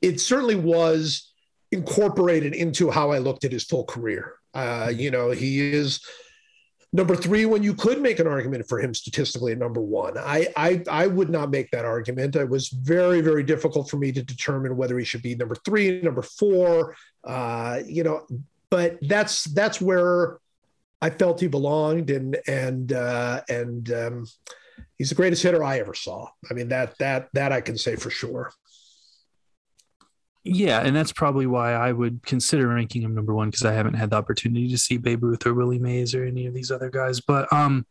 it 0.02 0.20
certainly 0.20 0.56
was 0.56 1.34
incorporated 1.72 2.54
into 2.54 2.92
how 2.92 3.12
I 3.12 3.18
looked 3.18 3.44
at 3.44 3.52
his 3.52 3.64
full 3.64 3.86
career. 3.86 4.34
Uh, 4.54 4.92
you 4.94 5.10
know, 5.10 5.32
he 5.32 5.74
is 5.74 6.06
Number 6.94 7.16
three, 7.16 7.46
when 7.46 7.64
you 7.64 7.74
could 7.74 8.02
make 8.02 8.20
an 8.20 8.28
argument 8.28 8.68
for 8.68 8.80
him 8.82 8.94
statistically 8.94 9.54
at 9.54 9.58
number 9.58 9.80
one, 9.80 10.18
I, 10.18 10.48
I 10.58 10.84
I 10.90 11.08
would 11.08 11.30
not 11.30 11.50
make 11.50 11.72
that 11.72 11.86
argument. 11.86 12.36
It 12.36 12.50
was 12.50 12.68
very 12.68 13.22
very 13.22 13.44
difficult 13.44 13.90
for 13.90 13.96
me 13.96 14.12
to 14.12 14.22
determine 14.22 14.76
whether 14.76 14.98
he 15.00 15.06
should 15.06 15.22
be 15.22 15.34
number 15.36 15.56
three, 15.56 16.02
number 16.02 16.22
four. 16.22 16.96
Uh, 17.24 17.80
you 17.86 18.04
know, 18.04 18.28
but 18.70 18.98
that's 19.04 19.46
that's 19.46 19.80
where 19.80 20.40
I 21.02 21.12
felt 21.12 21.40
he 21.40 21.48
belonged, 21.48 22.10
and 22.10 22.38
and 22.46 22.92
uh, 22.92 23.42
and 23.48 23.92
um, 23.94 24.28
he's 24.98 25.10
the 25.10 25.16
greatest 25.16 25.44
hitter 25.44 25.64
I 25.64 25.80
ever 25.80 25.94
saw. 25.94 26.28
I 26.50 26.54
mean 26.54 26.68
that 26.70 26.98
that 27.00 27.30
that 27.34 27.54
I 27.54 27.62
can 27.62 27.78
say 27.78 27.96
for 27.96 28.10
sure. 28.10 28.52
Yeah, 30.44 30.82
and 30.82 30.96
that's 30.96 31.12
probably 31.12 31.46
why 31.46 31.74
I 31.74 31.92
would 31.92 32.24
consider 32.26 32.68
ranking 32.68 33.04
him 33.04 33.14
number 33.14 33.34
one 33.34 33.50
because 33.50 33.66
I 33.66 33.74
haven't 33.74 33.94
had 33.94 34.10
the 34.10 34.16
opportunity 34.16 34.70
to 34.70 34.78
see 34.78 34.98
Babe 34.98 35.24
Ruth 35.24 35.46
or 35.46 35.54
Willie 35.54 35.78
Mays 35.78 36.16
or 36.16 36.26
any 36.26 36.48
of 36.48 36.54
these 36.54 36.72
other 36.72 36.90
guys. 36.90 37.22
But 37.22 37.52
um, 37.54 37.86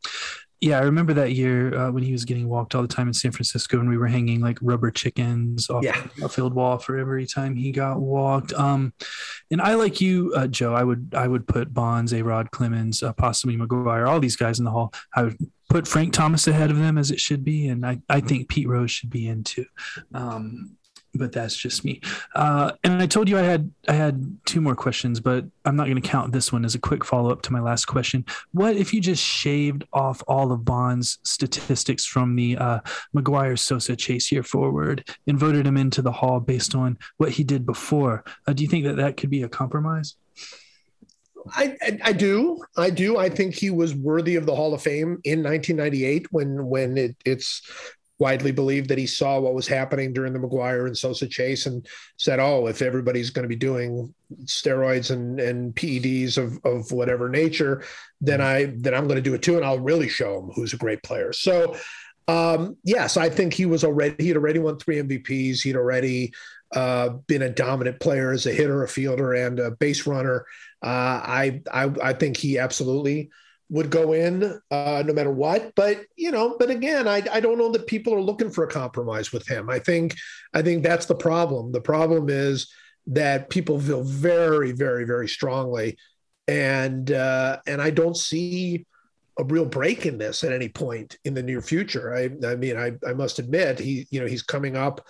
yeah, 0.61 0.79
I 0.79 0.83
remember 0.83 1.15
that 1.15 1.33
year 1.33 1.75
uh, 1.75 1.91
when 1.91 2.03
he 2.03 2.13
was 2.13 2.25
getting 2.25 2.49
walked 2.49 2.75
all 2.75 2.83
the 2.83 2.89
time 2.89 3.07
in 3.07 3.15
San 3.15 3.31
Francisco, 3.31 3.79
and 3.79 3.89
we 3.89 3.97
were 3.97 4.09
hanging 4.09 4.41
like 4.41 4.59
rubber 4.61 4.91
chickens 4.91 5.71
off 5.71 5.85
yeah. 5.85 6.07
the 6.19 6.29
field 6.29 6.53
wall 6.53 6.77
for 6.79 6.99
every 6.99 7.25
time 7.25 7.55
he 7.55 7.71
got 7.71 8.01
walked. 8.01 8.53
Um, 8.53 8.93
and 9.51 9.63
I 9.63 9.75
like 9.75 10.01
you, 10.01 10.33
uh, 10.37 10.49
Joe. 10.49 10.75
I 10.75 10.83
would 10.83 11.15
I 11.17 11.29
would 11.29 11.47
put 11.47 11.73
Bonds, 11.73 12.13
A-Rod 12.13 12.51
Clemens, 12.51 13.03
uh, 13.03 13.13
possibly 13.13 13.57
McGwire, 13.57 14.09
all 14.09 14.21
these 14.21 14.37
guys 14.37 14.59
in 14.59 14.65
the 14.65 14.71
hall. 14.73 14.93
I 15.15 15.23
would 15.23 15.39
put 15.71 15.89
Frank 15.89 16.13
Thomas 16.13 16.47
ahead 16.47 16.71
of 16.71 16.79
them 16.79 16.99
as 16.99 17.11
it 17.11 17.21
should 17.21 17.45
be, 17.45 17.69
and 17.69 17.87
I 17.87 18.01
I 18.09 18.21
think 18.21 18.49
Pete 18.49 18.69
Rose 18.69 18.91
should 18.91 19.11
be 19.11 19.29
in 19.29 19.45
too. 19.45 19.67
Um, 20.13 20.77
but 21.14 21.33
that's 21.33 21.57
just 21.57 21.85
me. 21.85 22.01
Uh, 22.35 22.73
and 22.85 23.03
I 23.03 23.07
told 23.07 23.29
you 23.29 23.38
I 23.38 23.42
had 23.42 23.70
I 23.89 23.93
had 23.93 24.39
two 24.45 24.61
more 24.61 24.74
questions, 24.74 25.20
but 25.20 25.45
I'm 25.64 25.76
not 25.76 25.85
going 25.85 26.01
to 26.01 26.09
count 26.09 26.32
this 26.32 26.53
one 26.53 26.64
as 26.64 26.74
a 26.74 26.78
quick 26.78 27.05
follow 27.05 27.30
up 27.30 27.43
to 27.43 27.53
my 27.53 27.61
last 27.61 27.87
question. 27.87 28.24
What 28.53 28.76
if 28.76 28.95
you 28.95 29.01
just 29.01 29.22
shaved 29.22 29.85
off 29.93 30.22
all 30.28 30.53
of 30.53 30.64
Bond's 30.64 31.18
statistics 31.22 32.07
from 32.07 32.37
the 32.37 32.57
uh, 32.57 32.80
McGwire 33.14 33.59
Sosa 33.59 33.97
chase 33.97 34.30
year 34.30 34.43
forward 34.43 35.09
and 35.26 35.39
voted 35.39 35.66
him 35.66 35.76
into 35.76 36.03
the 36.03 36.12
Hall 36.12 36.41
based 36.41 36.74
on 36.74 36.99
what 37.16 37.30
he 37.30 37.45
did 37.45 37.66
before? 37.66 38.24
Uh, 38.47 38.53
do 38.53 38.62
you 38.62 38.68
think 38.68 38.85
that 38.85 38.97
that 38.97 39.16
could 39.16 39.30
be 39.30 39.43
a 39.43 39.49
compromise? 39.49 40.16
I, 41.55 41.76
I, 41.82 41.99
I 42.05 42.12
do 42.12 42.62
I 42.76 42.91
do 42.91 43.16
I 43.16 43.28
think 43.28 43.55
he 43.55 43.70
was 43.70 43.95
worthy 43.95 44.37
of 44.37 44.47
the 44.47 44.55
Hall 44.55 44.74
of 44.74 44.82
Fame 44.82 45.20
in 45.24 45.43
1998 45.43 46.26
when 46.30 46.66
when 46.66 46.99
it, 46.99 47.16
it's 47.24 47.62
widely 48.21 48.53
believed 48.53 48.89
that 48.91 48.99
he 48.99 49.07
saw 49.07 49.41
what 49.41 49.55
was 49.55 49.66
happening 49.66 50.12
during 50.12 50.33
the 50.33 50.39
McGwire 50.39 50.87
and 50.87 50.97
Sosa 50.97 51.27
chase 51.27 51.66
and 51.66 51.87
said, 52.18 52.39
"Oh, 52.39 52.68
if 52.68 52.83
everybody's 52.83 53.31
going 53.31 53.45
to 53.45 53.49
be 53.49 53.57
doing 53.57 54.14
steroids 54.45 55.11
and 55.11 55.41
and 55.41 55.75
PEDs 55.75 56.39
of 56.39 56.61
of 56.64 56.93
whatever 56.93 57.29
nature, 57.29 57.83
then 58.21 58.41
I 58.41 58.75
then 58.77 58.95
I'm 58.95 59.09
going 59.09 59.16
to 59.16 59.23
do 59.23 59.35
it 59.35 59.43
too, 59.43 59.57
and 59.57 59.64
I'll 59.64 59.81
really 59.81 60.09
show 60.09 60.39
him 60.39 60.51
who's 60.55 60.75
a 60.75 60.79
great 60.79 61.03
player." 61.03 61.33
So. 61.33 61.77
Um, 62.29 62.77
yes, 62.85 63.16
I 63.16 63.29
think 63.29 63.55
he 63.55 63.66
was 63.66 63.83
already 63.83 64.23
he'd 64.23 64.37
already 64.37 64.61
won 64.61 64.79
three 64.79 64.99
MVPs. 65.03 65.62
He'd 65.62 65.75
already 65.75 66.33
uh, 66.73 67.09
been 67.27 67.43
a 67.43 67.51
dominant 67.51 67.99
player 67.99 68.31
as 68.31 68.47
a 68.47 68.53
hitter, 68.53 68.85
a 68.85 68.89
fielder, 68.89 69.33
and 69.33 69.59
a 69.59 69.73
base 69.73 70.07
runner. 70.07 70.47
Uh, 70.81 70.87
I, 70.87 71.61
I 71.73 71.91
I 72.01 72.12
think 72.12 72.37
he 72.37 72.57
absolutely 72.57 73.31
would 73.71 73.89
go 73.89 74.12
in 74.12 74.61
uh, 74.71 75.03
no 75.07 75.14
matter 75.14 75.31
what. 75.31 75.73
But 75.75 76.05
you 76.16 76.31
know, 76.31 76.57
but 76.59 76.71
again, 76.71 77.09
I, 77.09 77.23
I 77.33 77.41
don't 77.41 77.57
know 77.57 77.71
that 77.71 77.87
people 77.87 78.12
are 78.12 78.21
looking 78.21 78.51
for 78.51 78.64
a 78.64 78.71
compromise 78.71 79.33
with 79.33 79.49
him. 79.49 79.71
I 79.71 79.79
think 79.79 80.16
I 80.53 80.61
think 80.61 80.83
that's 80.83 81.07
the 81.07 81.14
problem. 81.14 81.73
The 81.73 81.81
problem 81.81 82.29
is 82.29 82.71
that 83.07 83.49
people 83.49 83.81
feel 83.81 84.03
very, 84.03 84.73
very, 84.73 85.05
very 85.05 85.29
strongly, 85.29 85.97
and 86.49 87.11
uh, 87.11 87.59
and 87.66 87.81
I 87.81 87.91
don't 87.91 88.16
see 88.16 88.85
a 89.39 89.45
real 89.45 89.64
break 89.64 90.05
in 90.05 90.18
this 90.18 90.45
at 90.45 90.53
any 90.53 90.68
point 90.68 91.16
in 91.25 91.35
the 91.35 91.43
near 91.43 91.62
future. 91.62 92.14
I 92.14 92.31
I 92.47 92.57
mean, 92.57 92.77
I 92.77 92.93
I 93.09 93.14
must 93.14 93.39
admit 93.39 93.79
he 93.79 94.07
you 94.11 94.21
know 94.21 94.27
he's 94.27 94.43
coming 94.43 94.77
up 94.77 95.01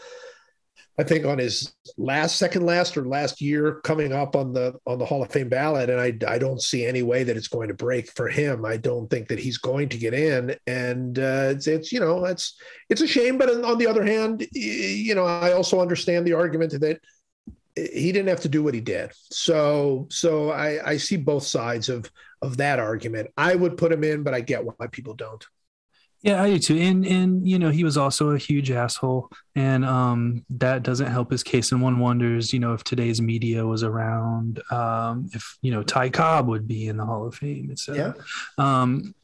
I 1.00 1.02
think 1.02 1.24
on 1.24 1.38
his 1.38 1.74
last, 1.96 2.36
second 2.36 2.66
last, 2.66 2.94
or 2.94 3.06
last 3.06 3.40
year 3.40 3.80
coming 3.84 4.12
up 4.12 4.36
on 4.36 4.52
the 4.52 4.74
on 4.86 4.98
the 4.98 5.06
Hall 5.06 5.22
of 5.22 5.32
Fame 5.32 5.48
ballot, 5.48 5.88
and 5.88 5.98
I 5.98 6.12
I 6.30 6.36
don't 6.36 6.60
see 6.60 6.84
any 6.84 7.02
way 7.02 7.24
that 7.24 7.38
it's 7.38 7.48
going 7.48 7.68
to 7.68 7.74
break 7.74 8.12
for 8.12 8.28
him. 8.28 8.66
I 8.66 8.76
don't 8.76 9.08
think 9.08 9.28
that 9.28 9.38
he's 9.38 9.56
going 9.56 9.88
to 9.88 9.96
get 9.96 10.12
in, 10.12 10.54
and 10.66 11.18
uh, 11.18 11.52
it's, 11.52 11.66
it's 11.66 11.90
you 11.90 12.00
know 12.00 12.26
it's 12.26 12.54
it's 12.90 13.00
a 13.00 13.06
shame. 13.06 13.38
But 13.38 13.64
on 13.64 13.78
the 13.78 13.86
other 13.86 14.04
hand, 14.04 14.46
you 14.52 15.14
know 15.14 15.24
I 15.24 15.52
also 15.52 15.80
understand 15.80 16.26
the 16.26 16.34
argument 16.34 16.78
that 16.78 17.00
he 17.76 18.12
didn't 18.12 18.28
have 18.28 18.40
to 18.40 18.50
do 18.50 18.62
what 18.62 18.74
he 18.74 18.82
did. 18.82 19.10
So 19.30 20.06
so 20.10 20.50
I 20.50 20.86
I 20.86 20.96
see 20.98 21.16
both 21.16 21.44
sides 21.44 21.88
of 21.88 22.12
of 22.42 22.58
that 22.58 22.78
argument. 22.78 23.30
I 23.38 23.54
would 23.54 23.78
put 23.78 23.90
him 23.90 24.04
in, 24.04 24.22
but 24.22 24.34
I 24.34 24.42
get 24.42 24.66
why 24.66 24.86
people 24.92 25.14
don't. 25.14 25.46
Yeah, 26.22 26.42
I 26.42 26.50
do 26.50 26.58
too. 26.58 26.76
And 26.76 27.06
and 27.06 27.48
you 27.48 27.58
know, 27.58 27.70
he 27.70 27.82
was 27.82 27.96
also 27.96 28.30
a 28.30 28.38
huge 28.38 28.70
asshole. 28.70 29.30
And 29.54 29.84
um 29.84 30.44
that 30.50 30.82
doesn't 30.82 31.10
help 31.10 31.30
his 31.30 31.42
case. 31.42 31.72
And 31.72 31.80
one 31.80 31.98
wonders, 31.98 32.52
you 32.52 32.60
know, 32.60 32.74
if 32.74 32.84
today's 32.84 33.22
media 33.22 33.66
was 33.66 33.82
around, 33.82 34.62
um, 34.70 35.30
if 35.32 35.58
you 35.62 35.70
know, 35.70 35.82
Ty 35.82 36.10
Cobb 36.10 36.48
would 36.48 36.68
be 36.68 36.88
in 36.88 36.96
the 36.96 37.06
Hall 37.06 37.26
of 37.26 37.34
Fame, 37.34 37.70
etc. 37.70 38.14
Yeah. 38.58 38.82
Um, 38.82 39.14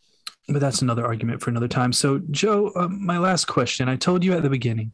but 0.49 0.61
that's 0.61 0.81
another 0.81 1.05
argument 1.05 1.43
for 1.43 1.51
another 1.51 1.69
time. 1.69 1.93
So, 1.93 2.21
Joe, 2.31 2.71
uh, 2.77 2.89
my 2.89 3.19
last 3.19 3.47
question. 3.47 3.89
I 3.89 3.97
told 3.97 4.23
you 4.23 4.33
at 4.33 4.43
the 4.43 4.51
beginning, 4.51 4.93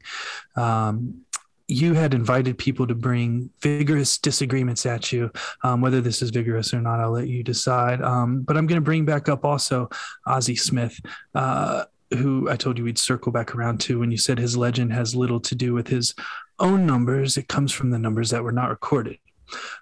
um, 0.57 1.23
you 1.69 1.95
had 1.95 2.15
invited 2.15 2.59
people 2.59 2.87
to 2.87 2.95
bring 2.95 3.51
vigorous 3.61 4.19
disagreements 4.19 4.87
at 4.87 5.13
you. 5.13 5.31
Um, 5.63 5.81
whether 5.81 6.01
this 6.01 6.23
is 6.23 6.31
vigorous 6.31 6.73
or 6.75 6.81
not, 6.81 7.01
I'll 7.01 7.13
let 7.13 7.29
you 7.29 7.43
decide. 7.43 8.03
Um, 8.03 8.43
but 8.43 8.57
I'm 8.57 8.67
going 8.67 8.81
to 8.81 8.85
bring 8.85 9.05
back 9.05 9.29
up 9.29 9.45
also 9.45 9.89
Ozzie 10.27 10.57
Smith. 10.57 10.99
Uh, 11.35 11.85
who 12.17 12.49
I 12.51 12.57
told 12.57 12.79
you 12.79 12.85
we'd 12.85 12.99
circle 12.99 13.33
back 13.33 13.55
around 13.55 13.81
to 13.83 13.99
when 13.99 14.11
you 14.11 14.17
said 14.17 14.39
his 14.39 14.57
legend 14.57 14.93
has 14.93 15.15
little 15.15 15.41
to 15.41 15.55
do 15.55 15.73
with 15.73 15.89
his 15.89 16.15
own 16.59 16.87
numbers. 16.87 17.37
It 17.37 17.49
comes 17.49 17.73
from 17.73 17.91
the 17.91 17.99
numbers 17.99 18.31
that 18.31 18.45
were 18.45 18.53
not 18.53 18.71
recorded. 18.71 19.19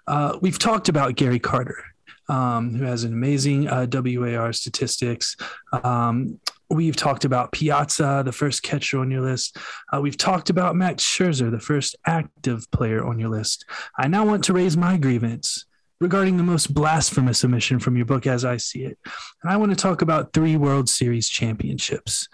Uh, 0.07 0.37
we've 0.41 0.59
talked 0.59 0.89
about 0.89 1.15
Gary 1.15 1.39
Carter, 1.39 1.83
um, 2.29 2.73
who 2.75 2.83
has 2.85 3.03
an 3.03 3.13
amazing 3.13 3.67
uh, 3.67 3.87
WAR 3.91 4.53
statistics. 4.53 5.35
Um, 5.83 6.39
we've 6.69 6.95
talked 6.95 7.25
about 7.25 7.51
Piazza, 7.51 8.23
the 8.25 8.31
first 8.31 8.63
catcher 8.63 8.99
on 8.99 9.11
your 9.11 9.21
list. 9.21 9.57
Uh, 9.93 10.01
we've 10.01 10.17
talked 10.17 10.49
about 10.49 10.75
Max 10.75 11.03
Scherzer, 11.03 11.51
the 11.51 11.59
first 11.59 11.95
active 12.05 12.69
player 12.71 13.05
on 13.05 13.19
your 13.19 13.29
list. 13.29 13.65
I 13.97 14.07
now 14.07 14.25
want 14.25 14.43
to 14.45 14.53
raise 14.53 14.77
my 14.77 14.97
grievance 14.97 15.65
regarding 16.01 16.35
the 16.35 16.43
most 16.43 16.73
blasphemous 16.73 17.45
omission 17.45 17.79
from 17.79 17.95
your 17.95 18.07
book 18.07 18.25
as 18.25 18.43
I 18.43 18.57
see 18.57 18.83
it. 18.83 18.97
And 19.43 19.51
I 19.51 19.55
want 19.55 19.71
to 19.71 19.75
talk 19.75 20.01
about 20.01 20.33
three 20.33 20.57
World 20.57 20.89
Series 20.89 21.29
championships 21.29 22.27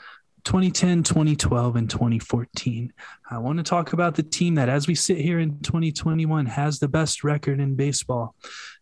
2010, 0.45 1.03
2012, 1.03 1.75
and 1.75 1.89
2014. 1.89 2.93
I 3.29 3.37
want 3.39 3.57
to 3.57 3.63
talk 3.63 3.91
about 3.91 4.15
the 4.15 4.23
team 4.23 4.55
that, 4.55 4.69
as 4.69 4.87
we 4.87 4.95
sit 4.95 5.17
here 5.17 5.39
in 5.39 5.59
2021, 5.59 6.45
has 6.45 6.79
the 6.79 6.87
best 6.87 7.25
record 7.25 7.59
in 7.59 7.75
baseball. 7.75 8.33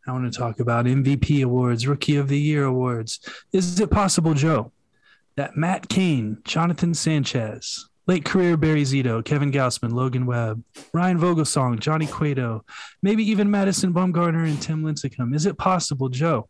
I 0.07 0.11
want 0.11 0.31
to 0.31 0.39
talk 0.39 0.59
about 0.59 0.85
MVP 0.85 1.43
awards, 1.43 1.87
Rookie 1.87 2.17
of 2.17 2.27
the 2.27 2.39
Year 2.39 2.65
awards. 2.65 3.19
Is 3.51 3.79
it 3.79 3.89
possible, 3.89 4.35
Joe, 4.35 4.71
that 5.35 5.57
Matt 5.57 5.89
Cain, 5.89 6.37
Jonathan 6.43 6.93
Sanchez, 6.93 7.89
Late 8.07 8.23
career 8.25 8.55
Barry 8.55 8.83
Zito, 8.83 9.23
Kevin 9.25 9.51
Gausman, 9.51 9.91
Logan 9.91 10.25
Webb, 10.25 10.63
Ryan 10.93 11.19
Vogelsong, 11.19 11.79
Johnny 11.79 12.05
Cueto, 12.05 12.63
maybe 13.01 13.23
even 13.23 13.49
Madison 13.49 13.93
Bumgarner 13.93 14.47
and 14.47 14.61
Tim 14.61 14.83
Lincecum. 14.83 15.33
Is 15.33 15.45
it 15.45 15.57
possible, 15.57 16.09
Joe, 16.09 16.47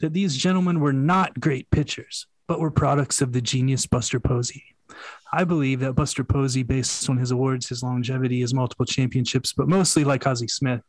that 0.00 0.14
these 0.14 0.36
gentlemen 0.36 0.80
were 0.80 0.94
not 0.94 1.38
great 1.38 1.70
pitchers, 1.70 2.26
but 2.46 2.60
were 2.60 2.70
products 2.70 3.20
of 3.20 3.32
the 3.32 3.42
genius 3.42 3.86
Buster 3.86 4.20
Posey? 4.20 4.64
I 5.32 5.44
believe 5.44 5.80
that 5.80 5.94
Buster 5.94 6.24
Posey, 6.24 6.62
based 6.62 7.10
on 7.10 7.18
his 7.18 7.30
awards, 7.30 7.68
his 7.68 7.82
longevity, 7.82 8.40
his 8.40 8.54
multiple 8.54 8.86
championships, 8.86 9.52
but 9.52 9.68
mostly 9.68 10.04
like 10.04 10.26
Ozzie 10.26 10.48
Smith, 10.48 10.80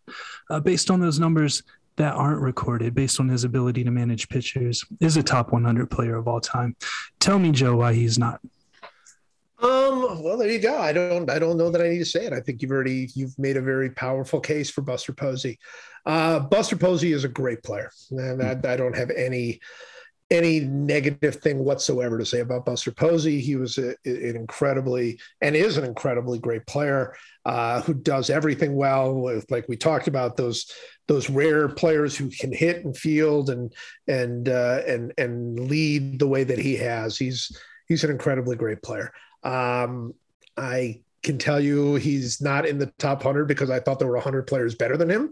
uh, 0.50 0.60
based 0.60 0.90
on 0.90 1.00
those 1.02 1.20
numbers 1.20 1.64
that 1.98 2.14
aren't 2.14 2.42
recorded, 2.42 2.94
based 2.94 3.20
on 3.20 3.28
his 3.28 3.44
ability 3.44 3.84
to 3.84 3.92
manage 3.92 4.30
pitchers, 4.30 4.86
is 5.02 5.18
a 5.18 5.24
top 5.24 5.52
100 5.52 5.90
player 5.90 6.16
of 6.16 6.28
all 6.28 6.40
time. 6.40 6.76
Tell 7.20 7.40
me, 7.40 7.52
Joe, 7.52 7.76
why 7.78 7.94
he's 7.94 8.18
not. 8.18 8.40
Um, 9.60 10.22
well, 10.22 10.38
there 10.38 10.52
you 10.52 10.60
go. 10.60 10.78
I 10.78 10.94
don't, 10.94 11.30
I 11.30 11.40
don't 11.40 11.58
know 11.58 11.72
that 11.72 11.82
I 11.82 11.90
need 11.90 12.00
to 12.00 12.06
say 12.06 12.26
it. 12.26 12.34
I 12.34 12.42
think 12.42 12.62
you've 12.62 12.72
already, 12.72 13.10
you've 13.16 13.38
made 13.40 13.58
a 13.58 13.62
very 13.62 13.90
powerful 13.90 14.40
case 14.40 14.70
for 14.70 14.82
Buster 14.82 15.14
Posey. 15.14 15.58
Uh, 16.06 16.40
Buster 16.40 16.76
Posey 16.76 17.12
is 17.12 17.24
a 17.24 17.30
great 17.30 17.64
player, 17.64 17.92
and 18.12 18.42
I, 18.42 18.52
I 18.52 18.78
don't 18.78 18.96
have 18.96 19.10
any, 19.10 19.60
any 20.30 20.60
negative 20.60 21.38
thing 21.38 21.60
whatsoever 21.60 22.18
to 22.18 22.26
say 22.26 22.42
about 22.42 22.66
Buster 22.66 22.92
Posey. 22.92 23.40
He 23.40 23.56
was 23.56 23.78
a, 23.78 23.96
an 24.06 24.36
incredibly 24.36 25.20
and 25.42 25.56
is 25.56 25.78
an 25.78 25.86
incredibly 25.86 26.38
great 26.38 26.66
player 26.68 27.16
uh, 27.46 27.82
who 27.82 27.94
does 27.94 28.30
everything 28.30 28.76
well. 28.76 29.16
With 29.16 29.50
like 29.50 29.68
we 29.70 29.78
talked 29.78 30.08
about 30.08 30.36
those 30.36 30.72
those 31.08 31.30
rare 31.30 31.70
players 31.70 32.16
who 32.16 32.30
can 32.30 32.52
hit 32.52 32.84
and 32.84 32.96
field 32.96 33.50
and 33.50 33.74
and 34.08 34.50
uh, 34.50 34.82
and 34.86 35.14
and 35.18 35.60
lead 35.70 36.20
the 36.20 36.28
way 36.28 36.44
that 36.44 36.60
he 36.60 36.76
has. 36.76 37.18
He's 37.18 37.58
he's 37.88 38.04
an 38.04 38.12
incredibly 38.12 38.58
great 38.58 38.82
player. 38.82 39.14
Um, 39.48 40.14
I 40.58 41.02
can 41.24 41.38
tell 41.38 41.60
you 41.60 41.96
he's 41.96 42.42
not 42.42 42.66
in 42.66 42.78
the 42.78 42.88
top 42.98 43.20
100 43.20 43.46
because 43.46 43.70
I 43.70 43.80
thought 43.80 44.00
there 44.00 44.08
were 44.08 44.16
100 44.16 44.48
players 44.48 44.76
better 44.76 44.98
than 44.98 45.10
him, 45.10 45.32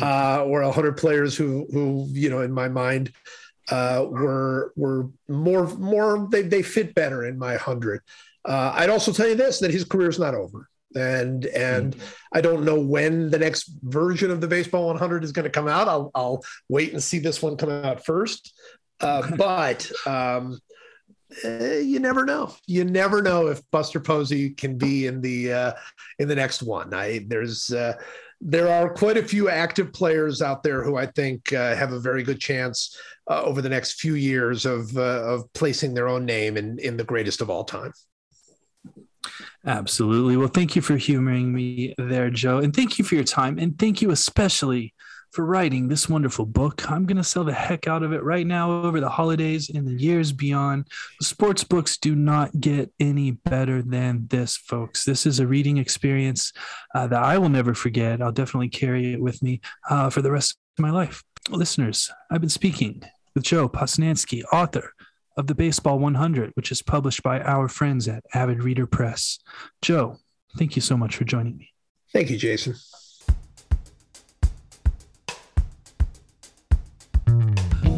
mm-hmm. 0.00 0.02
uh, 0.02 0.44
or 0.44 0.62
100 0.62 0.96
players 0.96 1.36
who, 1.36 1.66
who 1.72 2.06
you 2.10 2.28
know, 2.28 2.40
in 2.40 2.52
my 2.52 2.68
mind, 2.68 3.12
uh, 3.70 4.04
were 4.08 4.72
were 4.76 5.08
more 5.28 5.66
more 5.76 6.28
they 6.30 6.42
they 6.42 6.62
fit 6.62 6.94
better 6.94 7.24
in 7.24 7.38
my 7.38 7.52
100. 7.52 8.00
Uh, 8.44 8.72
I'd 8.74 8.90
also 8.90 9.12
tell 9.12 9.28
you 9.28 9.36
this 9.36 9.60
that 9.60 9.70
his 9.70 9.84
career 9.84 10.08
is 10.08 10.18
not 10.18 10.34
over. 10.34 10.68
And 10.94 11.46
and 11.46 11.94
mm-hmm. 11.94 12.14
I 12.34 12.40
don't 12.40 12.64
know 12.64 12.80
when 12.80 13.30
the 13.30 13.38
next 13.38 13.70
version 13.82 14.30
of 14.30 14.40
the 14.40 14.48
baseball 14.48 14.86
100 14.86 15.24
is 15.24 15.32
going 15.32 15.44
to 15.44 15.50
come 15.50 15.68
out. 15.68 15.88
I'll 15.88 16.10
I'll 16.14 16.44
wait 16.68 16.92
and 16.92 17.02
see 17.02 17.18
this 17.18 17.40
one 17.40 17.56
come 17.56 17.70
out 17.70 18.04
first. 18.04 18.52
Uh, 19.00 19.30
but 19.36 19.90
um, 20.06 20.58
uh, 21.44 21.78
you 21.78 21.98
never 21.98 22.24
know. 22.24 22.54
You 22.66 22.84
never 22.84 23.22
know 23.22 23.48
if 23.48 23.62
Buster 23.70 24.00
Posey 24.00 24.50
can 24.50 24.76
be 24.76 25.06
in 25.06 25.20
the 25.20 25.52
uh, 25.52 25.72
in 26.18 26.28
the 26.28 26.34
next 26.34 26.62
one. 26.62 26.92
I 26.94 27.24
there's 27.26 27.70
uh, 27.70 27.94
there 28.40 28.68
are 28.68 28.92
quite 28.92 29.16
a 29.16 29.22
few 29.22 29.48
active 29.48 29.92
players 29.92 30.42
out 30.42 30.62
there 30.62 30.82
who 30.82 30.96
I 30.96 31.06
think 31.06 31.52
uh, 31.52 31.74
have 31.76 31.92
a 31.92 32.00
very 32.00 32.22
good 32.22 32.40
chance 32.40 32.96
uh, 33.30 33.42
over 33.42 33.62
the 33.62 33.68
next 33.68 34.00
few 34.00 34.14
years 34.14 34.66
of 34.66 34.96
of 34.96 35.52
placing 35.52 35.94
their 35.94 36.08
own 36.08 36.24
name 36.24 36.56
in 36.56 36.78
in 36.78 36.96
the 36.96 37.04
greatest 37.04 37.40
of 37.40 37.50
all 37.50 37.64
time. 37.64 37.92
Absolutely. 39.64 40.36
Well, 40.36 40.48
thank 40.48 40.74
you 40.74 40.82
for 40.82 40.96
humoring 40.96 41.54
me 41.54 41.94
there, 41.96 42.30
Joe, 42.30 42.58
and 42.58 42.74
thank 42.74 42.98
you 42.98 43.04
for 43.04 43.14
your 43.14 43.24
time, 43.24 43.58
and 43.58 43.78
thank 43.78 44.02
you 44.02 44.10
especially 44.10 44.92
for 45.32 45.46
writing 45.46 45.88
this 45.88 46.08
wonderful 46.08 46.44
book. 46.44 46.90
I'm 46.90 47.06
going 47.06 47.16
to 47.16 47.24
sell 47.24 47.42
the 47.42 47.54
heck 47.54 47.88
out 47.88 48.02
of 48.02 48.12
it 48.12 48.22
right 48.22 48.46
now 48.46 48.70
over 48.70 49.00
the 49.00 49.08
holidays 49.08 49.70
and 49.70 49.86
the 49.86 49.94
years 49.94 50.30
beyond. 50.30 50.88
Sports 51.22 51.64
books 51.64 51.96
do 51.96 52.14
not 52.14 52.60
get 52.60 52.92
any 53.00 53.30
better 53.30 53.82
than 53.82 54.26
this, 54.28 54.58
folks. 54.58 55.04
This 55.04 55.24
is 55.24 55.40
a 55.40 55.46
reading 55.46 55.78
experience 55.78 56.52
uh, 56.94 57.06
that 57.06 57.22
I 57.22 57.38
will 57.38 57.48
never 57.48 57.72
forget. 57.72 58.20
I'll 58.20 58.30
definitely 58.30 58.68
carry 58.68 59.14
it 59.14 59.22
with 59.22 59.42
me 59.42 59.62
uh, 59.88 60.10
for 60.10 60.20
the 60.20 60.30
rest 60.30 60.58
of 60.78 60.82
my 60.82 60.90
life. 60.90 61.24
Listeners, 61.48 62.10
I've 62.30 62.42
been 62.42 62.50
speaking 62.50 63.02
with 63.34 63.44
Joe 63.44 63.70
Posnanski, 63.70 64.42
author 64.52 64.92
of 65.38 65.46
the 65.46 65.54
Baseball 65.54 65.98
100, 65.98 66.52
which 66.54 66.70
is 66.70 66.82
published 66.82 67.22
by 67.22 67.40
our 67.40 67.68
friends 67.68 68.06
at 68.06 68.22
Avid 68.34 68.62
Reader 68.62 68.86
Press. 68.86 69.38
Joe, 69.80 70.18
thank 70.58 70.76
you 70.76 70.82
so 70.82 70.98
much 70.98 71.16
for 71.16 71.24
joining 71.24 71.56
me. 71.56 71.70
Thank 72.12 72.28
you, 72.28 72.36
Jason. 72.36 72.74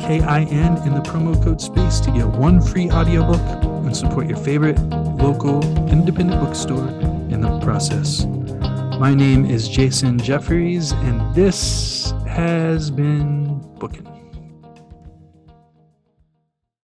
K 0.00 0.22
I 0.22 0.44
N, 0.44 0.78
in 0.86 0.94
the 0.94 1.02
promo 1.02 1.34
code 1.44 1.60
space 1.60 2.00
to 2.00 2.10
get 2.12 2.26
one 2.26 2.62
free 2.62 2.90
audiobook 2.90 3.42
and 3.84 3.94
support 3.94 4.26
your 4.26 4.38
favorite 4.38 4.80
local 5.18 5.62
independent 5.90 6.40
bookstore 6.40 6.88
in 7.30 7.42
the 7.42 7.60
process. 7.60 8.26
My 8.98 9.12
name 9.12 9.44
is 9.44 9.68
Jason 9.68 10.18
Jeffries, 10.18 10.92
and 10.92 11.34
this 11.34 12.12
has 12.28 12.90
been 12.90 13.58
Bookin'. 13.78 14.13